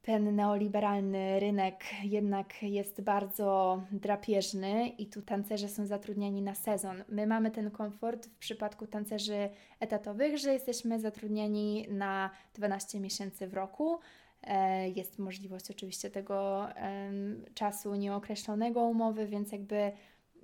ten 0.03 0.37
neoliberalny 0.37 1.41
rynek 1.41 1.85
jednak 2.05 2.63
jest 2.63 3.01
bardzo 3.01 3.83
drapieżny 3.93 4.89
i 4.89 5.07
tu 5.07 5.23
tancerze 5.23 5.69
są 5.69 5.87
zatrudniani 5.87 6.43
na 6.43 6.55
sezon. 6.55 7.05
My 7.09 7.27
mamy 7.27 7.51
ten 7.51 7.71
komfort 7.71 8.27
w 8.27 8.39
przypadku 8.39 8.87
tancerzy 8.87 9.51
etatowych, 9.81 10.39
że 10.39 10.53
jesteśmy 10.53 11.01
zatrudniani 11.01 11.87
na 11.91 12.31
12 12.55 13.01
miesięcy 13.01 13.49
w 13.49 13.55
roku. 13.55 13.99
E, 14.43 14.89
jest 14.89 15.19
możliwość 15.19 15.71
oczywiście 15.71 16.11
tego 16.11 16.69
czasu 17.55 17.95
nieokreślonego 17.95 18.83
umowy, 18.83 19.27
więc 19.27 19.53
jakby 19.53 19.93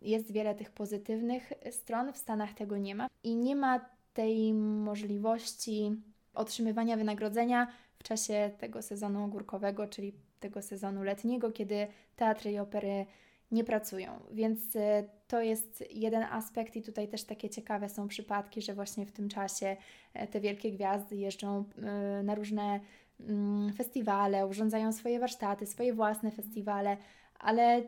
jest 0.02 0.32
wiele 0.32 0.54
tych 0.54 0.70
pozytywnych 0.70 1.52
stron. 1.70 2.12
W 2.12 2.16
Stanach 2.16 2.54
tego 2.54 2.78
nie 2.78 2.94
ma 2.94 3.06
i 3.22 3.36
nie 3.36 3.56
ma 3.56 3.80
tej 4.12 4.54
możliwości 4.54 5.92
otrzymywania 6.34 6.96
wynagrodzenia 6.96 7.68
w 7.98 8.02
czasie 8.02 8.50
tego 8.58 8.82
sezonu 8.82 9.24
ogórkowego, 9.24 9.86
czyli 9.86 10.12
tego 10.40 10.62
sezonu 10.62 11.02
letniego, 11.02 11.52
kiedy 11.52 11.86
teatry 12.16 12.52
i 12.52 12.58
opery 12.58 13.06
nie 13.50 13.64
pracują. 13.64 14.20
Więc 14.32 14.76
e, 14.76 15.04
to 15.28 15.40
jest 15.40 15.84
jeden 15.90 16.22
aspekt, 16.22 16.76
i 16.76 16.82
tutaj 16.82 17.08
też 17.08 17.24
takie 17.24 17.50
ciekawe 17.50 17.88
są 17.88 18.08
przypadki, 18.08 18.62
że 18.62 18.74
właśnie 18.74 19.06
w 19.06 19.12
tym 19.12 19.28
czasie 19.28 19.76
e, 20.14 20.26
te 20.26 20.40
wielkie 20.40 20.72
gwiazdy 20.72 21.16
jeżdżą 21.16 21.64
e, 21.82 22.22
na 22.22 22.34
różne 22.34 22.80
mm, 23.20 23.72
festiwale, 23.72 24.46
urządzają 24.46 24.92
swoje 24.92 25.20
warsztaty, 25.20 25.66
swoje 25.66 25.92
własne 25.94 26.30
festiwale, 26.30 26.96
ale 27.38 27.82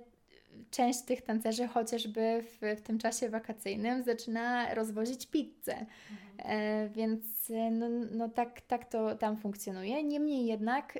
część 0.71 1.03
tych 1.03 1.23
tancerzy 1.23 1.69
chociażby 1.69 2.43
w, 2.43 2.79
w 2.79 2.81
tym 2.81 2.99
czasie 2.99 3.29
wakacyjnym 3.29 4.03
zaczyna 4.03 4.75
rozwozić 4.75 5.27
pizzę. 5.27 5.73
Mhm. 5.73 6.31
E, 6.39 6.89
więc 6.89 7.51
e, 7.51 7.71
no, 7.71 7.89
no 8.13 8.29
tak, 8.29 8.61
tak 8.61 8.85
to 8.85 9.15
tam 9.15 9.37
funkcjonuje. 9.37 10.05
Niemniej 10.05 10.47
jednak, 10.47 10.99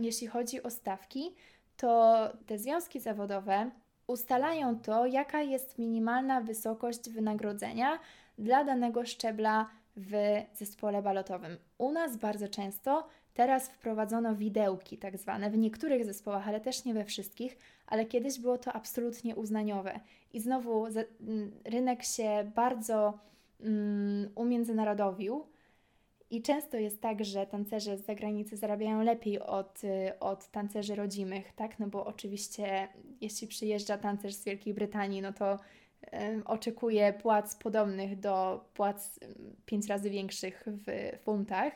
jeśli 0.00 0.26
chodzi 0.26 0.62
o 0.62 0.70
stawki, 0.70 1.34
to 1.76 2.22
te 2.46 2.58
związki 2.58 3.00
zawodowe 3.00 3.70
ustalają 4.06 4.80
to, 4.80 5.06
jaka 5.06 5.42
jest 5.42 5.78
minimalna 5.78 6.40
wysokość 6.40 7.10
wynagrodzenia 7.10 7.98
dla 8.38 8.64
danego 8.64 9.04
szczebla 9.06 9.70
w 9.96 10.12
zespole 10.52 11.02
balotowym. 11.02 11.56
U 11.78 11.92
nas 11.92 12.16
bardzo 12.16 12.48
często 12.48 13.08
teraz 13.34 13.68
wprowadzono 13.68 14.36
widełki, 14.36 14.98
tak 14.98 15.18
zwane, 15.18 15.50
w 15.50 15.58
niektórych 15.58 16.04
zespołach, 16.04 16.48
ale 16.48 16.60
też 16.60 16.84
nie 16.84 16.94
we 16.94 17.04
wszystkich, 17.04 17.58
ale 17.86 18.04
kiedyś 18.04 18.38
było 18.38 18.58
to 18.58 18.72
absolutnie 18.72 19.36
uznaniowe. 19.36 20.00
I 20.32 20.40
znowu 20.40 20.86
rynek 21.64 22.02
się 22.02 22.50
bardzo 22.54 23.18
um, 23.60 24.30
umiędzynarodowił. 24.34 25.46
I 26.30 26.42
często 26.42 26.76
jest 26.76 27.00
tak, 27.00 27.24
że 27.24 27.46
tancerze 27.46 27.98
z 27.98 28.06
zagranicy 28.06 28.56
zarabiają 28.56 29.02
lepiej 29.02 29.40
od, 29.40 29.82
od 30.20 30.48
tancerzy 30.50 30.94
rodzimych, 30.94 31.52
tak? 31.52 31.78
No 31.78 31.86
bo 31.86 32.06
oczywiście, 32.06 32.88
jeśli 33.20 33.48
przyjeżdża 33.48 33.98
tancerz 33.98 34.34
z 34.34 34.44
Wielkiej 34.44 34.74
Brytanii, 34.74 35.22
no 35.22 35.32
to 35.32 35.58
um, 36.12 36.42
oczekuje 36.46 37.12
płac 37.12 37.56
podobnych 37.56 38.20
do 38.20 38.64
płac 38.74 39.20
pięć 39.66 39.86
razy 39.86 40.10
większych 40.10 40.64
w 40.66 41.16
funtach. 41.24 41.72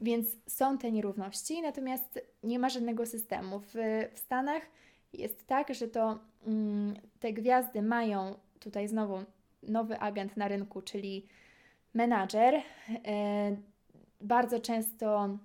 Więc 0.00 0.26
są 0.46 0.78
te 0.78 0.92
nierówności, 0.92 1.62
natomiast 1.62 2.20
nie 2.42 2.58
ma 2.58 2.68
żadnego 2.68 3.06
systemu. 3.06 3.60
W, 3.60 3.74
w 4.12 4.18
Stanach 4.18 4.62
jest 5.12 5.46
tak, 5.46 5.74
że 5.74 5.88
to 5.88 6.18
um, 6.46 6.94
te 7.20 7.32
gwiazdy 7.32 7.82
mają 7.82 8.34
tutaj 8.60 8.88
znowu 8.88 9.18
nowy 9.62 9.98
agent 10.00 10.36
na 10.36 10.48
rynku, 10.48 10.82
czyli 10.82 11.26
menadżer, 11.94 12.54
e, 12.54 12.62
bardzo 14.20 14.60
często 14.60 15.38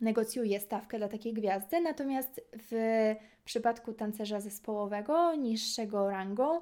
negocjuje 0.00 0.60
stawkę 0.60 0.98
dla 0.98 1.08
takiej 1.08 1.32
gwiazdy, 1.32 1.80
natomiast 1.80 2.40
w 2.70 3.14
przypadku 3.44 3.92
tancerza 3.92 4.40
zespołowego, 4.40 5.34
niższego 5.34 6.10
rangą, 6.10 6.60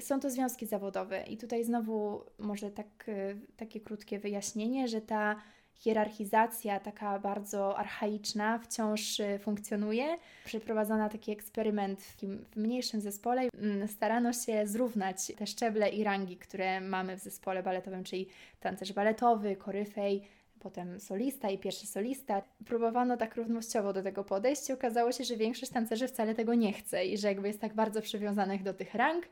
są 0.00 0.20
to 0.20 0.30
związki 0.30 0.66
zawodowe. 0.66 1.22
I 1.22 1.36
tutaj 1.36 1.64
znowu 1.64 2.24
może 2.38 2.70
tak, 2.70 3.08
e, 3.08 3.34
takie 3.56 3.80
krótkie 3.80 4.18
wyjaśnienie, 4.18 4.88
że 4.88 5.00
ta 5.00 5.36
hierarchizacja 5.80 6.80
taka 6.80 7.18
bardzo 7.18 7.78
archaiczna 7.78 8.58
wciąż 8.58 9.20
y, 9.20 9.38
funkcjonuje. 9.38 10.18
Przeprowadzona 10.44 11.08
taki 11.08 11.32
eksperyment 11.32 12.02
w, 12.02 12.16
w 12.52 12.56
mniejszym 12.56 13.00
zespole. 13.00 13.48
Mm, 13.58 13.88
starano 13.88 14.32
się 14.32 14.66
zrównać 14.66 15.32
te 15.36 15.46
szczeble 15.46 15.88
i 15.88 16.04
rangi, 16.04 16.36
które 16.36 16.80
mamy 16.80 17.16
w 17.16 17.20
zespole 17.20 17.62
baletowym, 17.62 18.04
czyli 18.04 18.26
tancerz 18.60 18.92
baletowy, 18.92 19.56
koryfej, 19.56 20.22
potem 20.58 21.00
solista 21.00 21.50
i 21.50 21.58
pierwszy 21.58 21.86
solista. 21.86 22.42
Próbowano 22.66 23.16
tak 23.16 23.36
równościowo 23.36 23.92
do 23.92 24.02
tego 24.02 24.24
podejść 24.24 24.68
i 24.68 24.72
okazało 24.72 25.12
się, 25.12 25.24
że 25.24 25.36
większość 25.36 25.72
tancerzy 25.72 26.08
wcale 26.08 26.34
tego 26.34 26.54
nie 26.54 26.72
chce 26.72 27.06
i 27.06 27.18
że 27.18 27.28
jakby 27.28 27.48
jest 27.48 27.60
tak 27.60 27.74
bardzo 27.74 28.02
przywiązanych 28.02 28.62
do 28.62 28.74
tych 28.74 28.94
rang, 28.94 29.28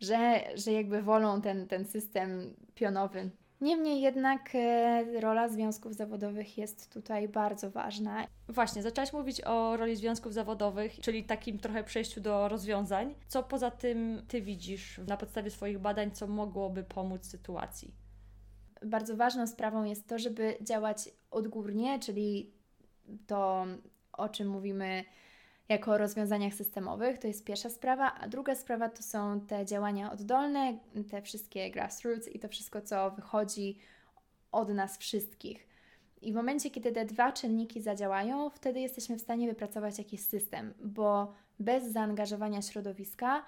że, 0.00 0.40
że 0.54 0.72
jakby 0.72 1.02
wolą 1.02 1.40
ten, 1.40 1.68
ten 1.68 1.84
system 1.84 2.54
pionowy 2.74 3.30
Niemniej 3.60 4.00
jednak 4.00 4.50
e, 4.54 5.20
rola 5.20 5.48
związków 5.48 5.94
zawodowych 5.94 6.58
jest 6.58 6.92
tutaj 6.92 7.28
bardzo 7.28 7.70
ważna. 7.70 8.26
Właśnie, 8.48 8.82
zaczęłaś 8.82 9.12
mówić 9.12 9.40
o 9.44 9.76
roli 9.76 9.96
związków 9.96 10.34
zawodowych, 10.34 11.00
czyli 11.00 11.24
takim 11.24 11.58
trochę 11.58 11.84
przejściu 11.84 12.20
do 12.20 12.48
rozwiązań. 12.48 13.14
Co 13.28 13.42
poza 13.42 13.70
tym 13.70 14.22
Ty 14.28 14.42
widzisz 14.42 15.00
na 15.08 15.16
podstawie 15.16 15.50
swoich 15.50 15.78
badań, 15.78 16.10
co 16.10 16.26
mogłoby 16.26 16.84
pomóc 16.84 17.26
sytuacji? 17.26 17.94
Bardzo 18.86 19.16
ważną 19.16 19.46
sprawą 19.46 19.84
jest 19.84 20.08
to, 20.08 20.18
żeby 20.18 20.56
działać 20.60 21.08
odgórnie, 21.30 21.98
czyli 21.98 22.52
to, 23.26 23.66
o 24.12 24.28
czym 24.28 24.48
mówimy 24.48 25.04
jako 25.68 25.98
rozwiązaniach 25.98 26.54
systemowych. 26.54 27.18
To 27.18 27.26
jest 27.26 27.44
pierwsza 27.44 27.70
sprawa, 27.70 28.14
a 28.14 28.28
druga 28.28 28.54
sprawa 28.54 28.88
to 28.88 29.02
są 29.02 29.40
te 29.40 29.66
działania 29.66 30.12
oddolne, 30.12 30.78
te 31.10 31.22
wszystkie 31.22 31.70
grassroots 31.70 32.28
i 32.28 32.38
to 32.38 32.48
wszystko, 32.48 32.82
co 32.82 33.10
wychodzi 33.10 33.78
od 34.52 34.68
nas 34.68 34.98
wszystkich. 34.98 35.68
I 36.22 36.32
w 36.32 36.34
momencie, 36.34 36.70
kiedy 36.70 36.92
te 36.92 37.04
dwa 37.04 37.32
czynniki 37.32 37.80
zadziałają, 37.82 38.50
wtedy 38.50 38.80
jesteśmy 38.80 39.16
w 39.16 39.20
stanie 39.20 39.48
wypracować 39.48 39.98
jakiś 39.98 40.20
system, 40.20 40.74
bo 40.84 41.32
bez 41.58 41.84
zaangażowania 41.84 42.62
środowiska 42.62 43.44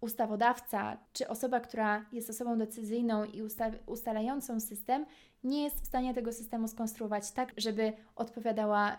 ustawodawca 0.00 0.96
czy 1.12 1.28
osoba, 1.28 1.60
która 1.60 2.06
jest 2.12 2.30
osobą 2.30 2.58
decyzyjną 2.58 3.24
i 3.24 3.42
usta- 3.42 3.78
ustalającą 3.86 4.60
system, 4.60 5.06
nie 5.44 5.64
jest 5.64 5.80
w 5.80 5.86
stanie 5.86 6.14
tego 6.14 6.32
systemu 6.32 6.68
skonstruować 6.68 7.30
tak, 7.30 7.52
żeby 7.56 7.92
odpowiadała 8.16 8.98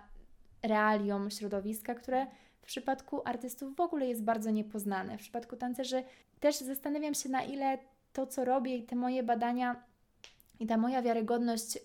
realiom 0.64 1.32
środowiska, 1.32 1.96
które 1.96 2.28
w 2.62 2.66
przypadku 2.66 3.22
artystów 3.26 3.76
w 3.76 3.80
ogóle 3.80 4.08
jest 4.08 4.24
bardzo 4.24 4.52
niepoznane. 4.52 5.18
W 5.18 5.22
przypadku 5.22 5.56
tancerzy 5.56 6.04
też 6.40 6.58
zastanawiam 6.58 7.14
się, 7.14 7.30
na 7.30 7.44
ile 7.44 7.78
to, 8.14 8.28
co 8.28 8.46
robię 8.46 8.76
i 8.76 8.84
te 8.84 8.96
moje 8.96 9.24
badania 9.24 9.84
i 10.60 10.68
ta 10.68 10.78
moja 10.78 11.02
wiarygodność, 11.02 11.80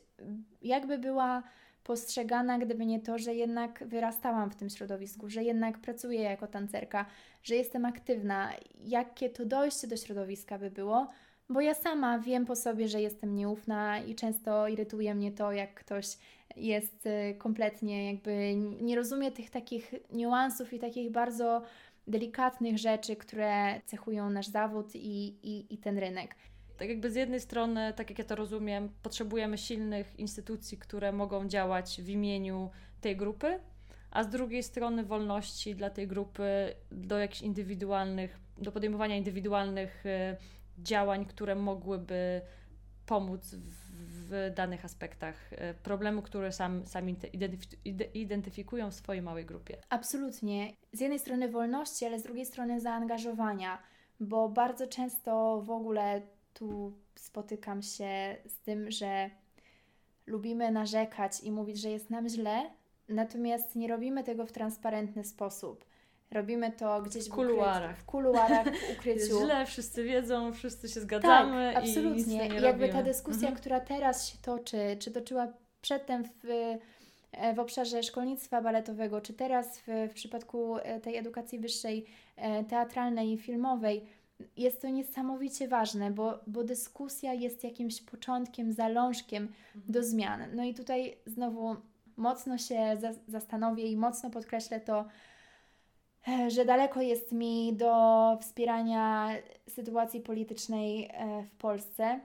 jakby 0.62 0.98
była 0.98 1.42
postrzegana, 1.84 2.58
gdyby 2.58 2.86
nie 2.86 3.00
to, 3.00 3.18
że 3.18 3.34
jednak 3.34 3.84
wyrastałam 3.86 4.50
w 4.50 4.56
tym 4.56 4.70
środowisku, 4.70 5.30
że 5.30 5.44
jednak 5.44 5.78
pracuję 5.78 6.22
jako 6.22 6.46
tancerka, 6.46 7.06
że 7.42 7.54
jestem 7.54 7.84
aktywna, 7.84 8.52
jakie 8.84 9.30
to 9.30 9.46
dojście 9.46 9.86
do 9.86 9.96
środowiska 9.96 10.58
by 10.58 10.70
było, 10.70 11.08
bo 11.48 11.60
ja 11.60 11.74
sama 11.74 12.18
wiem 12.18 12.46
po 12.46 12.56
sobie, 12.56 12.88
że 12.88 13.00
jestem 13.00 13.34
nieufna 13.34 13.98
i 13.98 14.14
często 14.14 14.68
irytuje 14.68 15.14
mnie 15.14 15.32
to, 15.32 15.52
jak 15.52 15.74
ktoś 15.74 16.18
jest 16.58 17.06
y, 17.06 17.34
kompletnie 17.38 18.12
jakby 18.12 18.54
nie 18.80 18.96
rozumie 18.96 19.32
tych 19.32 19.50
takich 19.50 19.94
niuansów 20.12 20.72
i 20.72 20.78
takich 20.78 21.10
bardzo 21.10 21.62
delikatnych 22.06 22.78
rzeczy, 22.78 23.16
które 23.16 23.80
cechują 23.86 24.30
nasz 24.30 24.46
zawód 24.46 24.94
i, 24.94 25.26
i, 25.42 25.74
i 25.74 25.78
ten 25.78 25.98
rynek. 25.98 26.34
Tak 26.78 26.88
jakby 26.88 27.10
z 27.10 27.14
jednej 27.14 27.40
strony, 27.40 27.92
tak 27.96 28.10
jak 28.10 28.18
ja 28.18 28.24
to 28.24 28.34
rozumiem, 28.34 28.88
potrzebujemy 29.02 29.58
silnych 29.58 30.18
instytucji, 30.18 30.78
które 30.78 31.12
mogą 31.12 31.48
działać 31.48 32.00
w 32.02 32.08
imieniu 32.08 32.70
tej 33.00 33.16
grupy, 33.16 33.60
a 34.10 34.24
z 34.24 34.28
drugiej 34.28 34.62
strony 34.62 35.04
wolności 35.04 35.74
dla 35.74 35.90
tej 35.90 36.08
grupy 36.08 36.74
do 36.90 37.18
jakichś 37.18 37.42
indywidualnych, 37.42 38.40
do 38.58 38.72
podejmowania 38.72 39.16
indywidualnych 39.16 40.06
y, 40.06 40.36
działań, 40.78 41.26
które 41.26 41.54
mogłyby 41.54 42.40
pomóc 43.06 43.54
w 43.54 43.87
danych 44.54 44.84
aspektach 44.84 45.52
y, 45.52 45.56
problemu, 45.82 46.22
które 46.22 46.52
sam, 46.52 46.86
sami 46.86 47.16
identyfikują 48.14 48.90
w 48.90 48.94
swojej 48.94 49.22
małej 49.22 49.46
grupie. 49.46 49.76
Absolutnie. 49.88 50.72
Z 50.92 51.00
jednej 51.00 51.18
strony 51.18 51.48
wolności, 51.48 52.04
ale 52.04 52.20
z 52.20 52.22
drugiej 52.22 52.46
strony 52.46 52.80
zaangażowania, 52.80 53.82
bo 54.20 54.48
bardzo 54.48 54.86
często 54.86 55.62
w 55.62 55.70
ogóle 55.70 56.22
tu 56.54 56.92
spotykam 57.14 57.82
się 57.82 58.36
z 58.46 58.58
tym, 58.58 58.90
że 58.90 59.30
lubimy 60.26 60.70
narzekać 60.70 61.40
i 61.40 61.52
mówić, 61.52 61.80
że 61.80 61.90
jest 61.90 62.10
nam 62.10 62.28
źle, 62.28 62.70
natomiast 63.08 63.76
nie 63.76 63.88
robimy 63.88 64.24
tego 64.24 64.46
w 64.46 64.52
transparentny 64.52 65.24
sposób. 65.24 65.84
Robimy 66.30 66.72
to 66.72 67.02
gdzieś 67.02 67.28
w 67.28 67.30
kuluarach. 67.30 67.98
W, 67.98 68.04
kuluarach, 68.04 68.66
w 68.66 68.90
ukryciu. 68.92 69.18
Jest 69.18 69.38
źle, 69.44 69.66
wszyscy 69.66 70.04
wiedzą, 70.04 70.52
wszyscy 70.52 70.88
się 70.88 71.00
zgadzamy. 71.00 71.72
Tak, 71.74 71.84
absolutnie. 71.84 72.48
I, 72.48 72.52
I 72.52 72.62
jakby 72.62 72.88
ta 72.88 73.02
dyskusja, 73.02 73.48
mhm. 73.48 73.56
która 73.56 73.80
teraz 73.80 74.28
się 74.28 74.38
toczy, 74.42 74.96
czy 74.98 75.10
toczyła 75.10 75.48
przedtem 75.80 76.24
w, 76.24 76.50
e, 77.32 77.54
w 77.54 77.58
obszarze 77.58 78.02
szkolnictwa 78.02 78.62
baletowego, 78.62 79.20
czy 79.20 79.34
teraz 79.34 79.78
w, 79.78 79.86
w 80.10 80.14
przypadku 80.14 80.76
e, 80.76 81.00
tej 81.00 81.16
edukacji 81.16 81.58
wyższej, 81.58 82.06
e, 82.36 82.64
teatralnej 82.64 83.32
i 83.32 83.38
filmowej, 83.38 84.04
jest 84.56 84.82
to 84.82 84.88
niesamowicie 84.88 85.68
ważne, 85.68 86.10
bo, 86.10 86.40
bo 86.46 86.64
dyskusja 86.64 87.34
jest 87.34 87.64
jakimś 87.64 88.00
początkiem, 88.00 88.72
zalążkiem 88.72 89.42
mhm. 89.42 89.92
do 89.92 90.02
zmian. 90.02 90.40
No 90.54 90.64
i 90.64 90.74
tutaj 90.74 91.16
znowu 91.26 91.76
mocno 92.16 92.58
się 92.58 92.96
za, 93.00 93.10
zastanowię 93.28 93.86
i 93.86 93.96
mocno 93.96 94.30
podkreślę 94.30 94.80
to, 94.80 95.04
że 96.48 96.64
daleko 96.64 97.00
jest 97.00 97.32
mi 97.32 97.76
do 97.76 98.38
wspierania 98.40 99.30
sytuacji 99.68 100.20
politycznej 100.20 101.10
e, 101.12 101.42
w 101.42 101.54
Polsce. 101.54 102.20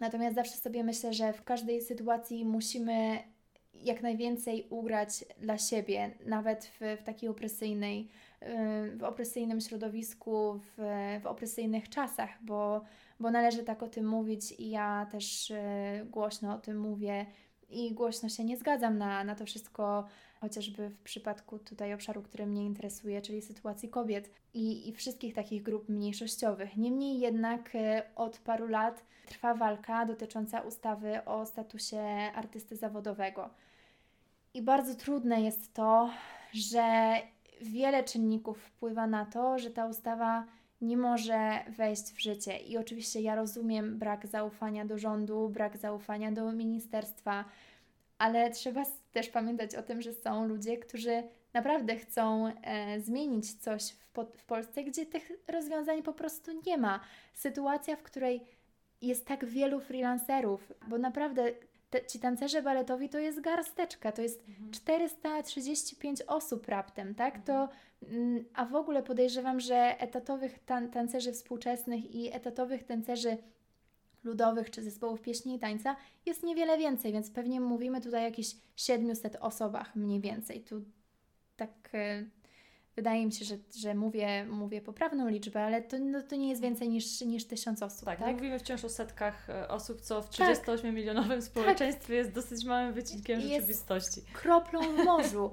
Natomiast 0.00 0.34
zawsze 0.34 0.56
sobie 0.56 0.84
myślę, 0.84 1.14
że 1.14 1.32
w 1.32 1.44
każdej 1.44 1.80
sytuacji 1.80 2.44
musimy 2.44 3.18
jak 3.74 4.02
najwięcej 4.02 4.66
ugrać 4.70 5.24
dla 5.38 5.58
siebie, 5.58 6.10
nawet 6.26 6.64
w, 6.64 6.80
w 7.00 7.02
takiej 7.02 7.28
opresyjnej 7.28 8.08
w 8.96 9.02
opresyjnym 9.04 9.60
środowisku, 9.60 10.60
w, 10.76 10.82
w 11.22 11.26
opresyjnych 11.26 11.88
czasach, 11.88 12.30
bo, 12.42 12.84
bo 13.20 13.30
należy 13.30 13.64
tak 13.64 13.82
o 13.82 13.88
tym 13.88 14.06
mówić 14.06 14.52
i 14.52 14.70
ja 14.70 15.06
też 15.10 15.50
e, 15.50 16.06
głośno 16.10 16.54
o 16.54 16.58
tym 16.58 16.78
mówię 16.78 17.26
i 17.70 17.94
głośno 17.94 18.28
się 18.28 18.44
nie 18.44 18.56
zgadzam 18.56 18.98
na, 18.98 19.24
na 19.24 19.34
to 19.34 19.46
wszystko, 19.46 20.04
chociażby 20.44 20.90
w 20.90 20.98
przypadku 20.98 21.58
tutaj 21.58 21.94
obszaru, 21.94 22.22
który 22.22 22.46
mnie 22.46 22.64
interesuje, 22.64 23.22
czyli 23.22 23.42
sytuacji 23.42 23.88
kobiet 23.88 24.30
i, 24.54 24.88
i 24.88 24.92
wszystkich 24.92 25.34
takich 25.34 25.62
grup 25.62 25.88
mniejszościowych. 25.88 26.76
Niemniej 26.76 27.20
jednak 27.20 27.74
e, 27.74 28.02
od 28.16 28.38
paru 28.38 28.66
lat 28.66 29.04
trwa 29.26 29.54
walka 29.54 30.06
dotycząca 30.06 30.60
ustawy 30.60 31.24
o 31.24 31.46
statusie 31.46 32.00
artysty 32.34 32.76
zawodowego. 32.76 33.50
I 34.54 34.62
bardzo 34.62 34.94
trudne 34.94 35.42
jest 35.42 35.74
to, 35.74 36.10
że 36.52 37.14
wiele 37.62 38.04
czynników 38.04 38.58
wpływa 38.62 39.06
na 39.06 39.26
to, 39.26 39.58
że 39.58 39.70
ta 39.70 39.86
ustawa 39.86 40.44
nie 40.80 40.96
może 40.96 41.64
wejść 41.76 42.12
w 42.12 42.22
życie. 42.22 42.58
I 42.58 42.78
oczywiście 42.78 43.20
ja 43.20 43.34
rozumiem 43.34 43.98
brak 43.98 44.26
zaufania 44.26 44.84
do 44.84 44.98
rządu, 44.98 45.48
brak 45.48 45.76
zaufania 45.76 46.32
do 46.32 46.52
ministerstwa, 46.52 47.44
ale 48.18 48.50
trzeba 48.50 48.82
też 49.12 49.28
pamiętać 49.28 49.74
o 49.74 49.82
tym, 49.82 50.02
że 50.02 50.12
są 50.12 50.48
ludzie, 50.48 50.78
którzy 50.78 51.22
naprawdę 51.52 51.96
chcą 51.96 52.46
e, 52.62 53.00
zmienić 53.00 53.54
coś 53.54 53.90
w, 53.90 54.08
po, 54.08 54.24
w 54.24 54.44
Polsce, 54.44 54.84
gdzie 54.84 55.06
tych 55.06 55.32
rozwiązań 55.48 56.02
po 56.02 56.12
prostu 56.12 56.50
nie 56.66 56.78
ma. 56.78 57.00
Sytuacja, 57.34 57.96
w 57.96 58.02
której 58.02 58.44
jest 59.02 59.26
tak 59.26 59.44
wielu 59.44 59.80
freelancerów, 59.80 60.72
bo 60.88 60.98
naprawdę 60.98 61.52
te, 61.90 62.06
ci 62.06 62.18
tancerze 62.18 62.62
baletowi 62.62 63.08
to 63.08 63.18
jest 63.18 63.40
garsteczka, 63.40 64.12
to 64.12 64.22
jest 64.22 64.48
mhm. 64.48 64.70
435 64.70 66.22
osób 66.22 66.68
raptem, 66.68 67.14
tak? 67.14 67.44
To, 67.44 67.68
mhm. 68.02 68.22
mm, 68.22 68.44
a 68.54 68.64
w 68.64 68.74
ogóle 68.74 69.02
podejrzewam, 69.02 69.60
że 69.60 70.00
etatowych 70.00 70.58
tan 70.58 70.90
tancerzy 70.90 71.32
współczesnych 71.32 72.14
i 72.14 72.36
etatowych 72.36 72.84
tancerzy 72.84 73.36
ludowych 74.24 74.70
czy 74.70 74.82
zespołów 74.82 75.20
pieśni 75.20 75.54
i 75.54 75.58
tańca 75.58 75.96
jest 76.26 76.42
niewiele 76.42 76.78
więcej, 76.78 77.12
więc 77.12 77.30
pewnie 77.30 77.60
mówimy 77.60 78.00
tutaj 78.00 78.20
o 78.20 78.24
jakichś 78.24 78.50
700 78.76 79.36
osobach 79.40 79.96
mniej 79.96 80.20
więcej. 80.20 80.60
Tu 80.60 80.82
tak 81.56 81.70
e, 81.94 82.24
wydaje 82.96 83.26
mi 83.26 83.32
się, 83.32 83.44
że, 83.44 83.56
że 83.76 83.94
mówię, 83.94 84.44
mówię 84.44 84.80
poprawną 84.80 85.28
liczbę, 85.28 85.64
ale 85.64 85.82
to, 85.82 85.98
no, 85.98 86.22
to 86.22 86.36
nie 86.36 86.48
jest 86.48 86.62
więcej 86.62 86.88
niż, 86.88 87.20
niż 87.20 87.44
tysiąc 87.44 87.82
osób. 87.82 88.04
Tak, 88.04 88.18
tak? 88.18 88.34
mówimy 88.34 88.58
wciąż 88.58 88.84
o 88.84 88.88
setkach 88.88 89.50
e, 89.50 89.68
osób, 89.68 90.00
co 90.00 90.22
w 90.22 90.30
38-milionowym 90.30 91.28
tak. 91.28 91.42
społeczeństwie 91.42 92.06
tak. 92.06 92.16
jest 92.16 92.32
dosyć 92.32 92.64
małym 92.64 92.92
wycinkiem 92.92 93.40
jest 93.40 93.52
rzeczywistości. 93.52 94.22
Kroplą 94.32 94.80
w 94.80 95.04
morzu. 95.04 95.50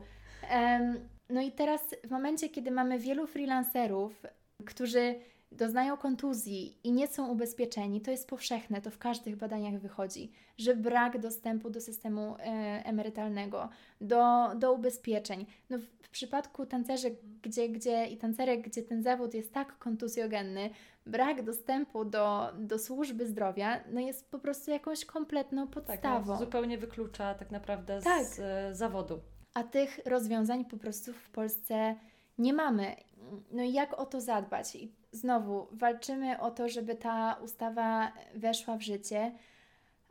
um, 0.51 1.09
no 1.29 1.41
i 1.41 1.51
teraz 1.51 1.81
w 2.03 2.11
momencie, 2.11 2.49
kiedy 2.49 2.71
mamy 2.71 2.99
wielu 2.99 3.27
freelancerów, 3.27 4.25
którzy 4.65 5.15
doznają 5.51 5.97
kontuzji 5.97 6.77
i 6.83 6.91
nie 6.91 7.07
są 7.07 7.27
ubezpieczeni, 7.27 8.01
to 8.01 8.11
jest 8.11 8.27
powszechne, 8.27 8.81
to 8.81 8.91
w 8.91 8.97
każdych 8.97 9.35
badaniach 9.35 9.81
wychodzi, 9.81 10.31
że 10.57 10.75
brak 10.75 11.19
dostępu 11.19 11.69
do 11.69 11.81
systemu 11.81 12.35
e, 12.39 12.41
emerytalnego, 12.85 13.69
do, 14.01 14.49
do 14.55 14.73
ubezpieczeń. 14.73 15.45
No 15.69 15.77
w, 15.77 15.81
w 15.81 16.09
przypadku 16.09 16.65
tancerzy 16.65 17.15
gdzie, 17.41 17.69
gdzie, 17.69 18.05
i 18.05 18.17
tancerek, 18.17 18.61
gdzie 18.61 18.83
ten 18.83 19.03
zawód 19.03 19.33
jest 19.33 19.53
tak 19.53 19.77
kontuzjogenny, 19.77 20.69
brak 21.05 21.43
dostępu 21.43 22.05
do, 22.05 22.51
do 22.59 22.79
służby 22.79 23.27
zdrowia 23.27 23.83
no 23.91 24.01
jest 24.01 24.31
po 24.31 24.39
prostu 24.39 24.71
jakąś 24.71 25.05
kompletną 25.05 25.67
podstawą. 25.67 26.19
Tak, 26.19 26.25
no, 26.27 26.37
zupełnie 26.37 26.77
wyklucza 26.77 27.33
tak 27.33 27.51
naprawdę 27.51 28.01
tak. 28.01 28.25
z 28.25 28.39
e, 28.39 28.75
zawodu. 28.75 29.19
A 29.53 29.63
tych 29.63 29.99
rozwiązań 30.05 30.65
po 30.65 30.77
prostu 30.77 31.13
w 31.13 31.29
Polsce 31.29 31.95
nie 32.37 32.53
mamy. 32.53 32.95
No 33.51 33.63
i 33.63 33.73
jak 33.73 33.99
o 33.99 34.05
to 34.05 34.21
zadbać? 34.21 34.75
I 34.75 35.00
znowu 35.11 35.67
walczymy 35.71 36.39
o 36.39 36.51
to, 36.51 36.69
żeby 36.69 36.95
ta 36.95 37.33
ustawa 37.43 38.11
weszła 38.35 38.77
w 38.77 38.81
życie, 38.81 39.31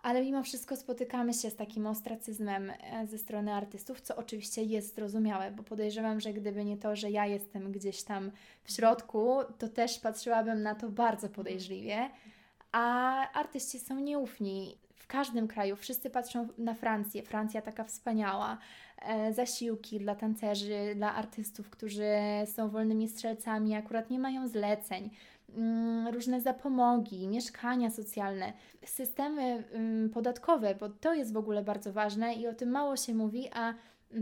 ale 0.03 0.23
mimo 0.23 0.43
wszystko 0.43 0.77
spotykamy 0.77 1.35
się 1.35 1.51
z 1.51 1.57
takim 1.57 1.87
ostracyzmem 1.87 2.71
e, 2.71 3.07
ze 3.07 3.19
strony 3.19 3.53
artystów, 3.53 4.01
co 4.01 4.17
oczywiście 4.17 4.63
jest 4.63 4.95
zrozumiałe, 4.95 5.51
bo 5.51 5.63
podejrzewam, 5.63 6.21
że 6.21 6.33
gdyby 6.33 6.65
nie 6.65 6.77
to, 6.77 6.97
że 6.97 7.11
ja 7.11 7.27
jestem 7.27 7.73
gdzieś 7.73 8.03
tam 8.03 8.31
w 8.65 8.73
środku, 8.73 9.37
to 9.59 9.69
też 9.69 9.99
patrzyłabym 9.99 10.63
na 10.63 10.75
to 10.75 10.89
bardzo 10.89 11.29
podejrzliwie, 11.29 12.11
a 12.73 13.15
artyści 13.33 13.79
są 13.79 14.01
nieufni. 14.01 14.79
Każdym 15.11 15.49
kraju 15.49 15.77
wszyscy 15.77 16.11
patrzą 16.11 16.49
na 16.59 16.75
Francję. 16.75 17.23
Francja 17.23 17.63
taka 17.63 17.85
wspaniała. 17.85 18.59
E, 19.03 19.33
zasiłki 19.33 19.99
dla 19.99 20.15
tancerzy, 20.15 20.93
dla 20.97 21.15
artystów, 21.15 21.71
którzy 21.71 22.15
są 22.47 22.69
wolnymi 22.69 23.09
strzelcami, 23.09 23.75
akurat 23.75 24.11
nie 24.11 24.19
mają 24.19 24.49
zleceń 24.49 25.11
Mm, 25.57 26.09
różne 26.15 26.41
zapomogi, 26.41 27.29
mieszkania 27.29 27.91
socjalne, 27.91 28.53
systemy 28.85 29.43
mm, 29.73 30.11
podatkowe, 30.11 30.75
bo 30.75 30.89
to 30.89 31.15
jest 31.15 31.33
w 31.33 31.37
ogóle 31.37 31.63
bardzo 31.63 31.93
ważne 31.93 32.35
i 32.35 32.47
o 32.47 32.55
tym 32.55 32.71
mało 32.71 32.97
się 32.97 33.15
mówi, 33.15 33.49
a 33.53 33.75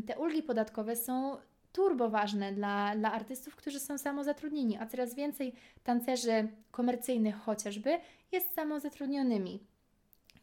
te 0.07 0.19
ulgi 0.19 0.43
podatkowe 0.43 0.97
są 0.97 1.37
turbo 1.73 2.11
ważne 2.11 2.53
dla, 2.53 2.97
dla 2.97 3.13
artystów, 3.13 3.57
którzy 3.57 3.81
są 3.81 3.99
samozatrudnieni, 3.99 4.79
a 4.79 4.87
coraz 4.87 5.15
więcej 5.15 5.53
tancerzy 5.85 6.49
komercyjnych 6.71 7.37
chociażby 7.37 7.99
jest 8.33 8.55
samozatrudnionymi. 8.55 9.61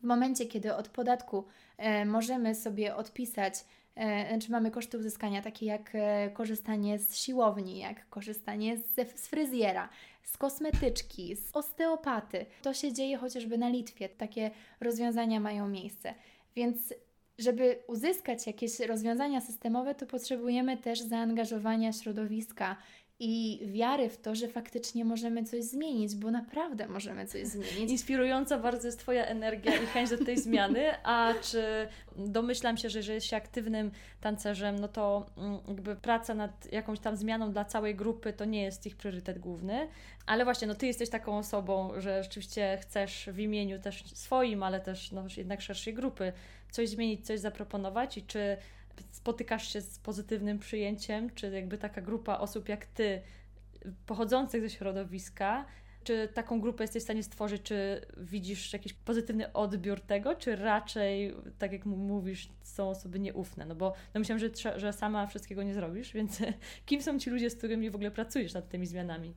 W 0.06 0.08
momencie, 0.08 0.46
kiedy 0.46 0.76
od 0.76 0.88
podatku 0.88 1.44
e, 1.78 2.06
możemy 2.06 2.56
sobie 2.56 2.96
odpisać 2.96 3.54
e, 3.96 4.30
znaczy 4.30 4.52
mamy 4.52 4.72
koszty 4.72 4.98
uzyskania, 4.98 5.42
takie 5.42 5.66
jak 5.66 5.92
e, 5.94 6.30
korzystanie 6.30 7.00
z 7.00 7.16
siłowni, 7.16 7.80
jak 7.80 8.10
korzystanie 8.10 8.78
z, 8.78 9.20
z 9.20 9.28
fryzjera, 9.28 9.90
z 10.24 10.38
kosmetyczki, 10.38 11.36
z 11.36 11.50
osteopaty. 11.54 12.46
To 12.62 12.74
się 12.74 12.94
dzieje 12.94 13.18
chociażby 13.18 13.58
na 13.58 13.70
Litwie. 13.70 14.10
Takie 14.10 14.52
rozwiązania 14.80 15.40
mają 15.40 15.68
miejsce. 15.68 16.14
Więc 16.56 16.94
żeby 17.38 17.80
uzyskać 17.88 18.48
jakieś 18.48 18.80
rozwiązania 18.80 19.42
systemowe, 19.42 19.96
to 19.96 20.06
potrzebujemy 20.06 20.78
też 20.78 21.02
zaangażowania 21.02 21.94
środowiska, 21.94 22.78
i 23.20 23.62
wiary 23.72 24.10
w 24.10 24.18
to, 24.18 24.36
że 24.36 24.48
faktycznie 24.48 25.06
możemy 25.06 25.44
coś 25.44 25.64
zmienić, 25.64 26.16
bo 26.16 26.32
naprawdę 26.32 26.88
możemy 26.88 27.26
coś 27.26 27.48
zmienić. 27.48 27.92
Inspirująca 27.92 28.58
bardzo 28.58 28.88
jest 28.88 29.00
Twoja 29.00 29.26
energia 29.26 29.76
i 29.76 29.86
chęć 29.86 30.10
do 30.10 30.26
tej 30.26 30.40
zmiany, 30.40 31.04
a 31.04 31.34
czy 31.42 31.88
domyślam 32.18 32.78
się, 32.78 32.90
że 32.90 33.00
jeżeli 33.00 33.16
jesteś 33.16 33.34
aktywnym 33.34 33.92
tancerzem, 34.22 34.80
no 34.80 34.88
to 34.88 35.26
mm, 35.38 35.60
jakby 35.68 35.96
praca 35.96 36.34
nad 36.34 36.72
jakąś 36.72 37.00
tam 37.00 37.16
zmianą 37.16 37.52
dla 37.52 37.66
całej 37.66 37.96
grupy 37.96 38.34
to 38.34 38.46
nie 38.46 38.64
jest 38.64 38.86
ich 38.86 38.96
priorytet 38.96 39.40
główny, 39.40 39.88
ale 40.26 40.44
właśnie, 40.44 40.68
no 40.68 40.76
Ty 40.76 40.88
jesteś 40.88 41.10
taką 41.10 41.38
osobą, 41.38 41.92
że 41.98 42.24
rzeczywiście 42.24 42.78
chcesz 42.82 43.30
w 43.32 43.40
imieniu 43.40 43.80
też 43.80 44.04
swoim, 44.14 44.64
ale 44.64 44.80
też 44.80 45.12
no, 45.12 45.24
jednak 45.38 45.62
szerszej 45.62 45.94
grupy 45.94 46.34
coś 46.72 46.90
zmienić, 46.90 47.26
coś 47.26 47.40
zaproponować 47.40 48.18
i 48.18 48.24
czy 48.24 48.58
spotykasz 49.12 49.74
się 49.74 49.82
z 49.82 50.00
pozytywnym 50.00 50.60
przyjęciem, 50.60 51.30
czy 51.30 51.50
jakby 51.50 51.78
taka 51.78 52.02
grupa 52.02 52.38
osób 52.38 52.70
jak 52.70 52.86
ty, 52.86 53.22
pochodzących 54.06 54.62
ze 54.62 54.70
środowiska, 54.70 55.66
czy 56.04 56.28
taką 56.34 56.62
grupę 56.62 56.84
jesteś 56.84 57.02
w 57.02 57.04
stanie 57.04 57.24
stworzyć, 57.24 57.62
czy 57.62 58.02
widzisz 58.18 58.74
jakiś 58.74 58.94
pozytywny 58.94 59.54
odbiór 59.54 60.02
tego, 60.02 60.36
czy 60.36 60.56
raczej, 60.56 61.36
tak 61.58 61.72
jak 61.72 61.86
mówisz, 61.86 62.50
są 62.64 62.90
osoby 62.90 63.20
nieufne? 63.20 63.66
No 63.66 63.76
bo 63.76 63.94
no 64.14 64.20
myślałam, 64.20 64.40
że, 64.40 64.80
że 64.80 64.94
sama 64.94 65.28
wszystkiego 65.28 65.64
nie 65.64 65.74
zrobisz, 65.74 66.14
więc 66.18 66.40
kim 66.86 67.02
są 67.02 67.20
ci 67.20 67.30
ludzie, 67.30 67.50
z 67.50 67.56
którymi 67.56 67.90
w 67.90 67.96
ogóle 67.96 68.12
pracujesz 68.12 68.54
nad 68.54 68.70
tymi 68.70 68.88
zmianami? 68.88 69.36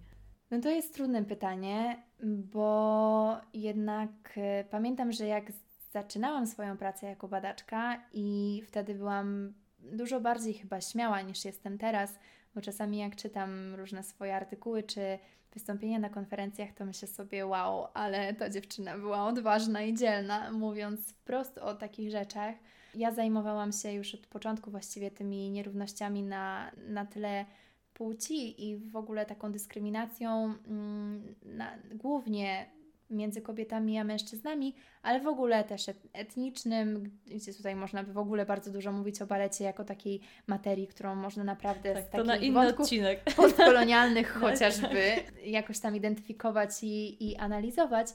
No 0.50 0.60
to 0.60 0.70
jest 0.70 0.94
trudne 0.94 1.24
pytanie, 1.24 2.02
bo 2.24 3.36
jednak 3.54 4.38
y, 4.38 4.64
pamiętam, 4.70 5.12
że 5.12 5.26
jak 5.26 5.52
zaczynałam 5.92 6.46
swoją 6.46 6.76
pracę 6.76 7.06
jako 7.06 7.28
badaczka 7.28 8.02
i 8.12 8.62
wtedy 8.66 8.94
byłam 8.94 9.52
dużo 9.78 10.20
bardziej 10.20 10.54
chyba 10.54 10.80
śmiała 10.80 11.20
niż 11.20 11.44
jestem 11.44 11.78
teraz, 11.78 12.18
bo 12.54 12.60
czasami 12.60 12.98
jak 12.98 13.16
czytam 13.16 13.74
różne 13.74 14.02
swoje 14.02 14.36
artykuły 14.36 14.82
czy 14.82 15.18
wystąpienia 15.52 15.98
na 15.98 16.08
konferencjach, 16.08 16.72
to 16.72 16.84
myślę 16.84 17.08
sobie, 17.08 17.46
wow, 17.46 17.86
ale 17.94 18.34
ta 18.34 18.50
dziewczyna 18.50 18.98
była 18.98 19.26
odważna 19.26 19.82
i 19.82 19.94
dzielna, 19.94 20.52
mówiąc 20.52 21.12
wprost 21.12 21.58
o 21.58 21.74
takich 21.74 22.10
rzeczach. 22.10 22.54
Ja 22.94 23.12
zajmowałam 23.12 23.72
się 23.72 23.92
już 23.92 24.14
od 24.14 24.26
początku 24.26 24.70
właściwie 24.70 25.10
tymi 25.10 25.50
nierównościami 25.50 26.22
na, 26.22 26.70
na 26.88 27.06
tyle 27.06 27.46
płci 27.94 28.68
i 28.68 28.76
w 28.76 28.96
ogóle 28.96 29.26
taką 29.26 29.52
dyskryminacją 29.52 30.54
mm, 30.66 31.34
na, 31.44 31.72
głównie 31.94 32.66
między 33.10 33.42
kobietami 33.42 33.98
a 33.98 34.04
mężczyznami, 34.04 34.74
ale 35.02 35.20
w 35.20 35.26
ogóle 35.26 35.64
też 35.64 35.86
etnicznym, 36.12 37.18
gdzie 37.26 37.54
tutaj 37.54 37.76
można 37.76 38.04
by 38.04 38.12
w 38.12 38.18
ogóle 38.18 38.46
bardzo 38.46 38.70
dużo 38.70 38.92
mówić 38.92 39.22
o 39.22 39.26
balecie 39.26 39.64
jako 39.64 39.84
takiej 39.84 40.20
materii, 40.46 40.86
którą 40.86 41.14
można 41.14 41.44
naprawdę 41.44 41.94
tak, 41.94 42.02
z 42.02 42.06
takich 42.06 42.20
to 42.20 42.24
na 42.24 42.36
inny 42.36 42.68
odcinek. 42.68 43.24
postkolonialnych 43.36 44.30
chociażby 44.30 45.12
jakoś 45.58 45.78
tam 45.78 45.96
identyfikować 45.96 46.70
i, 46.82 47.28
i 47.30 47.36
analizować. 47.36 48.08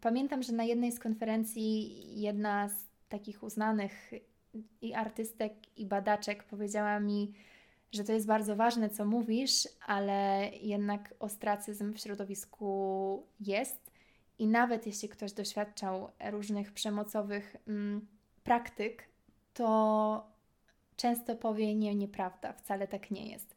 Pamiętam, 0.00 0.42
że 0.42 0.52
na 0.52 0.64
jednej 0.64 0.92
z 0.92 1.00
konferencji 1.00 2.20
jedna 2.20 2.68
z 2.68 2.74
takich 3.08 3.42
uznanych 3.42 4.10
i 4.82 4.94
artystek, 4.94 5.52
i 5.76 5.86
badaczek 5.86 6.44
powiedziała 6.44 7.00
mi, 7.00 7.32
że 7.92 8.04
to 8.04 8.12
jest 8.12 8.26
bardzo 8.26 8.56
ważne, 8.56 8.90
co 8.90 9.04
mówisz, 9.04 9.68
ale 9.86 10.50
jednak 10.62 11.14
ostracyzm 11.18 11.92
w 11.92 11.98
środowisku 11.98 13.26
jest 13.40 13.87
i 14.38 14.46
nawet 14.46 14.86
jeśli 14.86 15.08
ktoś 15.08 15.32
doświadczał 15.32 16.10
różnych 16.30 16.72
przemocowych 16.72 17.56
mm, 17.68 18.06
praktyk, 18.44 19.08
to 19.54 20.26
często 20.96 21.36
powie 21.36 21.74
nie, 21.74 21.94
nieprawda, 21.94 22.52
wcale 22.52 22.88
tak 22.88 23.10
nie 23.10 23.30
jest. 23.30 23.56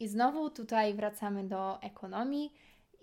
I 0.00 0.08
znowu 0.08 0.50
tutaj 0.50 0.94
wracamy 0.94 1.44
do 1.44 1.82
ekonomii 1.82 2.52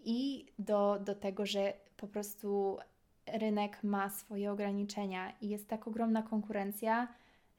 i 0.05 0.45
do, 0.59 0.99
do 1.05 1.15
tego, 1.15 1.45
że 1.45 1.73
po 1.97 2.07
prostu 2.07 2.77
rynek 3.25 3.83
ma 3.83 4.09
swoje 4.09 4.51
ograniczenia 4.51 5.33
i 5.41 5.49
jest 5.49 5.67
tak 5.67 5.87
ogromna 5.87 6.23
konkurencja, 6.23 7.07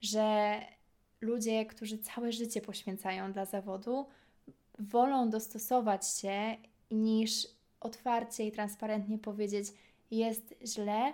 że 0.00 0.58
ludzie, 1.20 1.66
którzy 1.66 1.98
całe 1.98 2.32
życie 2.32 2.60
poświęcają 2.60 3.32
dla 3.32 3.44
zawodu, 3.44 4.06
wolą 4.78 5.30
dostosować 5.30 6.18
się 6.18 6.56
niż 6.90 7.46
otwarcie 7.80 8.46
i 8.46 8.52
transparentnie 8.52 9.18
powiedzieć: 9.18 9.66
jest 10.10 10.54
źle, 10.66 11.12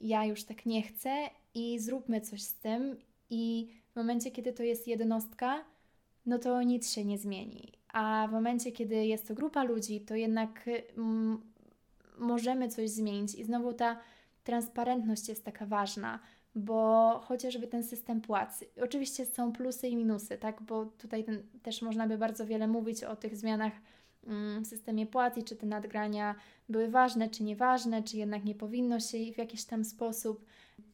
ja 0.00 0.24
już 0.24 0.44
tak 0.44 0.66
nie 0.66 0.82
chcę 0.82 1.30
i 1.54 1.78
zróbmy 1.78 2.20
coś 2.20 2.42
z 2.42 2.54
tym. 2.54 2.96
I 3.30 3.68
w 3.92 3.96
momencie, 3.96 4.30
kiedy 4.30 4.52
to 4.52 4.62
jest 4.62 4.88
jednostka, 4.88 5.64
no 6.26 6.38
to 6.38 6.62
nic 6.62 6.92
się 6.92 7.04
nie 7.04 7.18
zmieni. 7.18 7.72
A 7.92 8.26
w 8.30 8.32
momencie, 8.32 8.72
kiedy 8.72 9.06
jest 9.06 9.28
to 9.28 9.34
grupa 9.34 9.64
ludzi, 9.64 10.00
to 10.00 10.14
jednak 10.14 10.68
mm, 10.96 11.40
możemy 12.18 12.68
coś 12.68 12.90
zmienić. 12.90 13.34
I 13.34 13.44
znowu 13.44 13.72
ta 13.72 14.00
transparentność 14.44 15.28
jest 15.28 15.44
taka 15.44 15.66
ważna, 15.66 16.18
bo 16.54 17.20
chociażby 17.24 17.66
ten 17.66 17.84
system 17.84 18.20
płac, 18.20 18.64
oczywiście 18.82 19.26
są 19.26 19.52
plusy 19.52 19.88
i 19.88 19.96
minusy, 19.96 20.38
tak? 20.38 20.62
Bo 20.62 20.86
tutaj 20.86 21.24
ten, 21.24 21.42
też 21.62 21.82
można 21.82 22.06
by 22.06 22.18
bardzo 22.18 22.46
wiele 22.46 22.68
mówić 22.68 23.04
o 23.04 23.16
tych 23.16 23.36
zmianach 23.36 23.72
w 24.62 24.66
systemie 24.66 25.06
płac 25.06 25.36
i 25.36 25.44
czy 25.44 25.56
te 25.56 25.66
nadgrania 25.66 26.34
były 26.68 26.88
ważne, 26.88 27.28
czy 27.28 27.42
nieważne, 27.42 28.02
czy 28.02 28.16
jednak 28.16 28.44
nie 28.44 28.54
powinno 28.54 29.00
się 29.00 29.18
w 29.34 29.38
jakiś 29.38 29.64
tam 29.64 29.84
sposób 29.84 30.44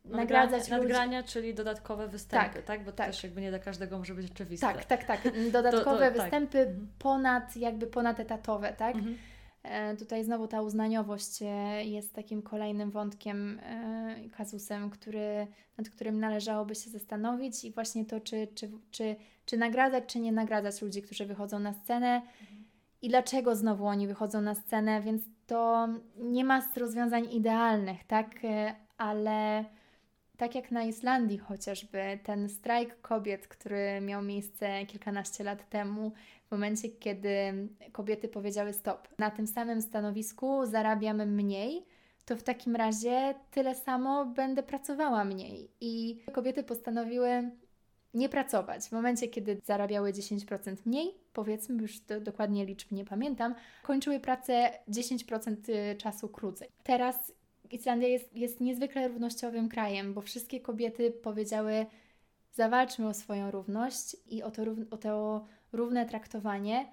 nagradzać 0.04 0.68
Nadgrania, 0.68 1.18
ludzi. 1.18 1.32
czyli 1.32 1.54
dodatkowe 1.54 2.08
występy, 2.08 2.54
tak? 2.54 2.64
tak? 2.64 2.84
Bo 2.84 2.90
to 2.90 2.96
tak. 2.96 3.06
też 3.06 3.22
jakby 3.22 3.40
nie 3.40 3.50
dla 3.50 3.58
każdego 3.58 3.98
może 3.98 4.14
być 4.14 4.30
oczywiste. 4.30 4.66
Tak, 4.66 4.84
tak, 4.84 5.04
tak. 5.04 5.20
Dodatkowe 5.52 5.82
to, 5.84 5.92
to, 5.92 5.98
tak. 5.98 6.12
występy 6.12 6.66
tak. 6.66 6.74
ponad, 6.98 7.56
jakby 7.56 7.86
ponadetatowe, 7.86 8.72
tak? 8.72 8.96
Mhm. 8.96 9.16
E, 9.62 9.96
tutaj 9.96 10.24
znowu 10.24 10.48
ta 10.48 10.62
uznaniowość 10.62 11.42
e, 11.42 11.46
jest 11.84 12.14
takim 12.14 12.42
kolejnym 12.42 12.90
wątkiem, 12.90 13.60
e, 13.62 14.28
kazusem, 14.36 14.90
który, 14.90 15.46
nad 15.78 15.88
którym 15.88 16.20
należałoby 16.20 16.74
się 16.74 16.90
zastanowić 16.90 17.64
i 17.64 17.72
właśnie 17.72 18.04
to, 18.04 18.20
czy, 18.20 18.48
czy, 18.54 18.70
czy, 18.90 19.16
czy 19.44 19.56
nagradzać, 19.56 20.04
czy 20.06 20.18
nie 20.18 20.32
nagradzać 20.32 20.82
ludzi, 20.82 21.02
którzy 21.02 21.26
wychodzą 21.26 21.58
na 21.58 21.72
scenę. 21.72 22.22
Mhm 22.40 22.65
i 23.02 23.08
dlaczego 23.08 23.56
znowu 23.56 23.86
oni 23.86 24.06
wychodzą 24.06 24.40
na 24.40 24.54
scenę, 24.54 25.00
więc 25.00 25.22
to 25.46 25.88
nie 26.16 26.44
ma 26.44 26.62
rozwiązań 26.76 27.32
idealnych, 27.32 28.04
tak? 28.04 28.44
E, 28.44 28.74
ale 28.98 29.64
tak 30.36 30.54
jak 30.54 30.70
na 30.70 30.84
Islandii 30.84 31.38
chociażby, 31.38 32.18
ten 32.24 32.48
strajk 32.48 33.00
kobiet, 33.00 33.48
który 33.48 34.00
miał 34.00 34.22
miejsce 34.22 34.86
kilkanaście 34.86 35.44
lat 35.44 35.68
temu, 35.68 36.12
w 36.48 36.50
momencie, 36.50 36.88
kiedy 36.88 37.68
kobiety 37.92 38.28
powiedziały 38.28 38.72
stop, 38.72 39.08
na 39.18 39.30
tym 39.30 39.46
samym 39.46 39.82
stanowisku 39.82 40.66
zarabiam 40.66 41.26
mniej, 41.26 41.86
to 42.24 42.36
w 42.36 42.42
takim 42.42 42.76
razie 42.76 43.34
tyle 43.50 43.74
samo 43.74 44.26
będę 44.26 44.62
pracowała 44.62 45.24
mniej. 45.24 45.70
I 45.80 46.22
kobiety 46.32 46.62
postanowiły 46.64 47.50
nie 48.16 48.28
pracować. 48.28 48.88
W 48.88 48.92
momencie, 48.92 49.28
kiedy 49.28 49.60
zarabiały 49.64 50.12
10% 50.12 50.76
mniej, 50.84 51.14
powiedzmy, 51.32 51.82
już 51.82 52.00
do, 52.00 52.20
dokładnie 52.20 52.66
liczb 52.66 52.92
nie 52.92 53.04
pamiętam, 53.04 53.54
kończyły 53.82 54.20
pracę 54.20 54.70
10% 54.88 55.56
y, 55.68 55.96
czasu 55.96 56.28
krócej. 56.28 56.68
Teraz 56.82 57.32
Islandia 57.70 58.08
jest, 58.08 58.36
jest 58.36 58.60
niezwykle 58.60 59.08
równościowym 59.08 59.68
krajem, 59.68 60.14
bo 60.14 60.20
wszystkie 60.20 60.60
kobiety 60.60 61.10
powiedziały: 61.10 61.86
zawalczmy 62.52 63.08
o 63.08 63.14
swoją 63.14 63.50
równość 63.50 64.16
i 64.26 64.42
o 64.42 64.50
to, 64.50 64.62
o 64.90 64.96
to 64.96 65.44
równe 65.72 66.06
traktowanie. 66.06 66.92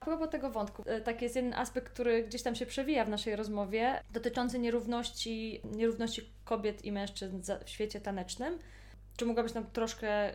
A 0.00 0.04
propos 0.04 0.30
tego 0.30 0.50
wątku, 0.50 0.82
e, 0.86 1.00
taki 1.00 1.24
jest 1.24 1.36
jeden 1.36 1.54
aspekt, 1.54 1.92
który 1.92 2.22
gdzieś 2.22 2.42
tam 2.42 2.54
się 2.54 2.66
przewija 2.66 3.04
w 3.04 3.08
naszej 3.08 3.36
rozmowie, 3.36 4.00
dotyczący 4.10 4.58
nierówności, 4.58 5.60
nierówności 5.64 6.22
kobiet 6.44 6.84
i 6.84 6.92
mężczyzn 6.92 7.40
w 7.64 7.70
świecie 7.70 8.00
tanecznym. 8.00 8.58
Czy 9.16 9.26
mogłabyś 9.26 9.54
nam 9.54 9.66
troszkę 9.70 10.34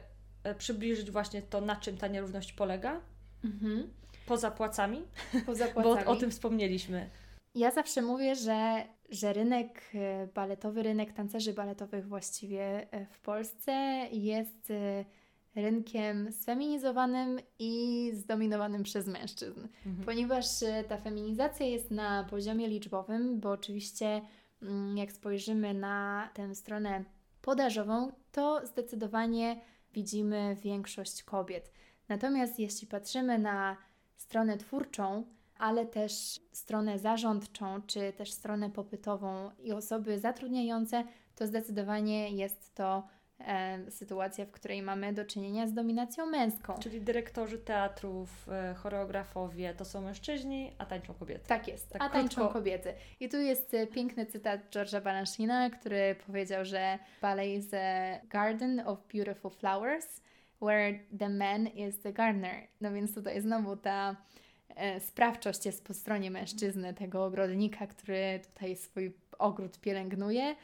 przybliżyć 0.57 1.11
właśnie 1.11 1.41
to, 1.41 1.61
na 1.61 1.75
czym 1.75 1.97
ta 1.97 2.07
nierówność 2.07 2.53
polega? 2.53 3.01
Mhm. 3.43 3.89
Poza 4.25 4.51
płacami? 4.51 5.01
Poza 5.45 5.67
płacami. 5.73 6.05
Bo 6.05 6.11
o, 6.11 6.13
o 6.13 6.15
tym 6.15 6.31
wspomnieliśmy. 6.31 7.09
Ja 7.55 7.71
zawsze 7.71 8.01
mówię, 8.01 8.35
że, 8.35 8.83
że 9.09 9.33
rynek 9.33 9.81
e, 9.95 10.27
baletowy, 10.27 10.83
rynek 10.83 11.13
tancerzy 11.13 11.53
baletowych 11.53 12.07
właściwie 12.07 12.87
w 13.11 13.19
Polsce 13.19 13.71
jest 14.11 14.71
rynkiem 15.55 16.31
sfeminizowanym 16.31 17.39
i 17.59 18.11
zdominowanym 18.13 18.83
przez 18.83 19.07
mężczyzn, 19.07 19.67
mhm. 19.85 20.05
ponieważ 20.05 20.63
e, 20.63 20.83
ta 20.83 20.97
feminizacja 20.97 21.65
jest 21.65 21.91
na 21.91 22.23
poziomie 22.29 22.67
liczbowym, 22.67 23.39
bo 23.39 23.51
oczywiście 23.51 24.21
mm, 24.61 24.97
jak 24.97 25.11
spojrzymy 25.11 25.73
na 25.73 26.29
tę 26.33 26.55
stronę 26.55 27.03
podażową, 27.41 28.11
to 28.31 28.67
zdecydowanie 28.67 29.61
widzimy 29.93 30.57
większość 30.61 31.23
kobiet. 31.23 31.71
Natomiast 32.09 32.59
jeśli 32.59 32.87
patrzymy 32.87 33.39
na 33.39 33.77
stronę 34.15 34.57
twórczą, 34.57 35.23
ale 35.57 35.85
też 35.85 36.39
stronę 36.51 36.99
zarządczą, 36.99 37.81
czy 37.87 38.13
też 38.13 38.31
stronę 38.31 38.69
popytową 38.69 39.51
i 39.59 39.71
osoby 39.71 40.19
zatrudniające, 40.19 41.03
to 41.35 41.47
zdecydowanie 41.47 42.29
jest 42.29 42.75
to 42.75 43.07
e, 43.47 43.91
sytuacja, 43.91 44.45
w 44.45 44.51
której 44.51 44.81
mamy 44.81 45.13
do 45.13 45.25
czynienia 45.25 45.67
z 45.67 45.73
dominacją 45.73 46.25
męską. 46.25 46.73
Czyli 46.79 47.01
dyrektorzy 47.01 47.57
teatrów, 47.57 48.49
e, 48.49 48.73
choreografowie 48.73 49.73
to 49.73 49.85
są 49.85 50.01
mężczyźni, 50.01 50.71
a 50.77 50.85
tańczą 50.85 51.13
kobiety. 51.13 51.47
Tak 51.47 51.67
jest, 51.67 51.89
tak 51.89 52.01
a 52.01 52.09
tańczą 52.09 52.35
krótko. 52.35 52.53
kobiety. 52.53 52.93
I 53.19 53.29
tu 53.29 53.37
jest 53.37 53.73
e, 53.73 53.87
piękny 53.87 54.25
cytat 54.25 54.61
George'a 54.71 55.01
Balanchina, 55.01 55.69
który 55.69 56.15
powiedział, 56.27 56.65
że 56.65 56.99
ballet 57.21 57.47
is 57.47 57.73
a 57.73 58.19
garden 58.29 58.79
of 58.79 58.99
beautiful 59.13 59.51
flowers, 59.51 60.21
where 60.61 60.99
the 61.19 61.29
man 61.29 61.67
is 61.67 61.99
the 61.99 62.13
gardener. 62.13 62.67
No 62.81 62.93
więc 62.93 63.15
tutaj 63.15 63.41
znowu 63.41 63.75
ta 63.75 64.15
e, 64.75 64.99
sprawczość 64.99 65.65
jest 65.65 65.85
po 65.85 65.93
stronie 65.93 66.31
mężczyzny, 66.31 66.93
tego 66.93 67.25
ogrodnika, 67.25 67.87
który 67.87 68.39
tutaj 68.53 68.75
swój 68.75 69.13
ogród 69.39 69.79
pielęgnuje, 69.79 70.55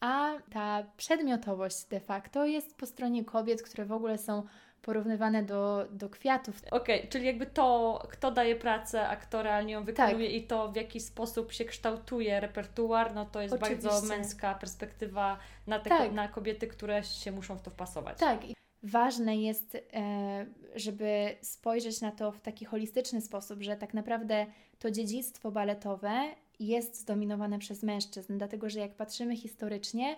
a 0.00 0.32
ta 0.52 0.84
przedmiotowość 0.96 1.84
de 1.84 2.00
facto 2.00 2.46
jest 2.46 2.76
po 2.76 2.86
stronie 2.86 3.24
kobiet, 3.24 3.62
które 3.62 3.84
w 3.84 3.92
ogóle 3.92 4.18
są 4.18 4.42
porównywane 4.82 5.42
do, 5.42 5.86
do 5.90 6.10
kwiatów. 6.10 6.62
Okej, 6.70 6.98
okay, 6.98 7.10
czyli 7.10 7.26
jakby 7.26 7.46
to, 7.46 7.98
kto 8.10 8.30
daje 8.30 8.56
pracę, 8.56 9.08
a 9.08 9.16
kto 9.16 9.42
realnie 9.42 9.72
ją 9.72 9.84
wykonuje 9.84 10.26
tak. 10.26 10.36
i 10.36 10.46
to, 10.46 10.72
w 10.72 10.76
jaki 10.76 11.00
sposób 11.00 11.52
się 11.52 11.64
kształtuje 11.64 12.40
repertuar, 12.40 13.14
no 13.14 13.26
to 13.26 13.40
jest 13.40 13.54
Oczywiście. 13.54 13.88
bardzo 13.88 14.06
męska 14.06 14.54
perspektywa 14.54 15.38
na, 15.66 15.78
te, 15.78 15.90
tak. 15.90 16.12
na 16.12 16.28
kobiety, 16.28 16.66
które 16.66 17.04
się 17.04 17.32
muszą 17.32 17.56
w 17.56 17.62
to 17.62 17.70
wpasować. 17.70 18.18
Tak. 18.18 18.40
Ważne 18.82 19.36
jest, 19.36 19.76
e, 19.92 20.46
żeby 20.74 21.36
spojrzeć 21.42 22.00
na 22.00 22.12
to 22.12 22.32
w 22.32 22.40
taki 22.40 22.64
holistyczny 22.64 23.20
sposób, 23.20 23.62
że 23.62 23.76
tak 23.76 23.94
naprawdę 23.94 24.46
to 24.78 24.90
dziedzictwo 24.90 25.50
baletowe 25.50 26.34
jest 26.60 26.96
zdominowane 26.96 27.58
przez 27.58 27.82
mężczyzn, 27.82 28.38
dlatego 28.38 28.70
że 28.70 28.80
jak 28.80 28.94
patrzymy 28.94 29.36
historycznie, 29.36 30.16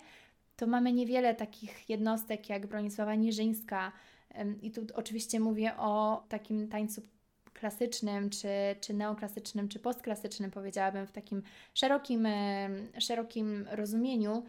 to 0.55 0.67
mamy 0.67 0.93
niewiele 0.93 1.35
takich 1.35 1.89
jednostek 1.89 2.49
jak 2.49 2.67
Bronisława 2.67 3.15
Niżyńska 3.15 3.91
i 4.61 4.71
tu 4.71 4.81
oczywiście 4.93 5.39
mówię 5.39 5.77
o 5.77 6.23
takim 6.29 6.67
tańcu 6.67 7.01
klasycznym, 7.53 8.29
czy, 8.29 8.47
czy 8.81 8.93
neoklasycznym, 8.93 9.67
czy 9.67 9.79
postklasycznym, 9.79 10.51
powiedziałabym, 10.51 11.07
w 11.07 11.11
takim 11.11 11.43
szerokim, 11.73 12.27
szerokim 12.99 13.67
rozumieniu, 13.71 14.43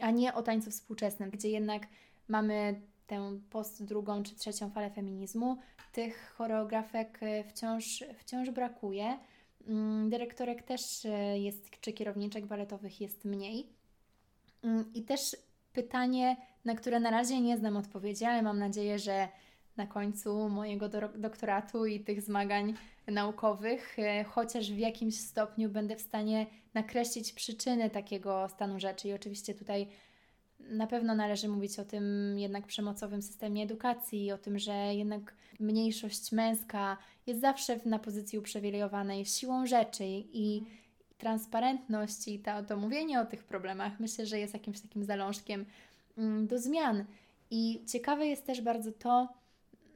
a 0.00 0.10
nie 0.10 0.34
o 0.34 0.42
tańcu 0.42 0.70
współczesnym, 0.70 1.30
gdzie 1.30 1.48
jednak 1.48 1.86
mamy 2.28 2.80
tę 3.06 3.38
post 3.50 3.84
drugą 3.84 4.22
czy 4.22 4.34
trzecią 4.34 4.70
falę 4.70 4.90
feminizmu. 4.90 5.56
Tych 5.92 6.34
choreografek 6.36 7.18
e, 7.22 7.44
wciąż, 7.44 8.04
wciąż 8.18 8.50
brakuje. 8.50 9.18
Mm, 9.66 10.10
dyrektorek 10.10 10.62
też 10.62 11.04
e, 11.04 11.38
jest, 11.38 11.70
czy 11.80 11.92
kierowniczek 11.92 12.46
baletowych 12.46 13.00
jest 13.00 13.24
mniej. 13.24 13.66
Mm, 14.62 14.92
I 14.94 15.02
też 15.02 15.36
pytanie, 15.72 16.36
na 16.64 16.74
które 16.74 17.00
na 17.00 17.10
razie 17.10 17.40
nie 17.40 17.56
znam 17.56 17.76
odpowiedzi, 17.76 18.24
ale 18.24 18.42
mam 18.42 18.58
nadzieję, 18.58 18.98
że 18.98 19.28
na 19.76 19.86
końcu 19.86 20.48
mojego 20.48 20.88
do 20.88 21.08
doktoratu 21.08 21.86
i 21.86 22.00
tych 22.00 22.22
zmagań 22.22 22.74
naukowych, 23.06 23.98
e, 23.98 24.24
chociaż 24.24 24.72
w 24.72 24.78
jakimś 24.78 25.20
stopniu 25.20 25.68
będę 25.68 25.96
w 25.96 26.00
stanie 26.00 26.46
nakreślić 26.74 27.32
przyczyny 27.32 27.90
takiego 27.90 28.48
stanu 28.48 28.80
rzeczy. 28.80 29.08
I 29.08 29.12
oczywiście 29.12 29.54
tutaj 29.54 29.88
na 30.70 30.86
pewno 30.86 31.14
należy 31.14 31.48
mówić 31.48 31.78
o 31.78 31.84
tym 31.84 32.34
jednak 32.38 32.66
przemocowym 32.66 33.22
systemie 33.22 33.62
edukacji, 33.62 34.32
o 34.32 34.38
tym, 34.38 34.58
że 34.58 34.72
jednak 34.72 35.34
mniejszość 35.60 36.32
męska 36.32 36.96
jest 37.26 37.40
zawsze 37.40 37.80
na 37.84 37.98
pozycji 37.98 38.38
uprzywilejowanej 38.38 39.24
siłą 39.24 39.66
rzeczy 39.66 40.04
i 40.32 40.62
transparentność 41.18 42.28
i 42.28 42.38
to, 42.38 42.62
to 42.62 42.76
mówienie 42.76 43.20
o 43.20 43.26
tych 43.26 43.44
problemach 43.44 44.00
myślę, 44.00 44.26
że 44.26 44.38
jest 44.38 44.54
jakimś 44.54 44.80
takim 44.80 45.04
zalążkiem 45.04 45.64
mm, 46.18 46.46
do 46.46 46.58
zmian. 46.58 47.04
I 47.50 47.84
ciekawe 47.86 48.26
jest 48.26 48.46
też 48.46 48.60
bardzo 48.60 48.92
to, 48.92 49.28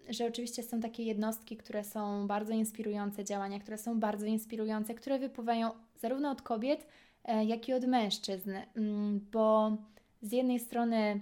że 0.09 0.27
oczywiście 0.27 0.63
są 0.63 0.81
takie 0.81 1.03
jednostki, 1.03 1.57
które 1.57 1.85
są 1.85 2.27
bardzo 2.27 2.53
inspirujące, 2.53 3.25
działania, 3.25 3.61
które 3.61 3.79
są 3.79 4.01
bardzo 4.01 4.27
inspirujące, 4.27 4.95
które 4.95 5.19
wypływają 5.19 5.71
zarówno 5.97 6.31
od 6.31 6.43
kobiet, 6.43 6.87
e, 7.25 7.45
jak 7.45 7.69
i 7.69 7.73
od 7.73 7.85
mężczyzn, 7.85 8.53
mm, 8.77 9.27
bo 9.33 9.77
z 10.23 10.33
jednej 10.33 10.61
strony 10.61 11.21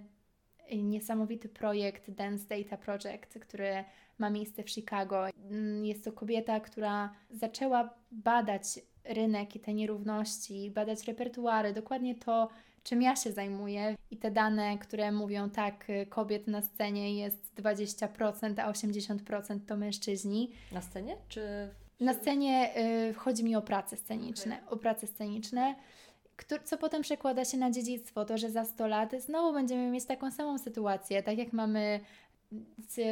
niesamowity 0.77 1.49
projekt 1.49 2.11
Dance 2.11 2.45
Data 2.49 2.77
Project, 2.77 3.39
który 3.41 3.85
ma 4.19 4.31
miejsce 4.31 4.63
w 4.63 4.71
Chicago. 4.71 5.29
Mm, 5.29 5.85
jest 5.85 6.05
to 6.05 6.13
kobieta, 6.13 6.61
która 6.61 7.15
zaczęła 7.31 7.95
badać 8.11 8.65
rynek 9.05 9.57
i 9.57 9.61
te 9.61 9.75
nierówności, 9.75 10.71
badać 10.71 11.05
repertuary, 11.05 11.73
dokładnie 11.73 12.15
to, 12.15 12.49
czym 12.83 13.03
ja 13.03 13.17
się 13.17 13.33
zajmuję. 13.33 13.97
I 14.11 14.17
te 14.17 14.31
dane, 14.31 14.79
które 14.79 15.13
mówią 15.13 15.51
tak, 15.51 15.87
kobiet 16.09 16.47
na 16.47 16.63
scenie 16.63 17.15
jest 17.19 17.55
20%, 17.55 18.61
a 18.61 18.73
80% 18.73 19.61
to 19.67 19.77
mężczyźni. 19.77 20.53
Na 20.73 20.83
scenie? 20.83 21.17
Czy... 21.29 21.69
Na 22.01 22.15
scenie 22.15 22.75
y, 23.11 23.15
chodzi 23.15 23.45
mi 23.45 23.57
o 23.57 23.63
prace 23.63 23.97
sceniczne. 23.97 24.57
Okay. 24.57 24.71
O 24.71 24.77
prace 24.77 25.07
sceniczne 25.07 25.75
co 26.65 26.79
potem 26.79 27.03
przekłada 27.03 27.45
się 27.45 27.59
na 27.59 27.71
dziedzictwo, 27.71 28.25
to 28.25 28.39
że 28.39 28.51
za 28.51 28.65
100 28.65 28.87
lat 28.87 29.13
znowu 29.19 29.53
będziemy 29.53 29.91
mieć 29.91 30.05
taką 30.05 30.31
samą 30.31 30.59
sytuację, 30.59 31.23
tak 31.23 31.39
jak 31.39 31.53
mamy 31.53 32.01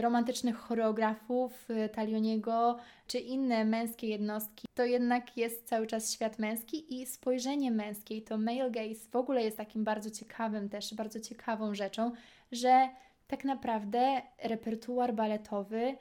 romantycznych 0.01 0.57
choreografów 0.57 1.71
y, 1.71 1.89
Talioniego 1.89 2.77
czy 3.07 3.19
inne 3.19 3.65
męskie 3.65 4.09
jednostki, 4.09 4.67
to 4.75 4.85
jednak 4.85 5.37
jest 5.37 5.69
cały 5.69 5.87
czas 5.87 6.13
świat 6.13 6.39
męski 6.39 7.01
i 7.01 7.07
spojrzenie 7.07 7.71
męskie, 7.71 8.23
to 8.23 8.39
male 8.39 8.71
gaze 8.71 9.11
w 9.11 9.17
ogóle 9.17 9.43
jest 9.45 9.57
takim 9.57 9.85
bardzo 9.85 10.11
ciekawym 10.11 10.69
też, 10.69 10.95
bardzo 10.95 11.21
ciekawą 11.21 11.75
rzeczą, 11.75 12.13
że 12.53 12.89
tak 13.27 13.45
naprawdę 13.45 14.23
repertuar 14.43 15.15
baletowy 15.15 15.97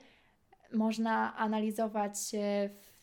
można 0.72 1.36
analizować 1.36 2.14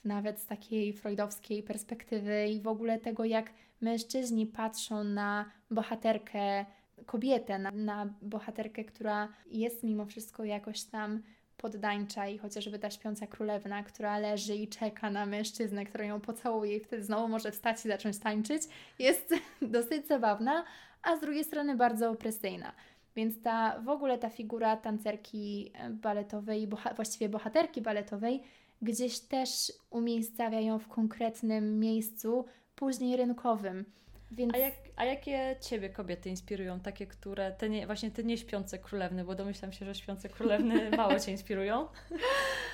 nawet 0.05 0.39
z 0.39 0.45
takiej 0.45 0.93
freudowskiej 0.93 1.63
perspektywy 1.63 2.47
i 2.47 2.61
w 2.61 2.67
ogóle 2.67 2.99
tego, 2.99 3.25
jak 3.25 3.53
mężczyźni 3.83 4.45
patrzą 4.45 5.03
na 5.03 5.45
bohaterkę, 5.71 6.65
kobietę, 7.05 7.59
na, 7.59 7.71
na 7.71 8.13
bohaterkę, 8.21 8.83
która 8.83 9.27
jest 9.51 9.83
mimo 9.83 10.05
wszystko 10.05 10.43
jakoś 10.43 10.83
tam 10.83 11.21
poddańcza 11.57 12.27
i 12.27 12.37
chociażby 12.37 12.79
ta 12.79 12.89
śpiąca 12.89 13.27
królewna, 13.27 13.83
która 13.83 14.17
leży 14.17 14.55
i 14.55 14.67
czeka 14.67 15.09
na 15.09 15.25
mężczyznę, 15.25 15.85
który 15.85 16.05
ją 16.05 16.21
pocałuje 16.21 16.77
i 16.77 16.79
wtedy 16.79 17.03
znowu 17.03 17.27
może 17.27 17.51
wstać 17.51 17.85
i 17.85 17.89
zacząć 17.89 18.17
tańczyć, 18.17 18.63
jest 18.99 19.33
dosyć 19.61 20.07
zabawna, 20.07 20.63
a 21.03 21.17
z 21.17 21.21
drugiej 21.21 21.43
strony 21.43 21.75
bardzo 21.75 22.11
opresyjna. 22.11 22.71
Więc 23.15 23.41
ta 23.41 23.79
w 23.79 23.89
ogóle 23.89 24.17
ta 24.17 24.29
figura 24.29 24.77
tancerki 24.77 25.71
baletowej, 25.89 26.67
boha 26.67 26.93
właściwie 26.93 27.29
bohaterki 27.29 27.81
baletowej, 27.81 28.43
gdzieś 28.81 29.19
też 29.19 29.73
umiejscawia 29.89 30.59
ją 30.59 30.79
w 30.79 30.87
konkretnym 30.87 31.79
miejscu, 31.79 32.45
później 32.83 33.17
rynkowym. 33.17 33.85
Więc... 34.31 34.53
A, 34.55 34.57
jak, 34.57 34.73
a 34.95 35.05
jakie 35.05 35.55
Ciebie 35.61 35.89
kobiety 35.89 36.29
inspirują? 36.29 36.79
Takie, 36.79 37.07
które, 37.07 37.51
te 37.51 37.69
nie, 37.69 37.85
właśnie 37.85 38.11
te 38.11 38.23
nieśpiące 38.23 38.79
królewny, 38.79 39.23
bo 39.23 39.35
domyślam 39.35 39.71
się, 39.71 39.85
że 39.85 39.95
śpiące 39.95 40.29
królewny 40.29 40.89
mało 40.97 41.19
Cię 41.19 41.31
inspirują. 41.31 41.87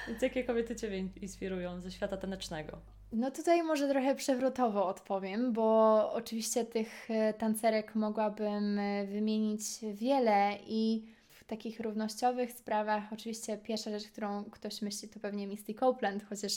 Więc 0.07 0.21
jakie 0.21 0.43
kobiety 0.43 0.75
Ciebie 0.75 0.97
inspirują 1.21 1.81
ze 1.81 1.91
świata 1.91 2.17
tanecznego? 2.17 2.77
No 3.11 3.31
tutaj 3.31 3.63
może 3.63 3.89
trochę 3.89 4.15
przewrotowo 4.15 4.87
odpowiem, 4.87 5.53
bo 5.53 6.11
oczywiście 6.13 6.65
tych 6.65 7.11
e, 7.11 7.33
tancerek 7.33 7.95
mogłabym 7.95 8.79
e, 8.79 9.05
wymienić 9.05 9.61
wiele 9.93 10.57
i 10.67 11.05
w 11.29 11.43
takich 11.43 11.79
równościowych 11.79 12.51
sprawach 12.51 13.03
oczywiście 13.13 13.57
pierwsza 13.57 13.91
rzecz, 13.91 14.07
którą 14.07 14.43
ktoś 14.43 14.81
myśli 14.81 15.09
to 15.09 15.19
pewnie 15.19 15.47
Misty 15.47 15.73
Copeland, 15.73 16.25
chociaż 16.29 16.51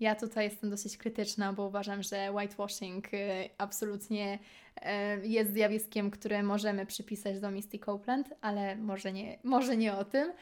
ja 0.00 0.14
tutaj 0.14 0.44
jestem 0.44 0.70
dosyć 0.70 0.96
krytyczna, 0.96 1.52
bo 1.52 1.66
uważam, 1.66 2.02
że 2.02 2.32
whitewashing 2.32 3.14
e, 3.14 3.48
absolutnie 3.58 4.38
jest 5.22 5.52
zjawiskiem, 5.52 6.10
które 6.10 6.42
możemy 6.42 6.86
przypisać 6.86 7.40
do 7.40 7.50
Misty 7.50 7.78
Copeland, 7.78 8.34
ale 8.40 8.76
może 8.76 9.12
nie, 9.12 9.38
może 9.44 9.76
nie 9.76 9.94
o 9.94 10.04
tym. 10.04 10.32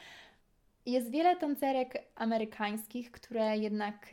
Jest 0.87 1.11
wiele 1.11 1.37
tancerek 1.37 2.05
amerykańskich, 2.15 3.11
które 3.11 3.59
jednak 3.59 4.11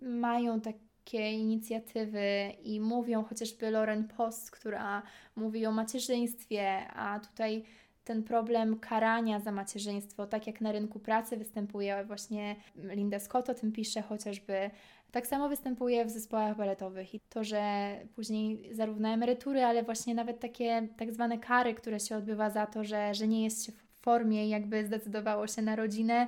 mają 0.00 0.60
takie 0.60 1.32
inicjatywy 1.32 2.52
i 2.62 2.80
mówią 2.80 3.24
chociażby 3.24 3.70
Lauren 3.70 4.08
Post, 4.08 4.50
która 4.50 5.02
mówi 5.36 5.66
o 5.66 5.72
macierzyństwie, 5.72 6.88
a 6.88 7.20
tutaj 7.20 7.64
ten 8.04 8.22
problem 8.22 8.78
karania 8.78 9.40
za 9.40 9.52
macierzyństwo, 9.52 10.26
tak 10.26 10.46
jak 10.46 10.60
na 10.60 10.72
rynku 10.72 11.00
pracy 11.00 11.36
występuje 11.36 12.04
właśnie 12.04 12.56
Linda 12.74 13.18
Scott 13.18 13.50
o 13.50 13.54
tym 13.54 13.72
pisze 13.72 14.02
chociażby, 14.02 14.70
tak 15.10 15.26
samo 15.26 15.48
występuje 15.48 16.04
w 16.04 16.10
zespołach 16.10 16.56
baletowych 16.56 17.14
i 17.14 17.20
to, 17.28 17.44
że 17.44 17.92
później 18.14 18.74
zarówno 18.74 19.08
emerytury, 19.08 19.64
ale 19.64 19.82
właśnie 19.82 20.14
nawet 20.14 20.40
takie 20.40 20.88
tak 20.96 21.12
zwane 21.12 21.38
kary, 21.38 21.74
które 21.74 22.00
się 22.00 22.16
odbywa 22.16 22.50
za 22.50 22.66
to, 22.66 22.84
że, 22.84 23.14
że 23.14 23.28
nie 23.28 23.44
jest 23.44 23.66
się 23.66 23.72
w 23.72 24.00
formie 24.00 24.48
jakby 24.48 24.86
zdecydowało 24.86 25.46
się 25.46 25.62
na 25.62 25.76
rodzinę, 25.76 26.26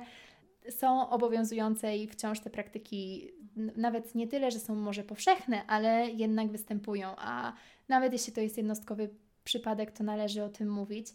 są 0.69 1.09
obowiązujące 1.09 1.97
i 1.97 2.07
wciąż 2.07 2.39
te 2.39 2.49
praktyki 2.49 3.31
nawet 3.55 4.15
nie 4.15 4.27
tyle, 4.27 4.51
że 4.51 4.59
są 4.59 4.75
może 4.75 5.03
powszechne, 5.03 5.65
ale 5.67 6.09
jednak 6.09 6.47
występują, 6.47 7.07
a 7.17 7.53
nawet 7.89 8.13
jeśli 8.13 8.33
to 8.33 8.41
jest 8.41 8.57
jednostkowy 8.57 9.09
przypadek, 9.43 9.91
to 9.91 10.03
należy 10.03 10.43
o 10.43 10.49
tym 10.49 10.69
mówić. 10.69 11.07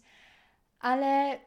Ale 0.81 1.39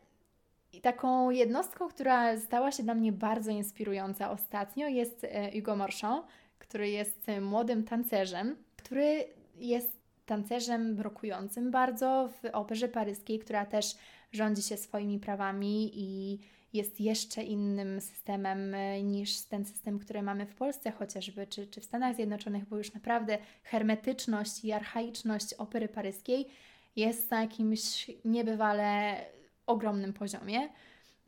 taką 0.83 1.31
jednostką, 1.31 1.89
która 1.89 2.41
stała 2.41 2.73
się 2.73 2.83
dla 2.83 2.95
mnie 2.95 3.13
bardzo 3.13 3.51
inspirująca 3.51 4.31
ostatnio 4.31 4.89
jest 4.89 5.25
e, 5.25 5.53
Hugo 5.53 5.77
Marchand, 5.77 6.27
który 6.59 6.91
jest 6.91 7.27
młodym 7.41 7.85
tancerzem, 7.85 8.57
który 8.77 9.25
jest 9.57 9.93
tancerzem 10.27 11.01
rokującym 11.01 11.71
bardzo 11.71 12.29
w 12.29 12.49
operze 12.53 12.89
paryskiej, 12.89 13.39
która 13.39 13.67
też 13.67 13.95
rządzi 14.33 14.63
się 14.63 14.77
swoimi 14.77 15.19
prawami 15.19 15.91
i 15.95 16.39
jest 16.73 17.01
jeszcze 17.01 17.43
innym 17.43 18.01
systemem 18.01 18.75
e, 18.75 19.03
niż 19.03 19.41
ten 19.41 19.65
system, 19.65 19.99
który 19.99 20.23
mamy 20.23 20.47
w 20.47 20.55
Polsce 20.55 20.91
chociażby, 20.91 21.47
czy, 21.47 21.67
czy 21.67 21.81
w 21.81 21.85
Stanach 21.85 22.15
Zjednoczonych, 22.15 22.65
bo 22.65 22.77
już 22.77 22.95
naprawdę 22.95 23.39
hermetyczność 23.63 24.65
i 24.65 24.73
archaiczność 24.73 25.55
opery 25.55 25.89
paryskiej 25.89 26.47
jest 26.97 27.31
na 27.31 27.41
jakimś 27.41 28.11
niebywale 28.25 29.17
ogromnym 29.67 30.13
poziomie. 30.13 30.69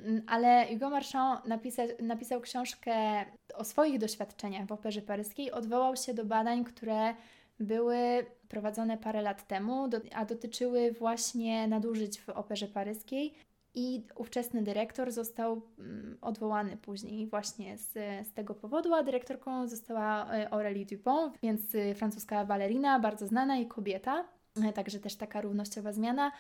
Mm, 0.01 0.23
ale 0.27 0.67
Hugo 0.69 0.91
Marchand 0.91 1.47
napisał, 1.47 1.87
napisał 2.03 2.41
książkę 2.41 3.25
o 3.55 3.65
swoich 3.65 3.99
doświadczeniach 3.99 4.67
w 4.67 4.73
operze 4.73 5.03
paryskiej, 5.03 5.53
odwołał 5.53 5.97
się 5.97 6.15
do 6.15 6.25
badań, 6.25 6.65
które 6.65 7.15
były 7.61 8.27
prowadzone 8.49 8.99
parę 8.99 9.23
lat 9.23 9.47
temu, 9.47 9.89
a 10.15 10.25
dotyczyły 10.25 10.93
właśnie 10.93 11.69
nadużyć 11.69 12.21
w 12.21 12.29
operze 12.29 12.69
paryskiej 12.69 13.35
i 13.75 14.03
ówczesny 14.15 14.63
dyrektor 14.63 15.13
został 15.13 15.63
mm, 15.79 16.19
odwołany 16.21 16.77
później 16.77 17.27
właśnie 17.27 17.79
z, 17.79 17.93
z 18.27 18.33
tego 18.33 18.55
powodu, 18.55 18.95
a 18.95 19.03
dyrektorką 19.03 19.69
została 19.69 20.35
e, 20.35 20.49
Aurélie 20.51 20.87
Dupont, 20.87 21.35
więc 21.43 21.75
y, 21.75 21.95
francuska 21.95 22.45
balerina, 22.45 23.01
bardzo 23.01 23.27
znana 23.27 23.57
i 23.57 23.67
kobieta, 23.67 24.25
także 24.75 25.01
też 25.01 25.17
taka 25.17 25.41
równościowa 25.41 25.93
zmiana, 25.93 26.33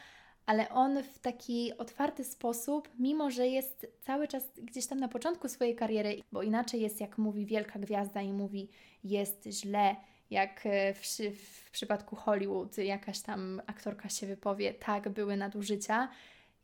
ale 0.47 0.69
on 0.69 1.03
w 1.03 1.19
taki 1.19 1.79
otwarty 1.79 2.25
sposób, 2.25 2.89
mimo 2.99 3.31
że 3.31 3.47
jest 3.47 3.87
cały 4.01 4.29
czas 4.29 4.45
gdzieś 4.63 4.87
tam 4.87 5.01
na 5.01 5.09
początku 5.09 5.49
swojej 5.49 5.77
kariery, 5.77 6.23
bo 6.33 6.43
inaczej 6.43 6.81
jest 6.81 7.01
jak 7.01 7.19
mówi 7.19 7.47
wielka 7.47 7.79
gwiazda 7.79 8.23
i 8.23 8.33
mówi 8.33 8.69
jest 9.05 9.45
źle, 9.47 9.97
jak 10.31 10.67
e, 10.67 10.95
w, 10.95 11.01
w 11.65 11.71
przypadku 11.71 12.17
Hollywood 12.17 12.79
jakaś 12.79 13.21
tam 13.21 13.63
aktorka 13.67 14.09
się 14.09 14.27
wypowie, 14.27 14.75
tak, 14.75 15.09
były 15.09 15.37
nadużycia, 15.37 16.09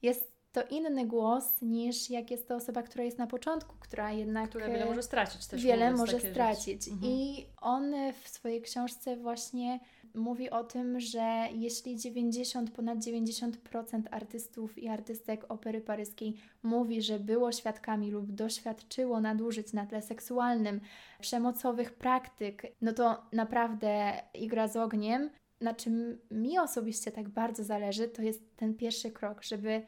jest 0.03 0.33
to 0.53 0.63
inny 0.63 1.07
głos 1.07 1.63
niż 1.63 2.11
jak 2.11 2.31
jest 2.31 2.49
to 2.49 2.57
osoba, 2.57 2.83
która 2.83 3.05
jest 3.05 3.19
na 3.19 3.27
początku, 3.27 3.77
która 3.81 4.13
jednak. 4.13 4.49
Która 4.49 4.69
wiele 4.69 4.85
może 4.85 5.03
stracić 5.03 5.47
też. 5.47 5.65
Wiele 5.65 5.93
może 5.93 6.21
stracić. 6.21 6.89
Mhm. 6.89 7.13
I 7.13 7.47
on 7.61 7.95
w 8.23 8.29
swojej 8.29 8.63
książce 8.63 9.17
właśnie 9.17 9.81
mówi 10.15 10.51
o 10.51 10.65
tym, 10.65 11.01
że 11.01 11.49
jeśli 11.55 11.97
90, 11.97 12.71
ponad 12.71 12.99
90% 12.99 14.03
artystów 14.11 14.79
i 14.79 14.89
artystek 14.89 15.45
opery 15.49 15.81
paryskiej 15.81 16.37
mówi, 16.63 17.03
że 17.03 17.19
było 17.19 17.53
świadkami 17.53 18.11
lub 18.11 18.33
doświadczyło 18.33 19.21
nadużyć 19.21 19.73
na 19.73 19.87
tle 19.87 20.03
seksualnym, 20.03 20.81
przemocowych 21.21 21.95
praktyk, 21.95 22.63
no 22.81 22.93
to 22.93 23.23
naprawdę 23.33 24.23
igra 24.35 24.69
z 24.69 24.77
ogniem. 24.77 25.31
Na 25.61 25.75
czym 25.75 26.19
mi 26.31 26.59
osobiście 26.59 27.13
tak 27.13 27.29
bardzo 27.29 27.65
zależy, 27.65 28.09
to 28.09 28.23
jest 28.23 28.57
ten 28.57 28.75
pierwszy 28.75 29.11
krok, 29.11 29.43
żeby 29.43 29.83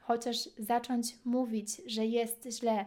chociaż 0.00 0.36
zacząć 0.58 1.16
mówić, 1.24 1.82
że 1.86 2.06
jest 2.06 2.48
źle, 2.50 2.86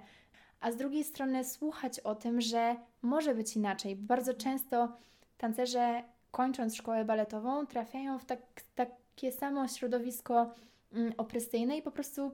a 0.64 0.72
z 0.72 0.76
drugiej 0.76 1.04
strony 1.04 1.44
słuchać 1.44 2.00
o 2.00 2.16
tym, 2.16 2.42
że 2.42 2.76
może 3.02 3.36
być 3.36 3.56
inaczej. 3.56 3.96
Bardzo 3.96 4.34
często 4.34 4.98
tancerze, 5.38 6.04
kończąc 6.34 6.76
szkołę 6.76 7.06
baletową, 7.06 7.68
trafiają 7.68 8.20
w 8.20 8.26
tak, 8.26 8.42
takie 8.76 9.32
samo 9.32 9.68
środowisko 9.68 10.54
mm, 10.94 11.14
opresyjne 11.18 11.78
i 11.78 11.82
po 11.82 11.92
prostu 11.92 12.32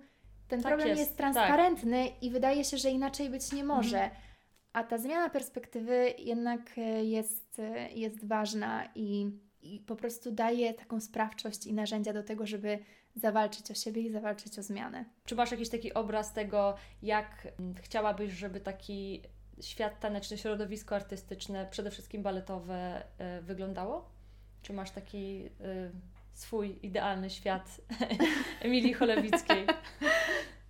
ten 0.47 0.61
tak 0.61 0.69
problem 0.69 0.87
jest, 0.87 0.99
jest 0.99 1.11
tak. 1.11 1.17
transparentny 1.17 2.09
tak. 2.09 2.23
i 2.23 2.31
wydaje 2.31 2.63
się, 2.63 2.77
że 2.77 2.89
inaczej 2.89 3.29
być 3.29 3.51
nie 3.51 3.63
może. 3.63 4.03
Mhm. 4.03 4.21
A 4.73 4.83
ta 4.83 4.97
zmiana 4.97 5.29
perspektywy 5.29 6.13
jednak 6.17 6.77
e, 6.77 7.05
jest, 7.05 7.59
e, 7.59 7.91
jest 7.91 8.27
ważna 8.27 8.89
i, 8.95 9.31
i 9.61 9.79
po 9.79 9.95
prostu 9.95 10.31
daje 10.31 10.73
taką 10.73 11.01
sprawczość 11.01 11.65
i 11.65 11.73
narzędzia 11.73 12.13
do 12.13 12.23
tego, 12.23 12.45
żeby 12.45 12.79
zawalczyć 13.15 13.71
o 13.71 13.73
siebie 13.73 14.01
i 14.01 14.11
zawalczyć 14.11 14.59
o 14.59 14.63
zmianę. 14.63 15.05
Czy 15.25 15.35
masz 15.35 15.51
jakiś 15.51 15.69
taki 15.69 15.93
obraz 15.93 16.33
tego, 16.33 16.75
jak 17.01 17.47
mm, 17.59 17.75
chciałabyś, 17.75 18.31
żeby 18.31 18.59
taki 18.59 19.23
świat 19.61 19.99
taneczny, 19.99 20.37
środowisko 20.37 20.95
artystyczne, 20.95 21.67
przede 21.71 21.91
wszystkim 21.91 22.23
baletowe, 22.23 23.03
y, 23.39 23.41
wyglądało? 23.41 24.09
Czy 24.61 24.73
masz 24.73 24.91
taki 24.91 25.45
y, 25.45 25.91
swój 26.33 26.79
idealny 26.83 27.29
świat 27.29 27.81
Emilii 28.61 28.93
Cholewickiej? 28.93 29.67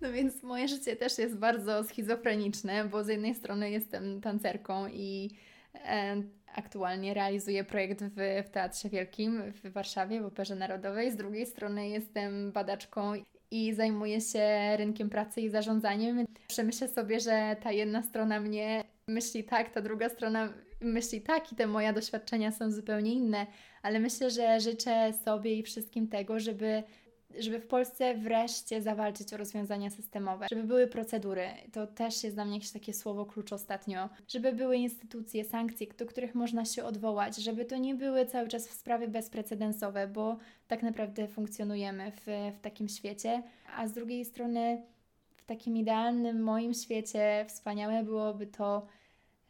No 0.00 0.12
więc 0.12 0.42
moje 0.42 0.68
życie 0.68 0.96
też 0.96 1.18
jest 1.18 1.36
bardzo 1.36 1.84
schizofreniczne, 1.84 2.84
bo 2.84 3.04
z 3.04 3.08
jednej 3.08 3.34
strony 3.34 3.70
jestem 3.70 4.20
tancerką 4.20 4.88
i 4.88 5.30
e, 5.74 6.22
aktualnie 6.54 7.14
realizuję 7.14 7.64
projekt 7.64 8.02
w, 8.02 8.44
w 8.46 8.50
Teatrze 8.50 8.88
Wielkim 8.88 9.52
w 9.52 9.72
Warszawie, 9.72 10.20
w 10.20 10.26
Operze 10.26 10.54
Narodowej. 10.54 11.12
Z 11.12 11.16
drugiej 11.16 11.46
strony 11.46 11.88
jestem 11.88 12.52
badaczką 12.52 13.12
i 13.50 13.74
zajmuję 13.74 14.20
się 14.20 14.76
rynkiem 14.76 15.10
pracy 15.10 15.40
i 15.40 15.48
zarządzaniem. 15.48 16.24
Przemyślę 16.48 16.88
sobie, 16.88 17.20
że 17.20 17.56
ta 17.62 17.72
jedna 17.72 18.02
strona 18.02 18.40
mnie 18.40 18.84
myśli 19.08 19.44
tak, 19.44 19.70
ta 19.70 19.80
druga 19.80 20.08
strona 20.08 20.52
myśli 20.80 21.20
tak 21.20 21.52
i 21.52 21.56
te 21.56 21.66
moje 21.66 21.92
doświadczenia 21.92 22.52
są 22.52 22.70
zupełnie 22.70 23.12
inne, 23.12 23.46
ale 23.82 24.00
myślę, 24.00 24.30
że 24.30 24.60
życzę 24.60 25.12
sobie 25.24 25.54
i 25.54 25.62
wszystkim 25.62 26.08
tego, 26.08 26.40
żeby 26.40 26.82
żeby 27.38 27.60
w 27.60 27.66
Polsce 27.66 28.14
wreszcie 28.14 28.82
zawalczyć 28.82 29.32
o 29.34 29.36
rozwiązania 29.36 29.90
systemowe, 29.90 30.46
żeby 30.50 30.64
były 30.64 30.86
procedury, 30.86 31.48
to 31.72 31.86
też 31.86 32.24
jest 32.24 32.36
dla 32.36 32.44
mnie 32.44 32.54
jakieś 32.54 32.70
takie 32.70 32.94
słowo 32.94 33.26
klucz 33.26 33.52
ostatnio, 33.52 34.08
żeby 34.28 34.52
były 34.52 34.76
instytucje, 34.76 35.44
sankcje, 35.44 35.86
do 35.98 36.06
których 36.06 36.34
można 36.34 36.64
się 36.64 36.84
odwołać, 36.84 37.36
żeby 37.36 37.64
to 37.64 37.76
nie 37.76 37.94
były 37.94 38.26
cały 38.26 38.48
czas 38.48 38.70
sprawy 38.70 39.08
bezprecedensowe, 39.08 40.08
bo 40.08 40.36
tak 40.68 40.82
naprawdę 40.82 41.28
funkcjonujemy 41.28 42.12
w, 42.12 42.26
w 42.58 42.60
takim 42.60 42.88
świecie, 42.88 43.42
a 43.76 43.88
z 43.88 43.92
drugiej 43.92 44.24
strony 44.24 44.82
w 45.36 45.44
takim 45.44 45.76
idealnym 45.76 46.42
moim 46.42 46.74
świecie 46.74 47.44
wspaniałe 47.48 48.02
byłoby 48.02 48.46
to, 48.46 48.86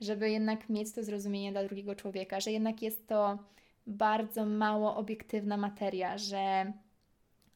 żeby 0.01 0.31
jednak 0.31 0.68
mieć 0.68 0.93
to 0.93 1.05
zrozumienie 1.05 1.53
dla 1.53 1.64
drugiego 1.64 1.95
człowieka, 1.95 2.41
że 2.41 2.53
jednak 2.53 2.83
jest 2.83 3.07
to 3.07 3.39
bardzo 3.87 4.47
mało 4.47 4.97
obiektywna 4.97 5.57
materia, 5.57 6.18
że 6.18 6.72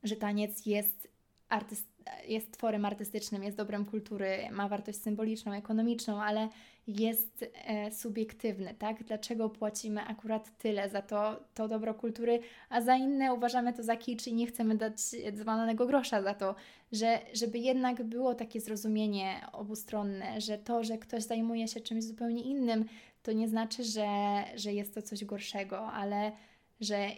że 0.05 0.17
taniec 0.17 0.67
jest, 0.67 1.09
artyst, 1.49 1.89
jest 2.29 2.53
tworem 2.53 2.85
artystycznym, 2.85 3.45
jest 3.45 3.57
dobrem 3.57 3.85
kultury, 3.85 4.39
ma 4.53 4.69
wartość 4.69 5.03
symboliczną, 5.03 5.53
ekonomiczną, 5.53 6.23
ale 6.23 6.49
jest 6.87 7.45
e, 7.65 7.93
subiektywny, 7.93 8.75
tak? 8.75 9.05
Dlaczego 9.05 9.51
płacimy 9.51 10.03
akurat 10.03 10.59
tyle 10.59 10.91
za 10.91 11.03
to, 11.03 11.45
to 11.55 11.69
dobro 11.69 11.95
kultury, 11.95 12.41
a 12.69 12.81
za 12.81 12.97
inne 12.97 13.35
uważamy 13.35 13.73
to 13.73 13.83
za 13.83 13.97
kicz 13.97 14.27
i 14.27 14.35
nie 14.35 14.47
chcemy 14.47 14.77
dać 14.77 15.01
dzwalonego 15.33 15.87
grosza 15.87 16.23
za 16.23 16.35
to, 16.35 16.55
że 16.93 17.19
żeby 17.33 17.59
jednak 17.59 18.03
było 18.03 18.35
takie 18.35 18.61
zrozumienie 18.61 19.41
obustronne, 19.53 20.41
że 20.41 20.59
to, 20.59 20.85
że 20.85 20.99
ktoś 20.99 21.23
zajmuje 21.23 21.69
się 21.69 21.81
czymś 21.81 22.05
zupełnie 22.05 22.43
innym, 22.43 22.85
to 23.23 23.33
nie 23.33 23.49
znaczy, 23.49 23.85
że, 23.85 24.09
że 24.57 24.73
jest 24.73 24.95
to 24.95 25.03
coś 25.03 25.25
gorszego, 25.25 25.87
ale 25.87 26.33
że 26.81 27.11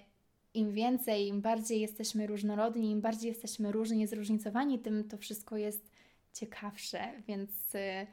im 0.57 0.73
więcej, 0.73 1.27
im 1.27 1.41
bardziej 1.41 1.81
jesteśmy 1.81 2.27
różnorodni, 2.27 2.91
im 2.91 3.01
bardziej 3.01 3.29
jesteśmy 3.29 3.73
różnie 3.73 4.09
zróżnicowani, 4.09 4.79
tym 4.79 5.09
to 5.09 5.19
wszystko 5.19 5.57
jest 5.57 5.91
ciekawsze, 6.33 7.01
więc. 7.29 7.75
Y, 7.75 8.07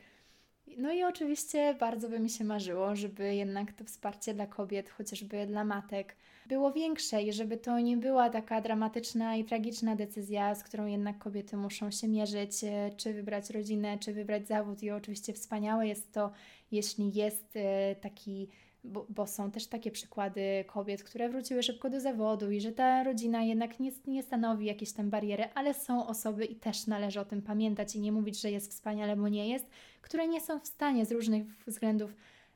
no 0.78 0.92
i 0.92 1.04
oczywiście 1.04 1.76
bardzo 1.80 2.10
by 2.10 2.20
mi 2.20 2.30
się 2.30 2.44
marzyło, 2.44 2.96
żeby 2.96 3.36
jednak 3.36 3.74
to 3.74 3.84
wsparcie 3.84 4.34
dla 4.34 4.48
kobiet, 4.48 4.90
chociażby 4.90 5.46
dla 5.46 5.64
matek, 5.64 6.16
było 6.46 6.72
większe 6.72 7.24
i 7.24 7.34
żeby 7.34 7.58
to 7.58 7.80
nie 7.80 7.98
była 7.98 8.30
taka 8.30 8.62
dramatyczna 8.62 9.36
i 9.36 9.44
tragiczna 9.46 9.96
decyzja, 9.96 10.56
z 10.56 10.64
którą 10.64 10.86
jednak 10.86 11.18
kobiety 11.18 11.58
muszą 11.58 11.92
się 11.92 12.08
mierzyć, 12.08 12.64
y, 12.64 12.96
czy 12.98 13.14
wybrać 13.14 13.50
rodzinę, 13.50 13.98
czy 14.00 14.14
wybrać 14.14 14.48
zawód. 14.48 14.84
I 14.84 14.92
oczywiście 14.92 15.34
wspaniałe 15.34 15.88
jest 15.88 16.12
to, 16.12 16.32
jeśli 16.72 17.14
jest 17.14 17.56
y, 17.56 17.62
taki 18.02 18.48
bo, 18.84 19.06
bo, 19.10 19.28
są 19.28 19.52
też 19.52 19.68
takie 19.68 19.92
przykłady 19.92 20.66
kobiet, 20.68 21.04
które 21.04 21.30
wróciły 21.30 21.64
szybko 21.64 21.90
do 21.90 22.00
zawodu 22.00 22.52
i 22.52 22.62
że 22.62 22.72
ta 22.72 23.04
rodzina 23.04 23.44
jednak 23.44 23.80
nie, 23.80 23.92
nie 24.08 24.24
stanowi 24.24 24.66
jakiejś 24.66 24.94
tam 24.94 25.10
bariery, 25.10 25.44
ale 25.56 25.74
są 25.74 26.08
osoby 26.08 26.46
i 26.46 26.56
też 26.56 26.88
należy 26.88 27.20
o 27.20 27.26
tym 27.26 27.42
pamiętać 27.42 27.96
i 27.96 28.00
nie 28.00 28.12
mówić, 28.12 28.42
że 28.42 28.52
jest 28.52 28.72
wspaniale, 28.72 29.16
bo 29.16 29.28
nie 29.28 29.50
jest, 29.50 29.66
które 30.02 30.28
nie 30.28 30.42
są 30.42 30.60
w 30.60 30.68
stanie 30.68 31.06
z 31.06 31.12
różnych 31.12 31.44
względów 31.68 32.14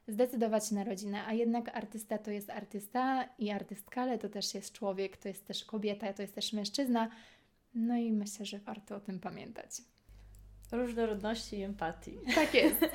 zdecydować 0.07 0.71
na 0.71 0.83
rodzinę, 0.83 1.25
a 1.25 1.33
jednak 1.33 1.77
artysta 1.77 2.17
to 2.17 2.31
jest 2.31 2.49
artysta 2.49 3.29
i 3.39 3.49
artystka, 3.49 4.01
ale 4.01 4.17
to 4.17 4.29
też 4.29 4.53
jest 4.53 4.73
człowiek, 4.73 5.17
to 5.17 5.27
jest 5.27 5.45
też 5.45 5.65
kobieta, 5.65 6.13
to 6.13 6.21
jest 6.21 6.35
też 6.35 6.53
mężczyzna. 6.53 7.09
No 7.75 7.97
i 7.97 8.11
myślę, 8.11 8.45
że 8.45 8.59
warto 8.59 8.95
o 8.95 8.99
tym 8.99 9.19
pamiętać. 9.19 9.71
Różnorodności 10.71 11.57
i 11.57 11.63
empatii. 11.63 12.19
Tak 12.35 12.53
jest. 12.53 12.85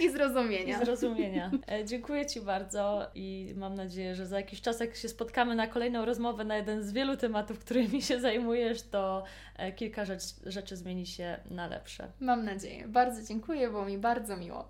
I 0.00 0.10
zrozumienia. 0.10 0.82
I 0.82 0.84
zrozumienia. 0.84 1.50
E, 1.72 1.84
dziękuję 1.84 2.26
Ci 2.26 2.40
bardzo 2.40 3.10
i 3.14 3.54
mam 3.56 3.74
nadzieję, 3.74 4.14
że 4.14 4.26
za 4.26 4.36
jakiś 4.36 4.60
czas, 4.60 4.80
jak 4.80 4.96
się 4.96 5.08
spotkamy 5.08 5.54
na 5.54 5.66
kolejną 5.66 6.04
rozmowę 6.04 6.44
na 6.44 6.56
jeden 6.56 6.82
z 6.82 6.92
wielu 6.92 7.16
tematów, 7.16 7.58
którymi 7.58 8.02
się 8.02 8.20
zajmujesz, 8.20 8.82
to 8.82 9.24
e, 9.56 9.72
kilka 9.72 10.04
rzecz, 10.04 10.22
rzeczy 10.46 10.76
zmieni 10.76 11.06
się 11.06 11.40
na 11.50 11.66
lepsze. 11.66 12.08
Mam 12.20 12.44
nadzieję. 12.44 12.88
Bardzo 12.88 13.22
dziękuję, 13.22 13.68
było 13.68 13.84
mi 13.84 13.98
bardzo 13.98 14.36
miło. 14.36 14.68